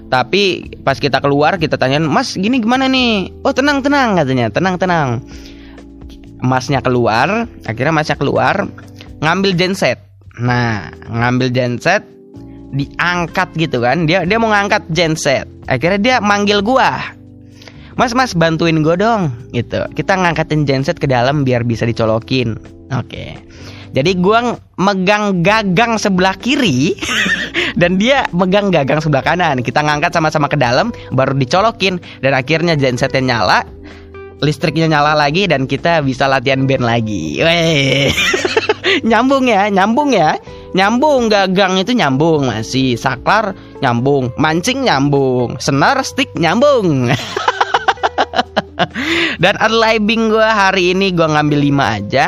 [0.09, 3.29] Tapi pas kita keluar kita tanyain mas gini gimana nih?
[3.45, 4.49] Oh tenang tenang katanya.
[4.49, 5.09] Tenang tenang.
[6.39, 8.65] Masnya keluar akhirnya masnya keluar
[9.21, 9.99] ngambil genset.
[10.39, 12.01] Nah ngambil genset
[12.73, 14.09] diangkat gitu kan.
[14.09, 15.45] Dia dia mau ngangkat genset.
[15.69, 17.18] Akhirnya dia manggil gua
[17.99, 19.83] Mas mas bantuin gue dong gitu.
[19.91, 22.55] Kita ngangkatin genset ke dalam biar bisa dicolokin.
[22.95, 23.35] Oke.
[23.91, 26.95] Jadi gua megang gagang sebelah kiri
[27.81, 29.59] dan dia megang gagang sebelah kanan.
[29.59, 31.99] Kita ngangkat sama-sama ke dalam baru dicolokin.
[32.23, 33.67] Dan akhirnya gensetnya nyala
[34.39, 37.43] listriknya nyala lagi dan kita bisa latihan band lagi.
[37.43, 38.15] Weh.
[39.09, 40.39] nyambung ya nyambung ya.
[40.71, 42.47] Nyambung gagang itu nyambung.
[42.47, 44.31] Masih saklar nyambung.
[44.39, 45.59] Mancing nyambung.
[45.59, 47.09] Senar stick nyambung
[49.43, 52.25] Dan unliving gue hari ini gue ngambil 5 aja.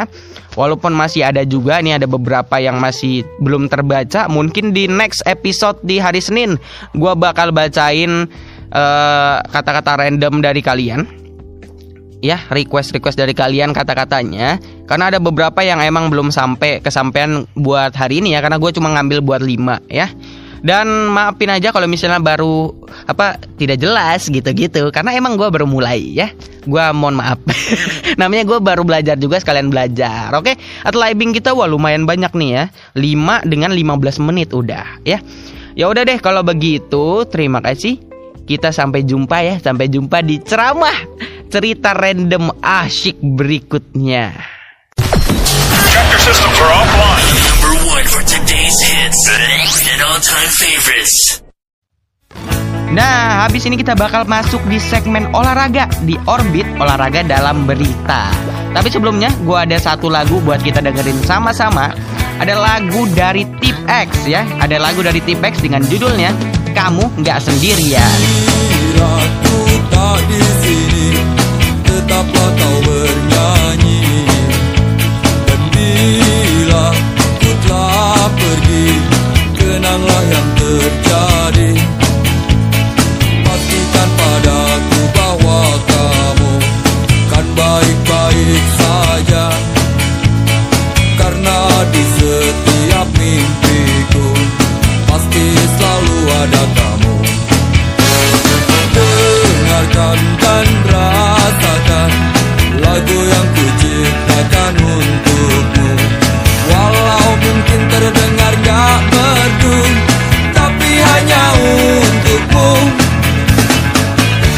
[0.51, 4.27] Walaupun masih ada juga nih ada beberapa yang masih belum terbaca.
[4.27, 6.59] Mungkin di next episode di hari Senin
[6.91, 8.27] Gue bakal bacain
[8.71, 11.07] eh, kata-kata random dari kalian.
[12.21, 14.59] Ya request-request dari kalian kata-katanya.
[14.85, 18.43] Karena ada beberapa yang emang belum sampai kesampaian buat hari ini ya.
[18.43, 20.11] Karena gue cuma ngambil buat 5 ya
[20.61, 22.69] Dan maafin aja kalau misalnya baru
[23.09, 26.29] apa tidak jelas gitu-gitu karena emang gua baru mulai ya.
[26.69, 27.41] Gua mohon maaf.
[28.21, 30.29] Namanya gua baru belajar juga sekalian belajar.
[30.37, 30.53] Oke,
[30.85, 32.63] atau living kita wah lumayan banyak nih ya.
[32.93, 35.17] 5 dengan 15 menit udah ya.
[35.73, 37.97] Ya udah deh kalau begitu terima kasih.
[38.41, 40.97] Kita sampai jumpa ya, sampai jumpa di ceramah
[41.47, 44.33] cerita random asyik berikutnya.
[46.11, 47.20] Your systems are offline.
[48.51, 51.39] Today's hits and all-time favorites.
[52.91, 58.27] Nah, habis ini kita bakal masuk di segmen olahraga di orbit olahraga dalam berita.
[58.75, 61.95] Tapi sebelumnya, gua ada satu lagu buat kita dengerin sama-sama.
[62.43, 64.43] Ada lagu dari Tip X ya.
[64.59, 66.35] Ada lagu dari Tip X dengan judulnya
[66.75, 68.19] Kamu Nggak Sendirian.
[68.99, 71.07] Aku tak di sini,
[71.87, 74.27] tetaplah kau bernyanyi.
[75.47, 76.91] Dan bila
[77.67, 78.87] telah pergi,
[79.57, 81.71] kenanglah yang terjadi.
[83.43, 86.53] Pastikan padaku bahwa kamu
[87.31, 89.45] kan baik-baik saja.
[91.19, 91.59] Karena
[91.91, 94.27] di setiap mimpiku
[95.09, 95.45] pasti
[95.75, 97.15] selalu ada kamu.
[98.91, 102.11] Dengarkan dan rasakan
[102.81, 105.19] lagu yang kuciptakan untukmu.
[105.31, 105.50] Walau
[107.61, 109.77] mungkin terdengar gak merdu,
[110.49, 112.73] tapi hanya untukmu.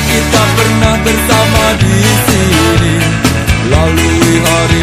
[0.07, 2.95] Kita pernah bersama di sini,
[3.67, 4.82] lalui hari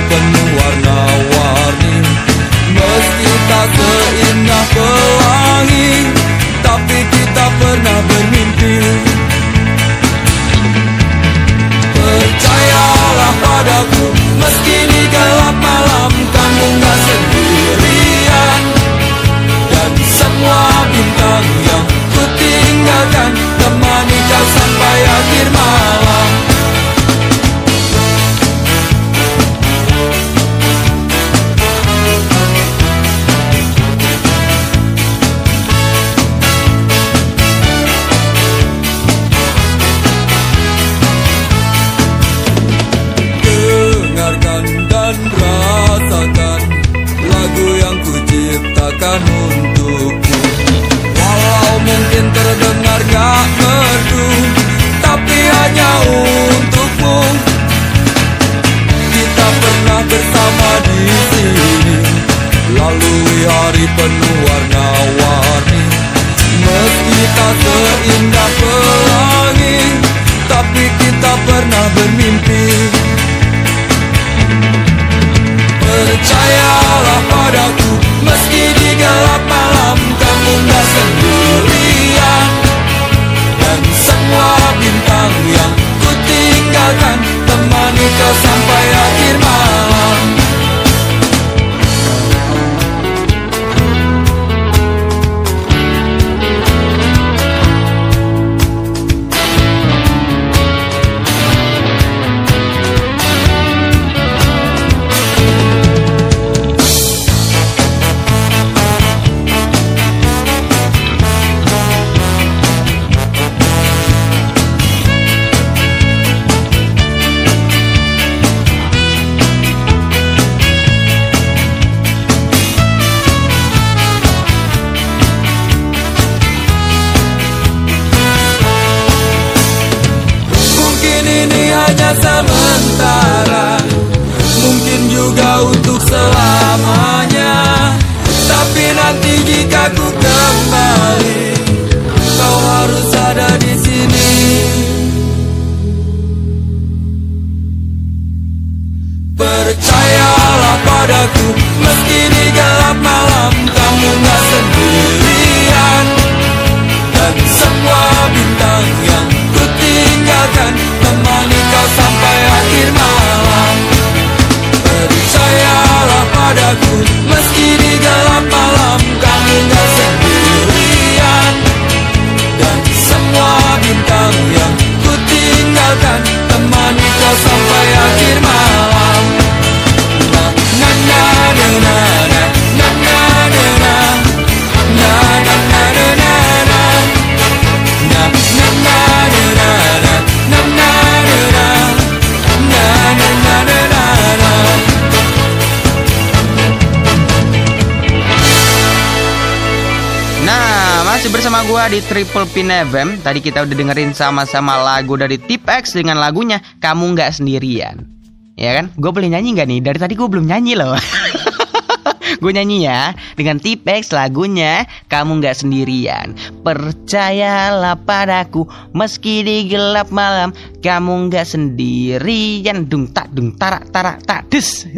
[202.89, 203.21] FM.
[203.21, 208.09] Tadi kita udah dengerin sama-sama lagu dari Tip X dengan lagunya Kamu Nggak Sendirian.
[208.57, 208.93] Ya kan?
[208.97, 209.81] Gue boleh nyanyi nggak nih?
[209.85, 210.97] Dari tadi gue belum nyanyi loh.
[212.43, 216.33] gue nyanyi ya dengan Tip X lagunya Kamu Nggak Sendirian.
[216.65, 218.65] Percayalah padaku
[218.97, 222.89] meski di gelap malam kamu nggak sendirian.
[222.89, 224.89] Dung tak dung tarak tarak tak des.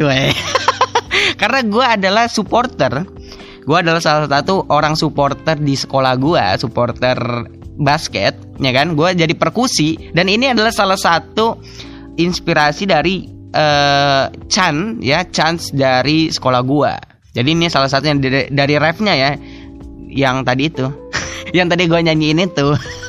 [1.40, 3.22] Karena gue adalah supporter
[3.62, 7.18] gue adalah salah satu orang supporter di sekolah gue supporter
[7.82, 8.94] basket ya kan?
[8.96, 10.14] Gue jadi perkusi.
[10.14, 11.60] Dan ini adalah salah satu
[12.16, 18.74] inspirasi dari eh, Chan ya chance dari sekolah gue jadi ini salah satunya dari, dari
[18.76, 19.30] refnya ya
[20.12, 20.86] yang tadi itu.
[21.56, 22.68] Yang tadi gue nyanyiin itu.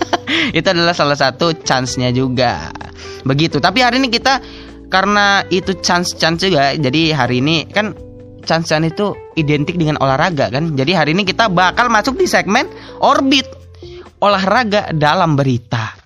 [0.58, 2.72] Itu adalah salah satu chance-nya juga.
[3.24, 3.60] Begitu.
[3.60, 4.40] Tapi hari ini kita
[4.92, 7.98] karena itu chance chance juga jadi hari ini kan
[8.46, 10.76] chance chance itu identik dengan olahraga kan?
[10.76, 12.68] Jadi hari ini kita bakal masuk di segmen
[13.00, 13.48] orbit
[14.24, 16.00] olahraga dalam berita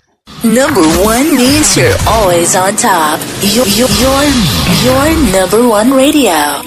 [0.46, 3.18] Number one means you're always on top.
[3.42, 4.22] Your, your, your,
[4.86, 6.62] your number one radio.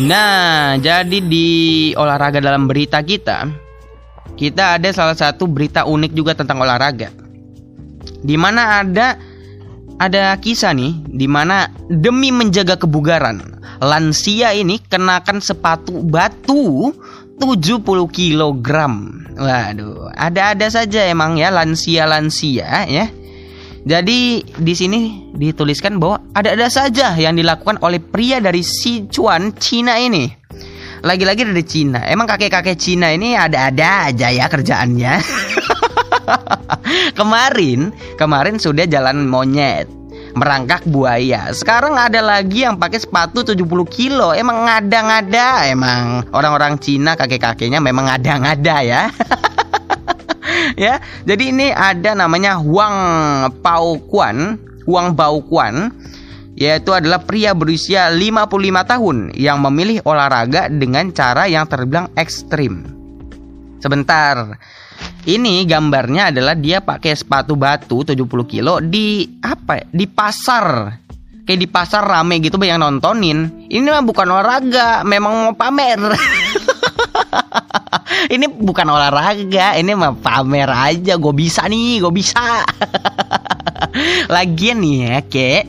[0.00, 3.44] Nah, jadi di olahraga dalam berita kita,
[4.40, 7.12] kita ada salah satu berita unik juga tentang olahraga.
[8.24, 9.20] Di mana ada
[10.00, 16.96] ada kisah nih, di mana demi menjaga kebugaran, lansia ini kenakan sepatu batu
[17.40, 18.68] 70 kg.
[19.40, 23.06] Waduh, ada-ada saja emang ya lansia-lansia ya.
[23.80, 30.28] Jadi di sini dituliskan bahwa ada-ada saja yang dilakukan oleh pria dari Sichuan, Cina ini.
[31.00, 32.04] Lagi-lagi dari Cina.
[32.04, 35.14] Emang kakek-kakek Cina ini ada-ada aja ya kerjaannya.
[37.18, 37.88] kemarin,
[38.20, 39.99] kemarin sudah jalan monyet
[40.34, 41.50] merangkak buaya.
[41.50, 44.30] Sekarang ada lagi yang pakai sepatu 70 kilo.
[44.34, 49.02] Emang ngada-ngada emang orang-orang Cina kakek-kakeknya memang ngada-ngada ya.
[50.84, 51.02] ya.
[51.26, 52.96] Jadi ini ada namanya Huang
[53.64, 55.94] Pao Kuan, Huang Bao Kuan
[56.60, 58.44] yaitu adalah pria berusia 55
[58.84, 62.84] tahun yang memilih olahraga dengan cara yang terbilang ekstrim.
[63.80, 64.60] Sebentar.
[65.20, 69.80] Ini gambarnya adalah dia pakai sepatu batu 70 kilo di apa?
[69.80, 70.96] ya, Di pasar.
[71.44, 73.68] Kayak di pasar rame gitu banyak nontonin.
[73.68, 75.98] Ini mah bukan olahraga, memang mau pamer.
[78.34, 81.18] ini bukan olahraga, ini mah pamer aja.
[81.18, 82.40] Gue bisa nih, gue bisa.
[84.34, 85.64] Lagian nih ya, kayak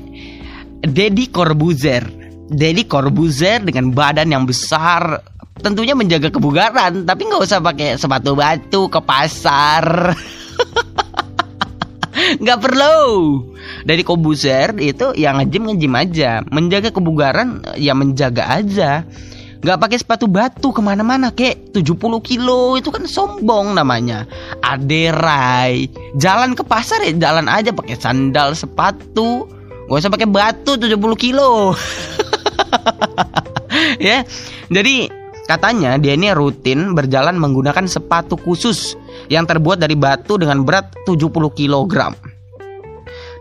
[0.85, 2.05] Deddy Corbuzier.
[2.51, 5.23] Deddy Corbuzier dengan badan yang besar,
[5.60, 10.15] tentunya menjaga kebugaran, tapi nggak usah pakai sepatu batu ke pasar.
[12.41, 12.99] nggak perlu.
[13.84, 19.03] Dari Corbuzier itu yang ngejim ngejim aja, menjaga kebugaran ya menjaga aja.
[19.61, 24.26] Nggak pakai sepatu batu ke mana-mana kek 70 kilo itu kan sombong namanya
[24.65, 25.86] Aderai
[26.18, 29.45] Jalan ke pasar ya jalan aja pakai sandal sepatu
[29.86, 31.78] Gak usah pakai batu 70 kilo
[34.10, 34.26] Ya
[34.73, 35.20] Jadi
[35.52, 38.95] Katanya dia ini rutin berjalan menggunakan sepatu khusus
[39.28, 42.15] yang terbuat dari batu dengan berat 70 kg.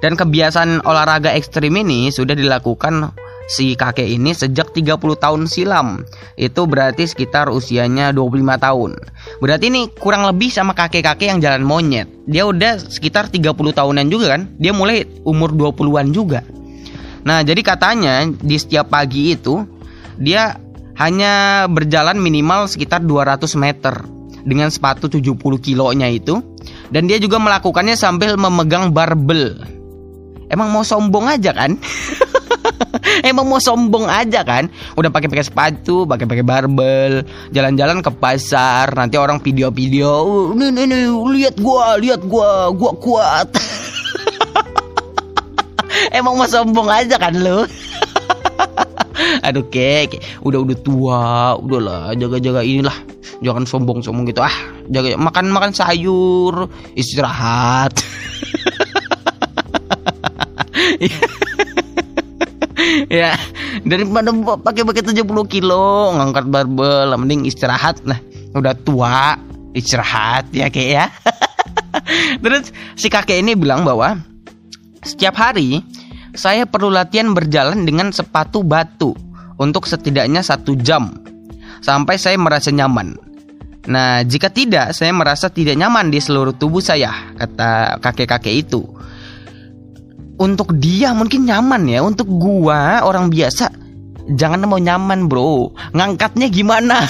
[0.03, 3.15] Dan kebiasaan olahraga ekstrim ini sudah dilakukan
[3.47, 6.03] si kakek ini sejak 30 tahun silam.
[6.35, 8.91] Itu berarti sekitar usianya 25 tahun.
[9.39, 12.11] Berarti ini kurang lebih sama kakek-kakek yang jalan monyet.
[12.27, 14.51] Dia udah sekitar 30 tahunan juga kan?
[14.59, 16.43] Dia mulai umur 20-an juga.
[17.23, 19.62] Nah, jadi katanya di setiap pagi itu
[20.19, 20.59] dia
[21.01, 24.05] hanya berjalan minimal sekitar 200 meter
[24.44, 25.32] dengan sepatu 70
[25.64, 26.44] kilonya itu
[26.93, 29.56] dan dia juga melakukannya sambil memegang barbel.
[30.52, 31.78] Emang mau sombong aja kan?
[33.31, 34.68] Emang mau sombong aja kan?
[34.98, 37.24] Udah pakai pakai sepatu, pakai pakai barbel,
[37.55, 42.93] jalan-jalan ke pasar, nanti orang video-video, "Uh, nih nih nih, lihat gua, lihat gua, gua
[42.98, 43.48] kuat.
[46.18, 47.64] Emang mau sombong aja kan lu?
[49.47, 52.95] Aduh kek, udah udah tua, udahlah jaga-jaga inilah.
[53.41, 54.41] Jangan sombong-sombong gitu.
[54.45, 54.53] Ah.
[54.91, 57.95] Jaga makan makan sayur, istirahat.
[63.12, 63.37] ya.
[63.87, 66.12] Daripada pakai pakai 70 kilo.
[66.16, 68.03] Ngangkat barbel mending istirahat.
[68.05, 68.20] Lah
[68.55, 69.39] udah tua
[69.74, 71.07] istirahat ya kayak ya.
[72.43, 74.19] Terus si kakek ini bilang bahwa
[75.07, 75.82] setiap hari
[76.40, 79.12] saya perlu latihan berjalan dengan sepatu batu
[79.60, 81.12] untuk setidaknya satu jam
[81.84, 83.12] sampai saya merasa nyaman.
[83.92, 88.80] Nah, jika tidak, saya merasa tidak nyaman di seluruh tubuh saya, kata kakek-kakek itu.
[90.40, 93.68] Untuk dia mungkin nyaman ya, untuk gua orang biasa
[94.32, 95.76] jangan mau nyaman, Bro.
[95.92, 97.04] Ngangkatnya gimana?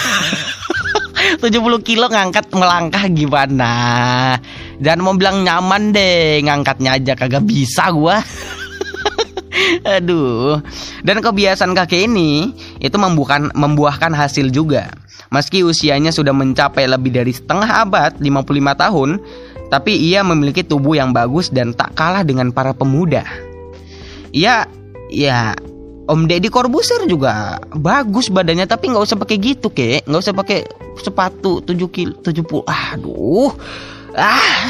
[1.20, 3.72] 70 kilo ngangkat melangkah gimana
[4.82, 8.18] Jangan mau bilang nyaman deh Ngangkatnya aja kagak bisa gua
[9.98, 10.60] Aduh.
[11.04, 14.90] Dan kebiasaan kakek ini Itu membuahkan, membuahkan hasil juga.
[15.30, 19.10] Meski usianya sudah mencapai lebih dari setengah abad 55 tahun
[19.70, 23.22] Tapi ia memiliki tubuh yang bagus Dan tak kalah dengan para pemuda.
[24.34, 24.66] Ia
[25.10, 25.58] Ya
[26.10, 30.02] Om Deddy Corbuzier juga bagus badannya tapi nggak usah pakai gitu kek.
[30.10, 30.66] Nggak usah pakai
[30.98, 33.54] sepatu 7 kilo 70 aduh.
[34.18, 34.66] Ah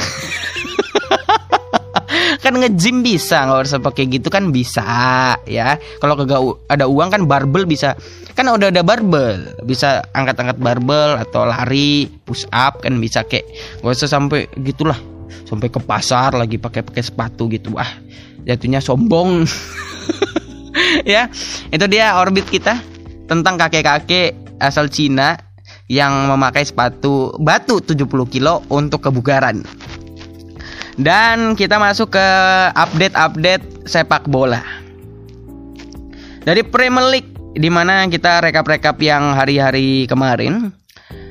[2.44, 5.76] kan nge-gym bisa nggak usah pakai gitu kan bisa ya.
[5.98, 6.40] Kalau kagak
[6.70, 7.94] ada uang kan barbel bisa.
[8.38, 13.44] Kan udah ada barbel bisa angkat-angkat barbel atau lari push up kan bisa kek.
[13.82, 14.96] Nggak usah sampai gitulah
[15.46, 17.74] sampai ke pasar lagi pakai pakai sepatu gitu.
[17.76, 17.90] Ah
[18.46, 19.44] jatuhnya sombong.
[21.04, 21.26] Ya
[21.74, 22.78] itu dia orbit kita
[23.26, 25.38] tentang kakek-kakek asal Cina
[25.90, 29.66] yang memakai sepatu batu 70 kilo untuk kebugaran
[30.96, 32.28] dan kita masuk ke
[32.74, 34.62] update-update sepak bola
[36.42, 40.72] dari Premier League di mana kita rekap-rekap yang hari-hari kemarin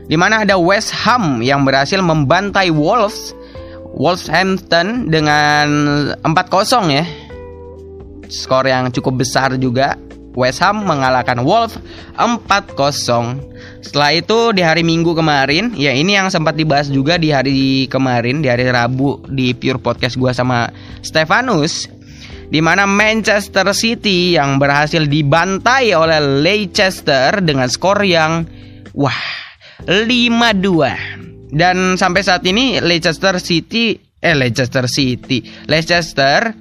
[0.09, 3.33] di mana ada West Ham yang berhasil membantai Wolves
[3.95, 5.67] Wolverhampton dengan
[6.21, 7.05] 4-0 ya
[8.29, 9.97] skor yang cukup besar juga.
[10.39, 11.75] West Ham mengalahkan Wolves
[12.15, 12.71] 4-0.
[13.83, 18.39] Setelah itu di hari Minggu kemarin, ya ini yang sempat dibahas juga di hari kemarin,
[18.39, 20.71] di hari Rabu di Pure Podcast gua sama
[21.03, 21.91] Stefanus
[22.47, 28.47] di mana Manchester City yang berhasil dibantai oleh Leicester dengan skor yang
[28.95, 29.21] wah
[29.85, 31.51] 5-2.
[31.51, 36.51] Dan sampai saat ini Leicester City eh Leicester City, Leicester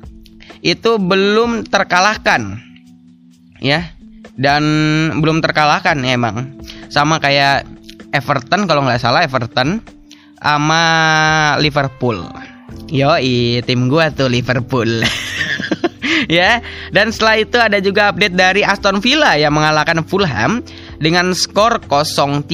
[0.63, 2.68] itu belum terkalahkan
[3.63, 3.95] ya.
[4.39, 4.63] Dan
[5.19, 6.59] belum terkalahkan ya emang.
[6.89, 7.67] Sama kayak
[8.15, 9.83] Everton kalau nggak salah Everton
[10.39, 10.83] sama
[11.59, 12.23] Liverpool.
[12.89, 13.19] Yo
[13.67, 15.03] tim gua tuh Liverpool.
[16.29, 16.61] Ya
[16.93, 20.61] dan setelah itu ada juga update dari Aston Villa yang mengalahkan Fulham
[21.01, 22.45] dengan skor 0-3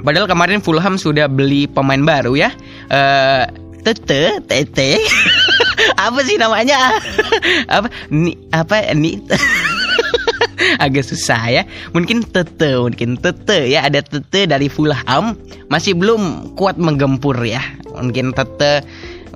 [0.00, 2.50] padahal kemarin Fulham sudah beli pemain baru ya.
[2.88, 3.44] Eh
[3.82, 5.02] Tete, Tete.
[6.10, 6.98] apa sih namanya?
[7.76, 7.86] apa?
[8.10, 9.22] Ni apa ni?
[10.84, 11.62] Agak susah ya.
[11.94, 15.38] Mungkin Tete, mungkin Tete ya ada Tete dari Fulham
[15.70, 17.62] masih belum kuat menggempur ya.
[17.92, 18.82] Mungkin Tete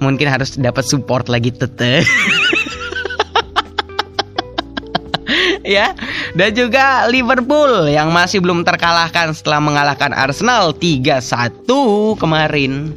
[0.03, 2.03] mungkin harus dapat support lagi Tete.
[5.77, 5.95] ya.
[6.37, 11.67] Dan juga Liverpool yang masih belum terkalahkan setelah mengalahkan Arsenal 3-1
[12.21, 12.93] kemarin.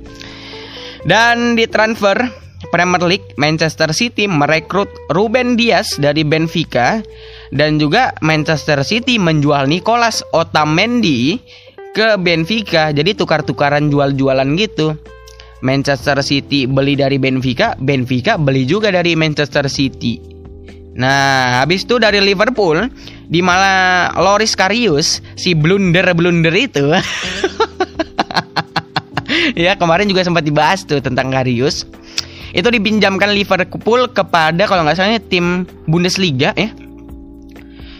[1.08, 7.02] Dan di transfer Premier League, Manchester City merekrut Ruben Dias dari Benfica
[7.50, 11.42] dan juga Manchester City menjual Nicolas Otamendi
[11.98, 12.94] ke Benfica.
[12.94, 14.94] Jadi tukar-tukaran jual-jualan gitu.
[15.60, 20.40] Manchester City beli dari Benfica, Benfica beli juga dari Manchester City.
[20.96, 22.92] Nah, habis itu dari Liverpool,
[23.28, 26.92] di malah Loris Karius, si blunder-blunder itu.
[29.64, 31.88] ya, kemarin juga sempat dibahas tuh tentang Karius.
[32.52, 36.70] Itu dipinjamkan Liverpool kepada kalau nggak salah tim Bundesliga ya.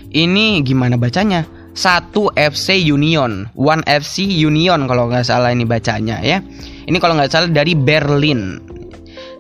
[0.10, 1.46] Ini gimana bacanya?
[1.78, 6.42] Satu FC Union, One FC Union kalau nggak salah ini bacanya ya.
[6.90, 8.58] Ini kalau nggak salah dari Berlin.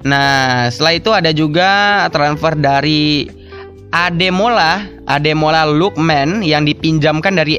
[0.06, 1.70] Nah, setelah itu ada juga
[2.14, 3.28] transfer dari
[3.90, 7.58] Ademola, Ademola Lookman yang dipinjamkan dari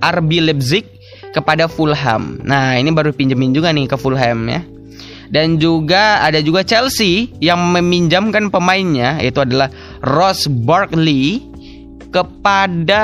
[0.00, 0.86] RB Leipzig
[1.34, 2.38] kepada Fulham.
[2.46, 4.62] Nah, ini baru pinjemin juga nih ke Fulham ya.
[5.34, 9.66] Dan juga ada juga Chelsea yang meminjamkan pemainnya yaitu adalah
[10.06, 11.42] Ross Barkley
[12.14, 13.02] kepada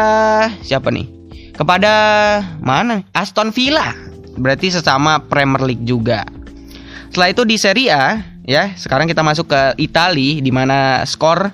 [0.62, 1.10] siapa nih?
[1.58, 1.92] Kepada
[2.62, 3.02] mana?
[3.10, 3.90] Aston Villa.
[4.38, 6.22] Berarti sesama Premier League juga.
[7.10, 11.50] Setelah itu di Serie A ya, sekarang kita masuk ke Italia di mana skor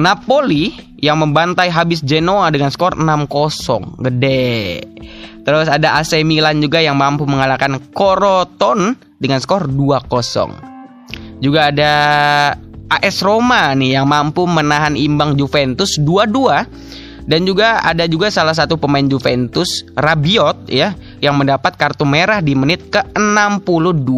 [0.00, 0.72] Napoli
[1.04, 4.00] yang membantai habis Genoa dengan skor 6-0.
[4.00, 4.80] Gede.
[5.44, 11.40] Terus ada AC Milan juga yang mampu mengalahkan Coroton dengan skor 2-0.
[11.40, 11.92] Juga ada
[12.92, 18.76] AS Roma nih yang mampu menahan imbang Juventus 2-2 dan juga ada juga salah satu
[18.76, 20.92] pemain Juventus Rabiot ya
[21.24, 24.12] yang mendapat kartu merah di menit ke-62.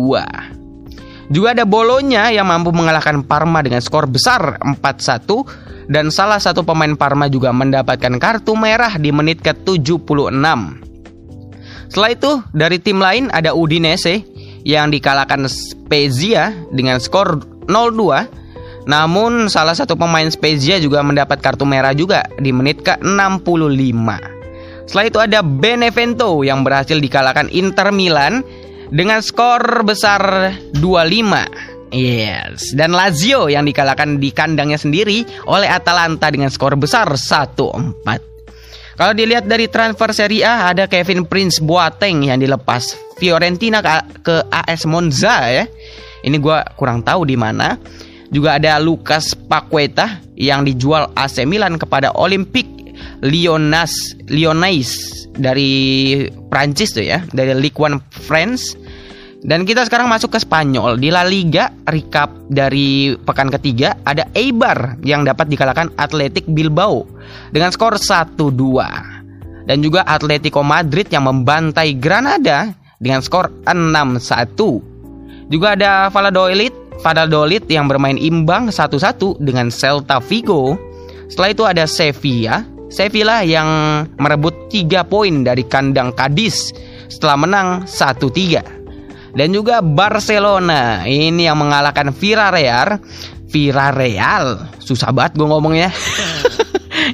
[1.27, 6.95] Juga ada Bolonya yang mampu mengalahkan Parma dengan skor besar 4-1 dan salah satu pemain
[6.99, 10.35] Parma juga mendapatkan kartu merah di menit ke-76.
[11.87, 14.27] Setelah itu dari tim lain ada Udinese
[14.67, 17.39] yang dikalahkan Spezia dengan skor
[17.71, 18.91] 0-2.
[18.91, 24.07] Namun salah satu pemain Spezia juga mendapat kartu merah juga di menit ke-65.
[24.87, 28.43] Setelah itu ada Benevento yang berhasil dikalahkan Inter Milan
[28.91, 31.95] dengan skor besar 2-5.
[31.95, 38.36] Yes, dan Lazio yang dikalahkan di kandangnya sendiri oleh Atalanta dengan skor besar 1-4.
[38.97, 43.85] Kalau dilihat dari transfer Serie A ada Kevin Prince Boateng yang dilepas Fiorentina
[44.25, 45.65] ke, AS Monza ya.
[46.25, 47.77] Ini gua kurang tahu di mana.
[48.33, 54.91] Juga ada Lucas Paqueta yang dijual AC Milan kepada Olympique Lyonnais Lyonnais
[55.37, 58.75] dari Prancis tuh ya, dari Ligue 1 France.
[59.47, 60.99] Dan kita sekarang masuk ke Spanyol.
[60.99, 67.07] Di La Liga, recap dari pekan ketiga, ada Eibar yang dapat dikalahkan Athletic Bilbao
[67.55, 69.71] dengan skor 1-2.
[69.71, 75.47] Dan juga Atletico Madrid yang membantai Granada dengan skor 6-1.
[75.47, 80.75] Juga ada Valladolid, Valladolid yang bermain imbang 1-1 dengan Celta Vigo.
[81.31, 83.67] Setelah itu ada Sevilla, Sevilla yang
[84.19, 86.75] merebut 3 poin dari kandang Cadiz
[87.07, 88.86] setelah menang 1-3
[89.37, 91.05] dan juga Barcelona.
[91.05, 92.99] Ini yang mengalahkan Villarreal.
[93.53, 94.65] Villarreal.
[94.81, 95.93] Susah banget gue ngomongnya.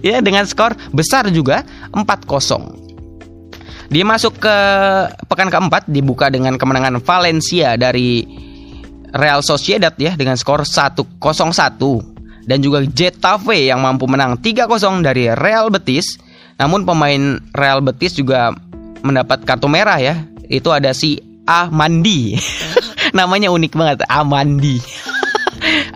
[0.01, 2.83] Ya dengan skor besar juga 4-0
[3.93, 4.57] dia masuk ke
[5.29, 8.25] pekan keempat dibuka dengan kemenangan Valencia dari
[9.13, 11.21] Real Sociedad ya dengan skor 1-0-1
[12.49, 16.17] dan juga Getafe yang mampu menang 3-0 dari Real Betis.
[16.57, 18.57] Namun pemain Real Betis juga
[19.05, 20.25] mendapat kartu merah ya.
[20.49, 21.21] Itu ada si
[21.53, 22.41] Amandi.
[23.19, 24.81] Namanya unik banget, Amandi.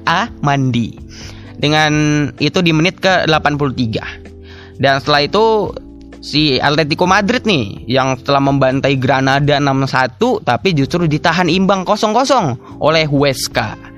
[0.05, 0.89] Amandi.
[1.63, 1.93] Dengan
[2.37, 4.77] itu di menit ke 83.
[4.77, 5.73] Dan setelah itu
[6.21, 13.09] si Atletico Madrid nih yang setelah membantai Granada 6-1 tapi justru ditahan imbang 0-0 oleh
[13.09, 13.97] Huesca.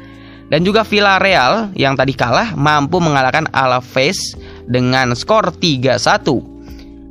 [0.48, 4.32] Dan juga Villarreal yang tadi kalah mampu mengalahkan Alaves
[4.64, 6.57] dengan skor 3-1.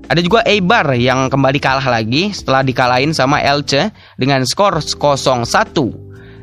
[0.07, 5.43] Ada juga Eibar yang kembali kalah lagi setelah dikalahin sama Elche dengan skor 0-1.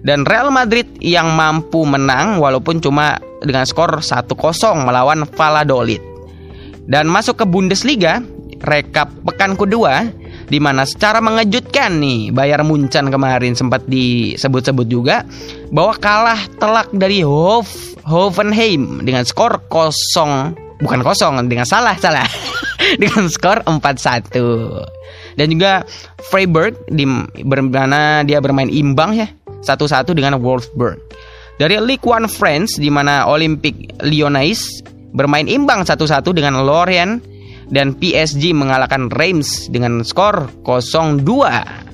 [0.05, 4.28] Dan Real Madrid yang mampu menang walaupun cuma dengan skor 1-0
[4.85, 6.05] melawan Valladolid.
[6.85, 8.20] Dan masuk ke Bundesliga,
[8.61, 10.12] rekap pekan kedua
[10.45, 15.24] di mana secara mengejutkan nih Bayar Munchen kemarin sempat disebut-sebut juga
[15.73, 20.53] bahwa kalah telak dari Hof Hoffenheim dengan skor 0
[20.85, 22.28] bukan kosong dengan salah salah
[23.02, 24.35] dengan skor 4-1
[25.39, 25.82] dan juga
[26.31, 29.28] Freiburg di mana dia bermain imbang ya
[29.65, 31.01] satu-satu dengan Wolfsburg.
[31.56, 34.82] Dari Ligue 1 France di mana Olympique Lyonnais
[35.15, 37.23] bermain imbang satu-satu dengan Lorient
[37.70, 41.85] dan PSG mengalahkan Reims dengan skor 0-2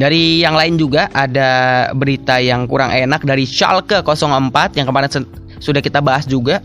[0.00, 5.10] dari yang lain juga ada berita yang kurang enak dari Schalke 04 yang kemarin
[5.60, 6.64] sudah kita bahas juga.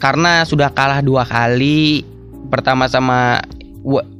[0.00, 2.00] Karena sudah kalah dua kali
[2.50, 3.40] pertama sama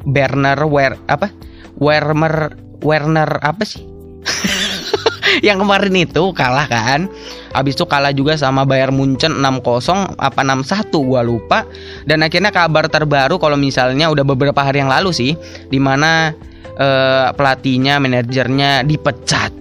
[0.07, 1.29] Werner Wer apa?
[1.77, 3.85] Werner Werner apa sih?
[5.47, 7.07] Yang kemarin itu kalah kan?
[7.55, 11.67] Habis itu kalah juga sama Bayern Munchen 6-0 apa 6-1 gua lupa.
[12.07, 15.33] Dan akhirnya kabar terbaru kalau misalnya udah beberapa hari yang lalu sih
[15.69, 16.35] di mana
[16.79, 19.53] uh, pelatihnya manajernya dipecat.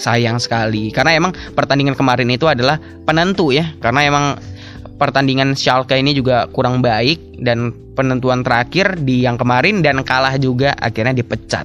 [0.00, 0.88] Sayang sekali.
[0.88, 3.68] Karena emang pertandingan kemarin itu adalah penentu ya.
[3.84, 4.24] Karena emang
[5.00, 10.76] pertandingan Schalke ini juga kurang baik dan penentuan terakhir di yang kemarin dan kalah juga
[10.76, 11.64] akhirnya dipecat.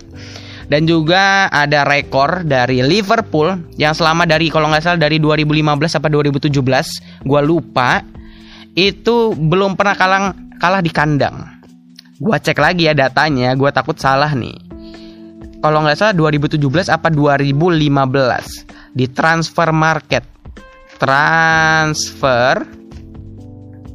[0.65, 6.09] Dan juga ada rekor dari Liverpool yang selama dari kalau nggak salah dari 2015 sampai
[6.09, 8.01] 2017, gua lupa
[8.73, 11.61] itu belum pernah kalah kalah di kandang.
[12.17, 14.57] Gua cek lagi ya datanya, gua takut salah nih.
[15.61, 20.25] Kalau nggak salah 2017 apa 2015 di transfer market.
[20.95, 22.84] Transfer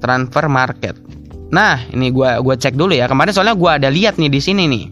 [0.01, 0.97] transfer market.
[1.51, 3.07] Nah, ini gua gua cek dulu ya.
[3.07, 4.85] Kemarin soalnya gua ada lihat nih di sini nih.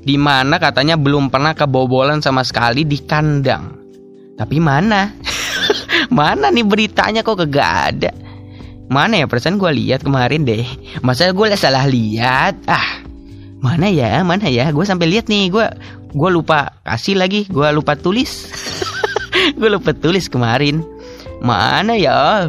[0.00, 3.78] Di mana katanya belum pernah kebobolan sama sekali di kandang.
[4.34, 5.12] Tapi mana?
[6.18, 8.10] mana nih beritanya kok kagak ada?
[8.90, 10.66] Mana ya perasaan gua lihat kemarin deh.
[11.04, 12.56] Masa gue salah lihat?
[12.64, 13.04] Ah,
[13.60, 14.24] mana ya?
[14.24, 14.72] Mana ya?
[14.72, 15.52] Gue sampai lihat nih.
[15.52, 15.68] Gue
[16.16, 17.44] gue lupa kasih lagi.
[17.46, 18.48] Gue lupa tulis.
[19.60, 20.80] gue lupa tulis kemarin.
[21.44, 22.48] Mana ya?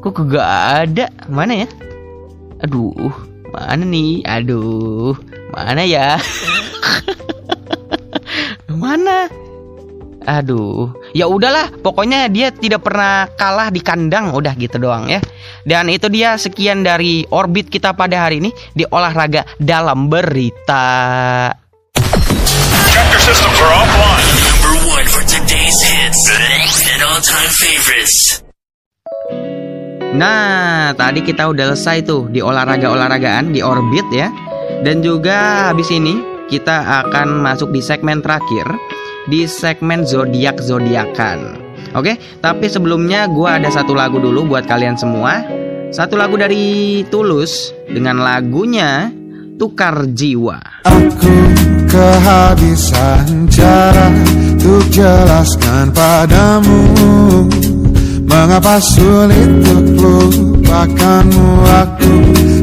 [0.00, 0.48] Kok kagak
[0.88, 1.12] ada?
[1.28, 1.68] Mana ya?
[2.64, 3.12] Aduh,
[3.52, 4.24] mana nih?
[4.24, 5.12] Aduh,
[5.52, 6.16] mana ya?
[8.80, 9.28] mana?
[10.24, 15.20] Aduh, ya udahlah, pokoknya dia tidak pernah kalah di kandang, udah gitu doang ya.
[15.68, 21.52] Dan itu dia sekian dari orbit kita pada hari ini di olahraga dalam berita.
[22.88, 24.28] Chapter systems are offline.
[24.64, 26.24] Number one for today's hits
[26.88, 28.40] and all-time favorites.
[30.10, 34.26] Nah, tadi kita udah selesai tuh di olahraga-olahragaan di orbit ya.
[34.82, 36.18] Dan juga habis ini
[36.50, 38.66] kita akan masuk di segmen terakhir
[39.30, 41.62] di segmen zodiak zodiakan.
[41.94, 45.42] Oke, tapi sebelumnya gua ada satu lagu dulu buat kalian semua.
[45.90, 49.10] Satu lagu dari Tulus dengan lagunya
[49.58, 50.62] Tukar Jiwa.
[51.90, 54.06] kehabisan cara
[54.60, 56.78] Untuk jelaskan padamu
[58.30, 61.48] Mengapa sulit untuk lupakanmu?
[61.66, 62.14] Aku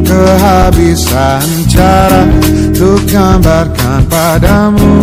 [0.08, 2.24] kehabisan cara
[2.72, 4.96] Untuk gambarkan padamu.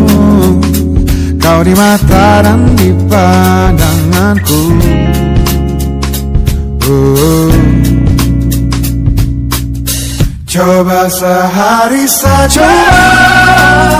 [1.37, 4.63] Kau di mata dan di pandanganku.
[6.89, 7.53] Oh.
[10.49, 12.71] Coba sehari saja.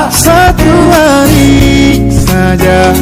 [0.09, 2.95] Satu hari saja.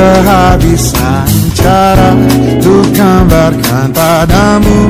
[0.00, 4.80] kehabisan cara untuk gambarkan padamu.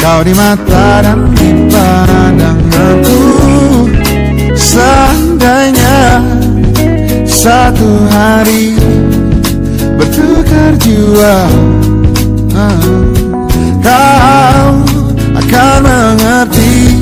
[0.00, 3.20] Kau di mata dan di pandanganku
[4.56, 6.24] Seandainya
[7.28, 8.80] satu hari
[10.00, 11.36] bertukar jiwa
[13.84, 14.68] Kau
[15.36, 16.96] akan mengerti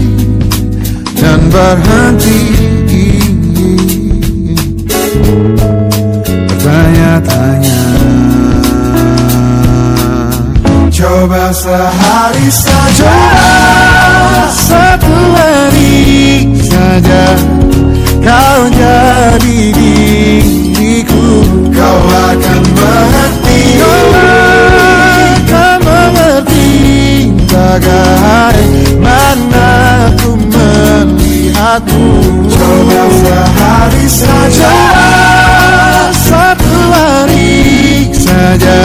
[1.14, 2.57] dan berhenti
[7.28, 7.76] Bertanya-tanya
[10.98, 13.14] Coba sehari saja.
[14.50, 17.38] Satu hari saja.
[18.18, 21.46] Kau jadi diriku.
[21.70, 23.78] Kau akan mengerti.
[23.78, 24.10] Kau
[25.30, 26.66] akan mengerti.
[27.46, 28.98] Bagaimana
[30.18, 32.10] ku melihatmu.
[32.50, 35.37] Coba sehari saja
[38.58, 38.78] saja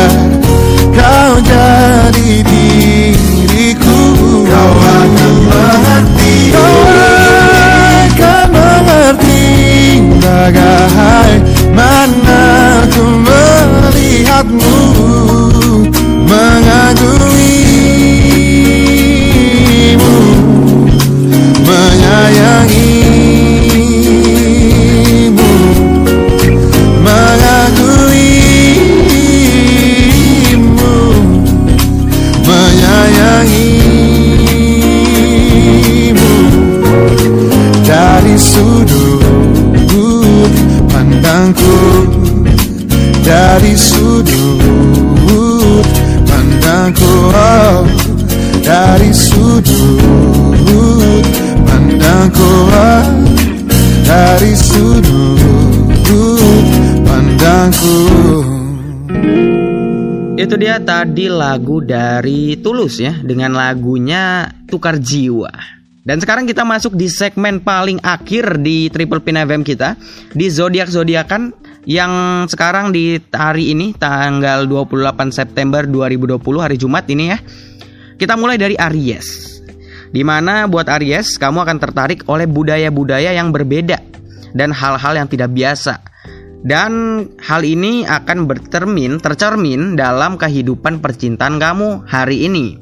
[0.94, 3.98] Kau jadi diriku.
[4.46, 6.54] Kau akan mengerti.
[6.54, 6.78] Kau
[8.14, 9.42] akan mengerti
[10.22, 11.26] Bagaimana
[12.94, 15.13] ku melihatmu
[57.84, 58.40] pandangku
[60.40, 65.52] Itu dia tadi lagu dari Tulus ya dengan lagunya Tukar Jiwa.
[66.04, 69.96] Dan sekarang kita masuk di segmen paling akhir di Triple Pin FM kita
[70.36, 71.56] di zodiak zodiakan
[71.88, 77.40] yang sekarang di hari ini tanggal 28 September 2020 hari Jumat ini ya.
[78.20, 79.62] Kita mulai dari Aries.
[80.12, 84.02] Di mana buat Aries kamu akan tertarik oleh budaya-budaya yang berbeda
[84.52, 86.13] dan hal-hal yang tidak biasa.
[86.64, 86.92] Dan
[87.44, 92.80] hal ini akan bertermin, tercermin dalam kehidupan percintaan kamu hari ini.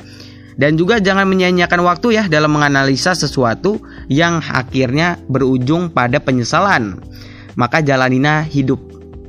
[0.54, 7.02] Dan juga jangan menyia-nyiakan waktu ya dalam menganalisa sesuatu yang akhirnya berujung pada penyesalan.
[7.58, 8.78] Maka jalanilah hidup.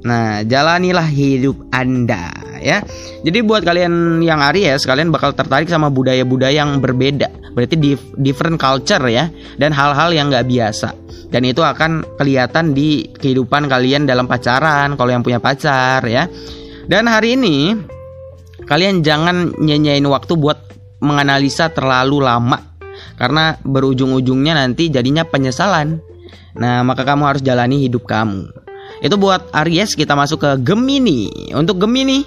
[0.05, 2.79] Nah, jalanilah hidup Anda ya.
[3.27, 7.53] Jadi buat kalian yang Aries, kalian bakal tertarik sama budaya-budaya yang berbeda.
[7.53, 9.29] Berarti dif- different culture ya
[9.61, 10.95] dan hal-hal yang nggak biasa.
[11.33, 16.29] Dan itu akan kelihatan di kehidupan kalian dalam pacaran kalau yang punya pacar ya.
[16.87, 17.77] Dan hari ini
[18.65, 20.59] kalian jangan nyanyain waktu buat
[21.03, 22.73] menganalisa terlalu lama
[23.19, 25.99] karena berujung-ujungnya nanti jadinya penyesalan.
[26.53, 28.53] Nah, maka kamu harus jalani hidup kamu.
[29.01, 31.51] Itu buat Aries kita masuk ke Gemini.
[31.57, 32.23] Untuk Gemini,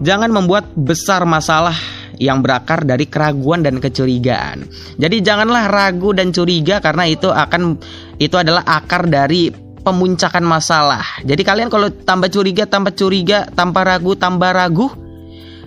[0.00, 1.76] jangan membuat besar masalah
[2.16, 4.64] yang berakar dari keraguan dan kecurigaan.
[4.96, 7.76] Jadi janganlah ragu dan curiga karena itu akan
[8.16, 9.52] itu adalah akar dari
[9.86, 11.04] pemuncakan masalah.
[11.22, 14.90] Jadi kalian kalau tambah curiga, tambah curiga, tambah ragu, tambah ragu,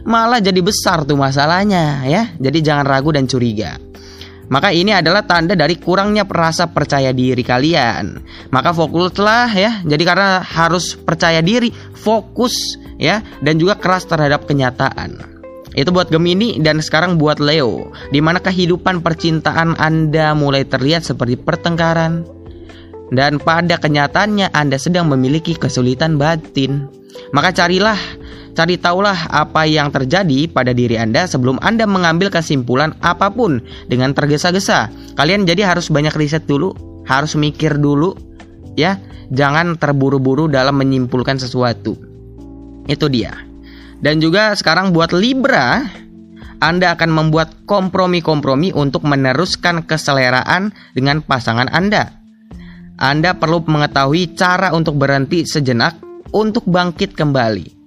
[0.04, 2.34] malah jadi besar tuh masalahnya ya.
[2.36, 3.89] Jadi jangan ragu dan curiga.
[4.50, 8.18] Maka ini adalah tanda dari kurangnya rasa percaya diri kalian.
[8.50, 9.72] Maka fokuslah ya.
[9.86, 15.40] Jadi karena harus percaya diri, fokus ya dan juga keras terhadap kenyataan.
[15.78, 17.94] Itu buat Gemini dan sekarang buat Leo.
[18.10, 22.26] Di mana kehidupan percintaan Anda mulai terlihat seperti pertengkaran.
[23.14, 26.90] Dan pada kenyataannya Anda sedang memiliki kesulitan batin.
[27.34, 27.98] Maka carilah
[28.58, 34.12] Cari tahulah apa yang terjadi pada diri Anda sebelum Anda mengambil kesimpulan apa pun dengan
[34.12, 34.90] tergesa-gesa.
[35.16, 36.76] Kalian jadi harus banyak riset dulu,
[37.08, 38.18] harus mikir dulu
[38.76, 39.00] ya.
[39.30, 41.94] Jangan terburu-buru dalam menyimpulkan sesuatu.
[42.90, 43.38] Itu dia.
[44.02, 45.86] Dan juga sekarang buat Libra,
[46.58, 52.18] Anda akan membuat kompromi-kompromi untuk meneruskan keseleraan dengan pasangan Anda.
[53.00, 56.02] Anda perlu mengetahui cara untuk berhenti sejenak
[56.34, 57.79] untuk bangkit kembali.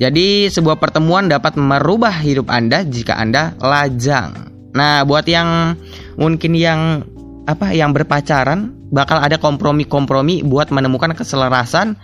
[0.00, 4.48] Jadi sebuah pertemuan dapat merubah hidup Anda jika Anda lajang.
[4.72, 5.76] Nah, buat yang
[6.16, 7.04] mungkin yang
[7.44, 11.98] apa yang berpacaran bakal ada kompromi-kompromi buat menemukan keselarasan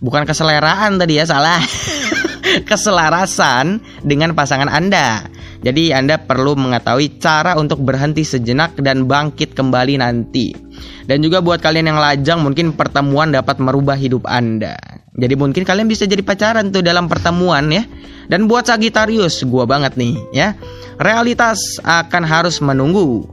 [0.00, 1.60] bukan keseleraan tadi ya salah.
[2.70, 5.28] keselarasan dengan pasangan Anda.
[5.60, 10.65] Jadi Anda perlu mengetahui cara untuk berhenti sejenak dan bangkit kembali nanti.
[11.06, 14.74] Dan juga buat kalian yang lajang mungkin pertemuan dapat merubah hidup Anda.
[15.16, 17.86] Jadi mungkin kalian bisa jadi pacaran tuh dalam pertemuan ya.
[18.26, 20.58] Dan buat Sagitarius, gua banget nih ya.
[20.98, 23.24] Realitas akan harus menunggu.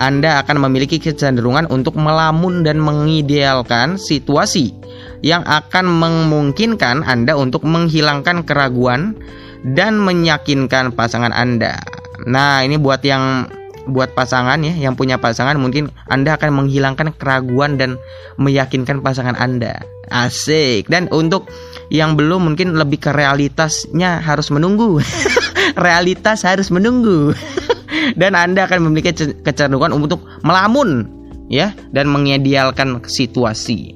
[0.00, 4.72] Anda akan memiliki kecenderungan untuk melamun dan mengidealkan situasi
[5.20, 9.14] yang akan memungkinkan Anda untuk menghilangkan keraguan
[9.62, 11.76] dan meyakinkan pasangan Anda.
[12.24, 13.48] Nah, ini buat yang
[13.90, 17.98] buat pasangan ya, yang punya pasangan mungkin Anda akan menghilangkan keraguan dan
[18.38, 19.82] meyakinkan pasangan Anda.
[20.10, 20.90] Asik.
[20.90, 21.46] Dan untuk
[21.90, 24.98] yang belum mungkin lebih ke realitasnya harus menunggu.
[25.84, 27.34] Realitas harus menunggu.
[28.20, 29.14] dan Anda akan memiliki
[29.44, 31.06] kecenderungan untuk melamun
[31.50, 33.94] ya dan mengidealkan situasi.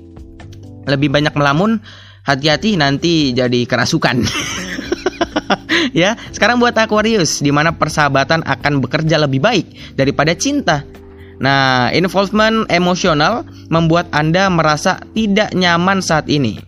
[0.84, 1.80] Lebih banyak melamun,
[2.26, 4.20] hati-hati nanti jadi kerasukan.
[6.04, 10.82] ya, sekarang buat Aquarius di mana persahabatan akan bekerja lebih baik daripada cinta.
[11.42, 16.62] Nah, involvement emosional membuat Anda merasa tidak nyaman saat ini.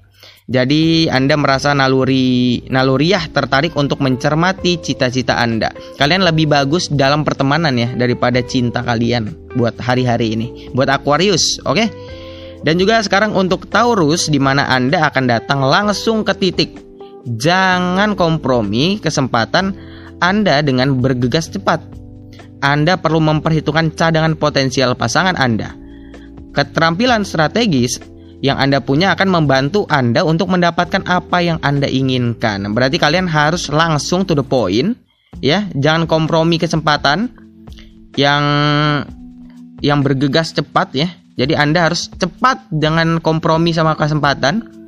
[0.47, 5.75] Jadi Anda merasa naluri naluriah tertarik untuk mencermati cita-cita Anda.
[5.99, 10.71] Kalian lebih bagus dalam pertemanan ya daripada cinta kalian buat hari-hari ini.
[10.71, 11.75] Buat Aquarius, oke?
[11.75, 11.89] Okay?
[12.63, 16.86] Dan juga sekarang untuk Taurus di mana Anda akan datang langsung ke titik.
[17.27, 19.75] Jangan kompromi kesempatan
[20.23, 21.83] Anda dengan bergegas cepat.
[22.63, 25.75] Anda perlu memperhitungkan cadangan potensial pasangan Anda.
[26.55, 28.01] Keterampilan strategis
[28.41, 32.65] yang Anda punya akan membantu Anda untuk mendapatkan apa yang Anda inginkan.
[32.73, 34.97] Berarti kalian harus langsung to the point,
[35.43, 35.69] ya.
[35.77, 37.29] Jangan kompromi kesempatan
[38.17, 38.45] yang
[39.85, 41.09] yang bergegas cepat ya.
[41.37, 44.86] Jadi Anda harus cepat dengan kompromi sama kesempatan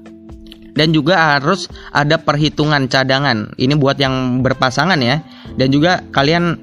[0.79, 3.51] dan juga harus ada perhitungan cadangan.
[3.59, 5.19] Ini buat yang berpasangan ya.
[5.59, 6.55] Dan juga kalian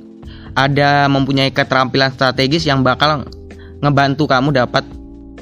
[0.56, 3.28] ada mempunyai keterampilan strategis yang bakal
[3.84, 4.88] ngebantu kamu dapat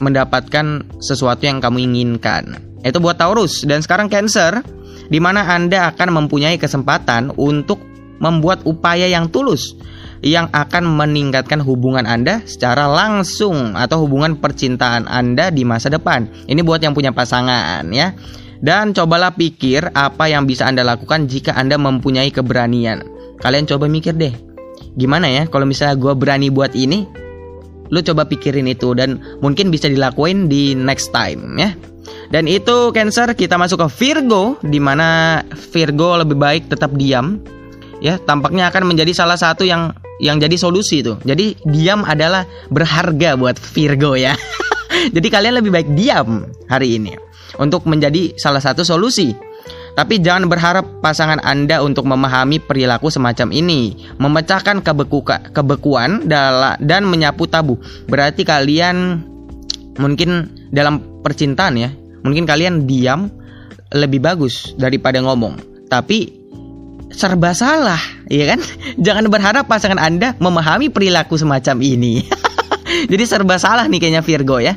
[0.01, 2.57] mendapatkan sesuatu yang kamu inginkan.
[2.81, 4.65] Itu buat Taurus dan sekarang Cancer
[5.07, 7.77] di mana Anda akan mempunyai kesempatan untuk
[8.17, 9.77] membuat upaya yang tulus
[10.23, 16.25] yang akan meningkatkan hubungan Anda secara langsung atau hubungan percintaan Anda di masa depan.
[16.47, 18.15] Ini buat yang punya pasangan ya.
[18.63, 23.03] Dan cobalah pikir apa yang bisa Anda lakukan jika Anda mempunyai keberanian.
[23.43, 24.31] Kalian coba mikir deh.
[24.95, 27.03] Gimana ya kalau misalnya gue berani buat ini?
[27.91, 31.75] Lu coba pikirin itu dan mungkin bisa dilakuin di next time ya.
[32.31, 35.43] Dan itu Cancer kita masuk ke Virgo di mana
[35.75, 37.43] Virgo lebih baik tetap diam.
[37.99, 39.91] Ya, tampaknya akan menjadi salah satu yang
[40.23, 41.19] yang jadi solusi itu.
[41.27, 44.39] Jadi diam adalah berharga buat Virgo ya.
[45.15, 49.33] jadi kalian lebih baik diam hari ini untuk menjadi salah satu solusi.
[49.93, 56.25] Tapi jangan berharap pasangan Anda untuk memahami perilaku semacam ini, memecahkan kebekuka, kebekuan
[56.81, 57.77] dan menyapu tabu.
[58.09, 59.21] Berarti kalian
[60.01, 61.93] mungkin dalam percintaan ya,
[62.25, 63.29] mungkin kalian diam
[63.93, 65.61] lebih bagus daripada ngomong.
[65.93, 66.41] Tapi
[67.13, 68.01] serba salah,
[68.33, 68.59] ya kan?
[69.05, 72.25] Jangan berharap pasangan Anda memahami perilaku semacam ini.
[73.13, 74.73] Jadi serba salah nih kayaknya Virgo ya.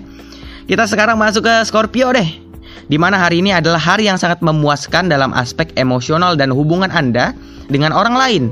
[0.68, 2.45] Kita sekarang masuk ke Scorpio deh
[2.86, 7.34] di mana hari ini adalah hari yang sangat memuaskan dalam aspek emosional dan hubungan Anda
[7.70, 8.44] dengan orang lain.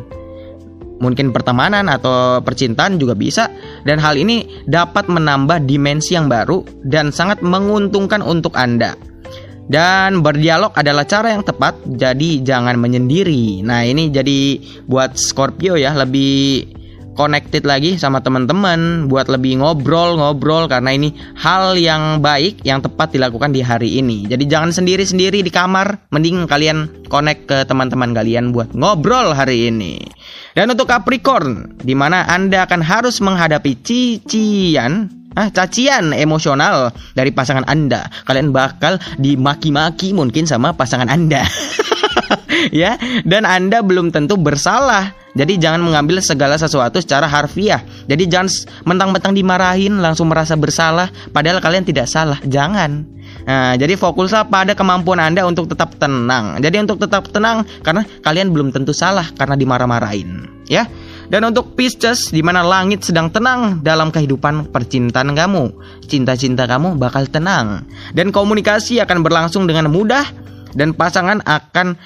[0.95, 3.51] mungkin pertemanan atau percintaan juga bisa
[3.85, 8.97] dan hal ini dapat menambah dimensi yang baru dan sangat menguntungkan untuk Anda.
[9.65, 13.65] Dan berdialog adalah cara yang tepat, jadi jangan menyendiri.
[13.65, 16.69] Nah, ini jadi buat Scorpio ya, lebih
[17.15, 23.55] connected lagi sama teman-teman buat lebih ngobrol-ngobrol karena ini hal yang baik yang tepat dilakukan
[23.55, 24.27] di hari ini.
[24.29, 30.03] Jadi jangan sendiri-sendiri di kamar, mending kalian connect ke teman-teman kalian buat ngobrol hari ini.
[30.55, 37.67] Dan untuk Capricorn, di mana Anda akan harus menghadapi cician Ah, cacian emosional dari pasangan
[37.67, 38.07] Anda.
[38.23, 41.43] Kalian bakal dimaki-maki mungkin sama pasangan Anda.
[42.71, 42.95] ya,
[43.27, 45.24] dan Anda belum tentu bersalah.
[45.35, 47.83] Jadi jangan mengambil segala sesuatu secara harfiah.
[48.07, 48.49] Jadi jangan
[48.87, 52.39] mentang-mentang dimarahin langsung merasa bersalah padahal kalian tidak salah.
[52.47, 53.15] Jangan.
[53.45, 56.63] Nah, jadi fokuslah pada kemampuan Anda untuk tetap tenang.
[56.63, 60.89] Jadi untuk tetap tenang karena kalian belum tentu salah karena dimarah-marahin, ya.
[61.29, 65.73] Dan untuk Pisces, di mana langit sedang tenang dalam kehidupan percintaan kamu.
[66.05, 67.89] Cinta-cinta kamu bakal tenang.
[68.13, 70.25] Dan komunikasi akan berlangsung dengan mudah
[70.77, 71.97] dan pasangan akan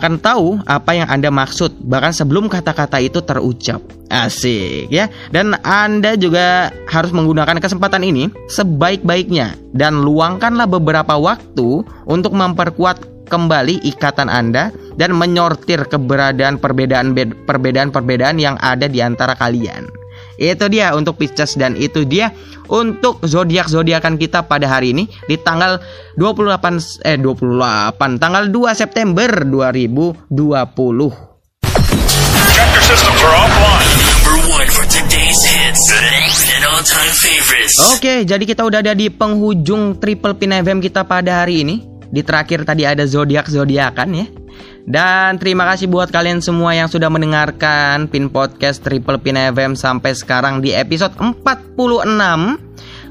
[0.00, 3.80] akan tahu apa yang Anda maksud bahkan sebelum kata-kata itu terucap.
[4.10, 5.10] Asik ya.
[5.34, 13.82] Dan Anda juga harus menggunakan kesempatan ini sebaik-baiknya dan luangkanlah beberapa waktu untuk memperkuat kembali
[13.88, 17.16] ikatan Anda dan menyortir keberadaan perbedaan
[17.48, 20.03] perbedaan-perbedaan yang ada di antara kalian.
[20.38, 22.34] Itu dia untuk Pisces dan itu dia
[22.68, 25.78] untuk zodiak zodiakan kita pada hari ini di tanggal
[26.16, 30.34] 28 eh 28 tanggal 2 September 2020.
[32.54, 33.90] Chapter systems are offline.
[34.24, 37.76] Number one for today's hits and all-time favorites.
[37.94, 41.84] Oke, jadi kita udah ada di penghujung Triple Pin FM kita pada hari ini.
[42.14, 44.26] Di terakhir tadi ada zodiak zodiakan ya.
[44.84, 50.12] Dan terima kasih buat kalian semua yang sudah mendengarkan Pin Podcast Triple Pin FM sampai
[50.12, 51.40] sekarang di episode 46.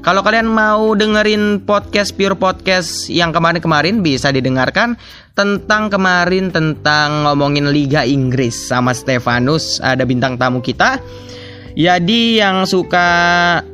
[0.04, 4.94] Kalau kalian mau dengerin podcast Pure Podcast yang kemarin-kemarin bisa didengarkan
[5.34, 11.02] tentang kemarin tentang ngomongin Liga Inggris sama Stefanus ada bintang tamu kita.
[11.74, 13.06] Jadi yang suka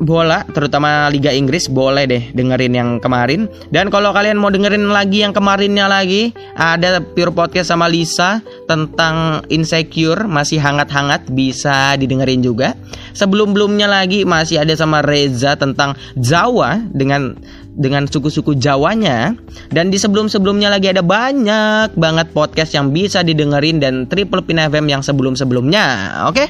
[0.00, 3.44] bola, terutama Liga Inggris, boleh deh dengerin yang kemarin.
[3.68, 9.44] Dan kalau kalian mau dengerin lagi yang kemarinnya lagi, ada Pure Podcast sama Lisa tentang
[9.52, 12.72] Insecure, masih hangat-hangat, bisa didengerin juga.
[13.12, 17.36] Sebelum-belumnya lagi masih ada sama Reza tentang Jawa dengan
[17.76, 19.36] dengan suku-suku Jawanya.
[19.68, 24.88] Dan di sebelum-sebelumnya lagi ada banyak banget podcast yang bisa didengerin dan Triple Pin FM
[24.88, 26.16] yang sebelum-sebelumnya.
[26.32, 26.48] Oke?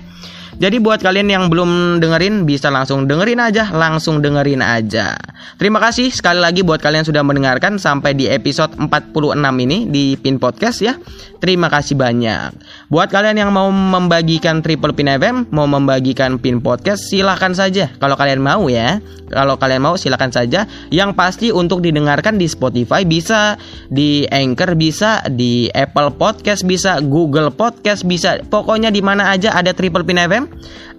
[0.61, 5.17] Jadi buat kalian yang belum dengerin bisa langsung dengerin aja, langsung dengerin aja.
[5.57, 10.37] Terima kasih sekali lagi buat kalian sudah mendengarkan sampai di episode 46 ini di Pin
[10.37, 11.01] Podcast ya.
[11.41, 12.53] Terima kasih banyak.
[12.93, 17.89] Buat kalian yang mau membagikan Triple Pin FM, mau membagikan Pin Podcast, silahkan saja.
[17.97, 19.01] Kalau kalian mau ya,
[19.33, 20.69] kalau kalian mau silahkan saja.
[20.93, 23.57] Yang pasti untuk didengarkan di Spotify bisa,
[23.89, 28.45] di Anchor bisa, di Apple Podcast bisa, Google Podcast bisa.
[28.45, 30.50] Pokoknya di mana aja ada Triple Pin FM,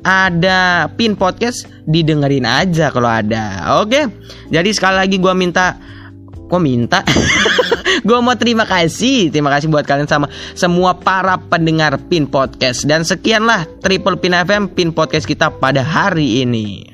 [0.01, 3.77] ada Pin Podcast, didengerin aja kalau ada.
[3.81, 4.09] Oke.
[4.49, 5.77] Jadi sekali lagi gua minta
[6.51, 6.99] kok minta
[8.07, 13.07] gue mau terima kasih terima kasih buat kalian sama semua para pendengar pin podcast dan
[13.07, 16.90] sekianlah triple pin fm pin podcast kita pada hari ini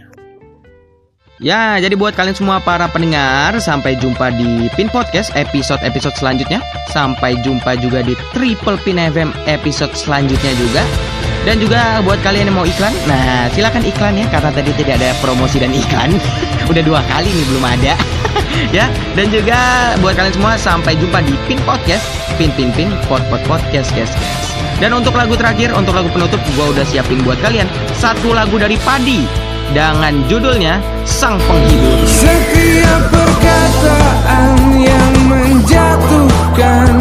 [1.37, 6.57] Ya, jadi buat kalian semua para pendengar, sampai jumpa di Pin Podcast episode-episode selanjutnya.
[6.89, 10.81] Sampai jumpa juga di Triple Pin FM episode selanjutnya juga.
[11.45, 15.13] Dan juga buat kalian yang mau iklan, nah silakan iklan ya karena tadi tidak ada
[15.21, 16.17] promosi dan iklan.
[16.73, 17.93] Udah dua kali nih belum ada.
[18.75, 22.01] ya, dan juga buat kalian semua sampai jumpa di Pin Podcast,
[22.41, 24.57] Pin Pin Pin Pod Pod Podcast, guys, guys.
[24.81, 28.81] Dan untuk lagu terakhir, untuk lagu penutup, gua udah siapin buat kalian satu lagu dari
[28.81, 32.03] Padi dengan judulnya Sang Penghibur.
[32.07, 36.91] Setiap perkataan yang menjatuhkan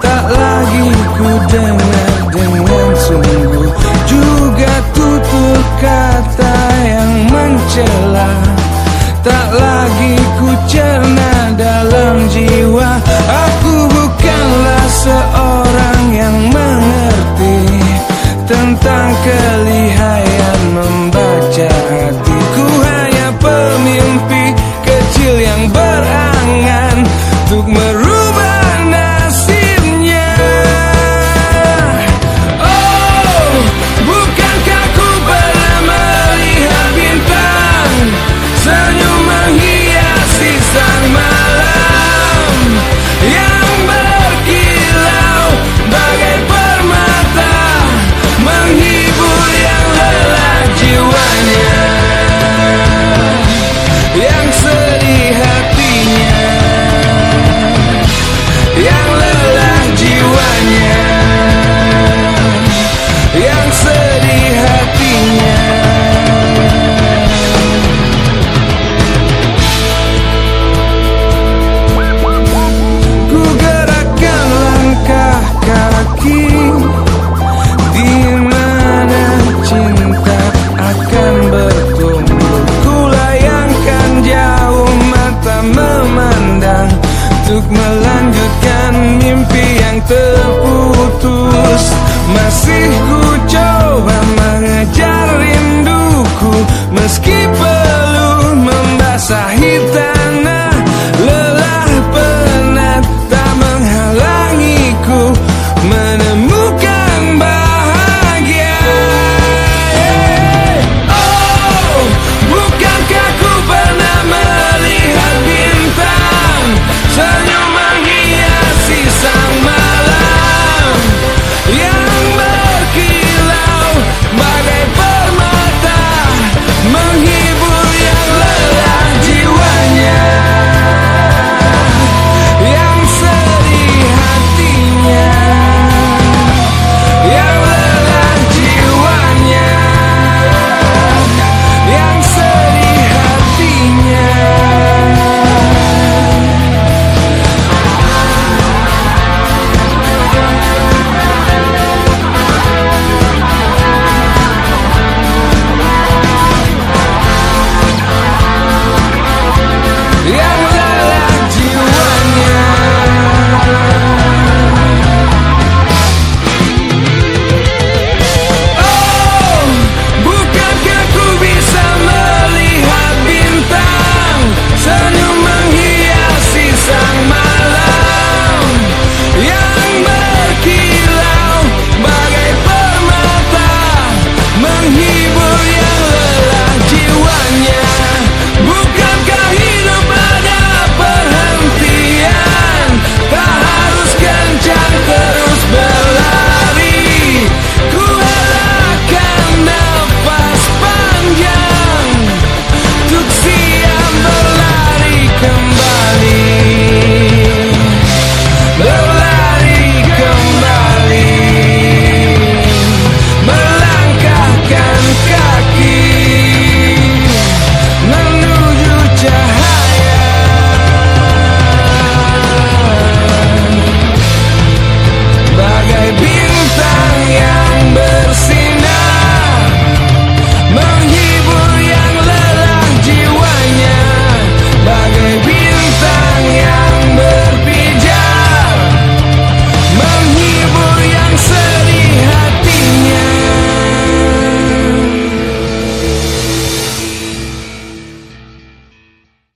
[0.00, 3.68] Tak lagi ku dengar dengan sungguh
[4.08, 8.19] Juga tutur kata yang mencela